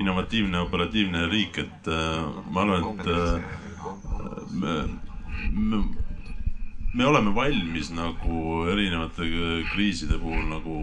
[0.00, 3.60] innovatiivne, operatiivne riik, et äh, ma arvan, et äh,
[4.52, 4.74] me,
[5.50, 5.82] me,
[6.94, 9.26] me oleme valmis nagu erinevate
[9.72, 10.78] kriiside puhul nagu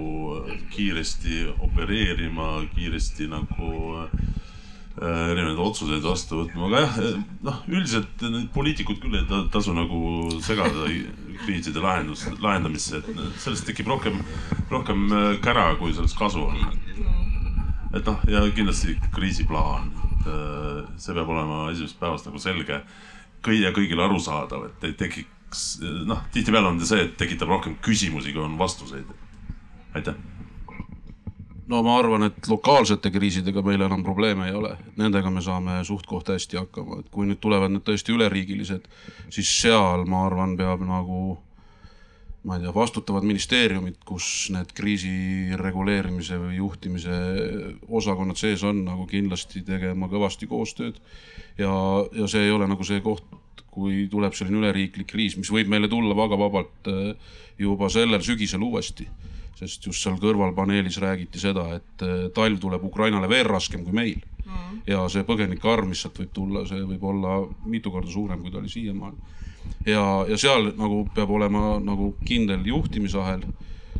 [0.74, 3.72] kiiresti opereerima, kiiresti nagu
[4.04, 6.98] äh, erinevaid otsuseid vastu võtma, aga jah,
[7.48, 10.02] noh, üldiselt need poliitikud küll ei tasu nagu
[10.44, 10.90] segada
[11.46, 14.20] kriiside lahendus, lahendamisse, et sellest tekib rohkem,
[14.72, 16.60] rohkem äh, kära, kui sellest kasu on.
[17.96, 22.84] et noh, ja kindlasti kriisiplaan, et äh, see peab olema esimesest päevast nagu selge
[23.46, 25.66] kõige, kõigile arusaadav, et ei tekiks,
[26.08, 29.10] noh, tihtipeale on see, et tekitab rohkem küsimusi, kui on vastuseid.
[29.96, 30.16] aitäh.
[31.68, 36.34] no ma arvan, et lokaalsete kriisidega meil enam probleeme ei ole, nendega me saame suht-koht
[36.34, 38.88] hästi hakkama, et kui nüüd tulevad need tõesti üleriigilised,
[39.30, 41.40] siis seal ma arvan, peab nagu
[42.44, 45.12] ma ei tea, vastutavad ministeeriumid, kus need kriisi
[45.62, 47.18] reguleerimise või juhtimise
[47.88, 50.98] osakonnad sees on, nagu kindlasti tegema kõvasti koostööd
[51.62, 51.72] ja,
[52.18, 53.28] ja see ei ole nagu see koht,
[53.72, 58.64] kui tuleb selline üleriiklik kriis, mis võib meile tulla väga vabalt äh, juba sellel sügisel
[58.66, 59.08] uuesti.
[59.62, 63.94] sest just seal kõrval paneelis räägiti seda, et äh, talv tuleb Ukrainale veel raskem kui
[63.94, 64.82] meil mm..
[64.88, 68.52] ja see põgenike arv, mis sealt võib tulla, see võib olla mitu korda suurem, kui
[68.52, 69.38] ta oli siiamaani.
[69.86, 73.46] Ja, ja seal nagu peab olema nagu kindel juhtimisahel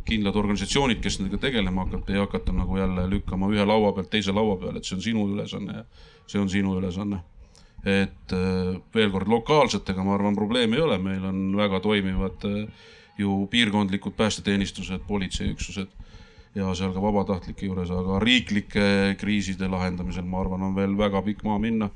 [0.04, 4.34] kindlad organisatsioonid, kes nendega tegelema hakkavad, ei hakata nagu jälle lükkama ühe laua pealt teise
[4.34, 5.84] laua peale, et see on sinu ülesanne ja
[6.26, 7.20] see on sinu ülesanne
[7.82, 12.84] et äh, veel kord lokaalsetega, ma arvan, probleemi ei ole, meil on väga toimivad äh,
[13.18, 15.90] ju piirkondlikud päästeteenistused, politseiüksused
[16.54, 21.42] ja seal ka vabatahtlike juures, aga riiklike kriiside lahendamisel, ma arvan, on veel väga pikk
[21.48, 21.90] maa minna.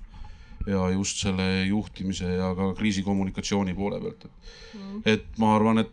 [0.66, 4.32] Ja just selle juhtimise ja ka kriisikommunikatsiooni poole pealt, et
[4.74, 5.92] mm., et ma arvan, et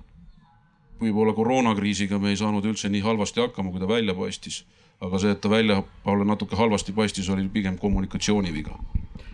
[1.04, 4.64] võib-olla koroonakriisiga me ei saanud üldse nii halvasti hakkama, kui ta välja paistis.
[5.04, 8.78] aga see, et ta väljapoole natuke halvasti paistis, oli pigem kommunikatsiooniviga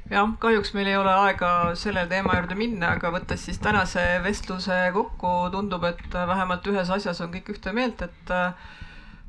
[0.09, 4.77] jah, kahjuks meil ei ole aega selle teema juurde minna, aga võttes siis tänase vestluse
[4.93, 8.33] kokku, tundub, et vähemalt ühes asjas on kõik ühte meelt, et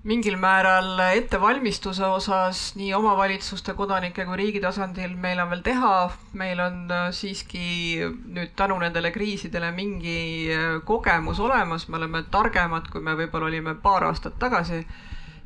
[0.02, 5.94] mingil määral ettevalmistuse osas nii omavalitsuste, kodanike kui riigi tasandil meil on veel teha.
[6.32, 12.88] meil on äh, siiski nüüd tänu nendele kriisidele mingi äh, kogemus olemas, me oleme targemad,
[12.88, 14.80] kui me võib-olla olime paar aastat tagasi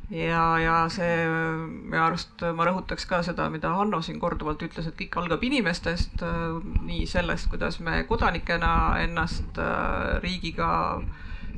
[0.09, 4.97] ja, ja see minu arust ma rõhutaks ka seda, mida Hanno siin korduvalt ütles, et
[4.99, 6.23] kõik algab inimestest,
[6.85, 10.69] nii sellest, kuidas me kodanikena ennast äh, riigiga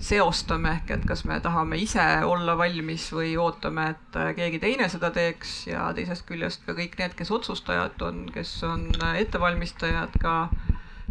[0.04, 4.90] seostame, ehk et kas me tahame ise olla valmis või ootame, et äh, keegi teine
[4.94, 10.18] seda teeks ja teisest küljest ka kõik need, kes otsustajad on, kes on äh, ettevalmistajad,
[10.22, 10.36] ka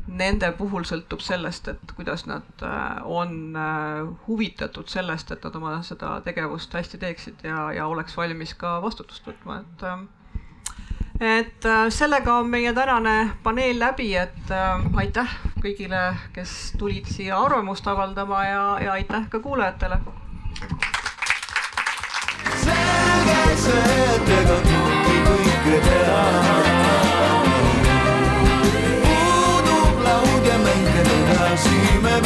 [0.07, 3.59] nende puhul sõltub sellest, et kuidas nad äh, on
[4.29, 9.27] huvitatud sellest, et nad oma seda tegevust hästi teeksid ja, ja oleks valmis ka vastutust
[9.27, 9.89] võtma, et
[11.21, 16.03] et äh, sellega on meie tänane paneel läbi, et äh, aitäh kõigile,
[16.33, 19.99] kes tulid siia arvamust avaldama ja, ja aitäh ka kuulajatele.
[22.67, 26.23] selge see, et ega kunagi kõike teha.
[29.09, 32.26] puudub laud ja mängida edasi me peame.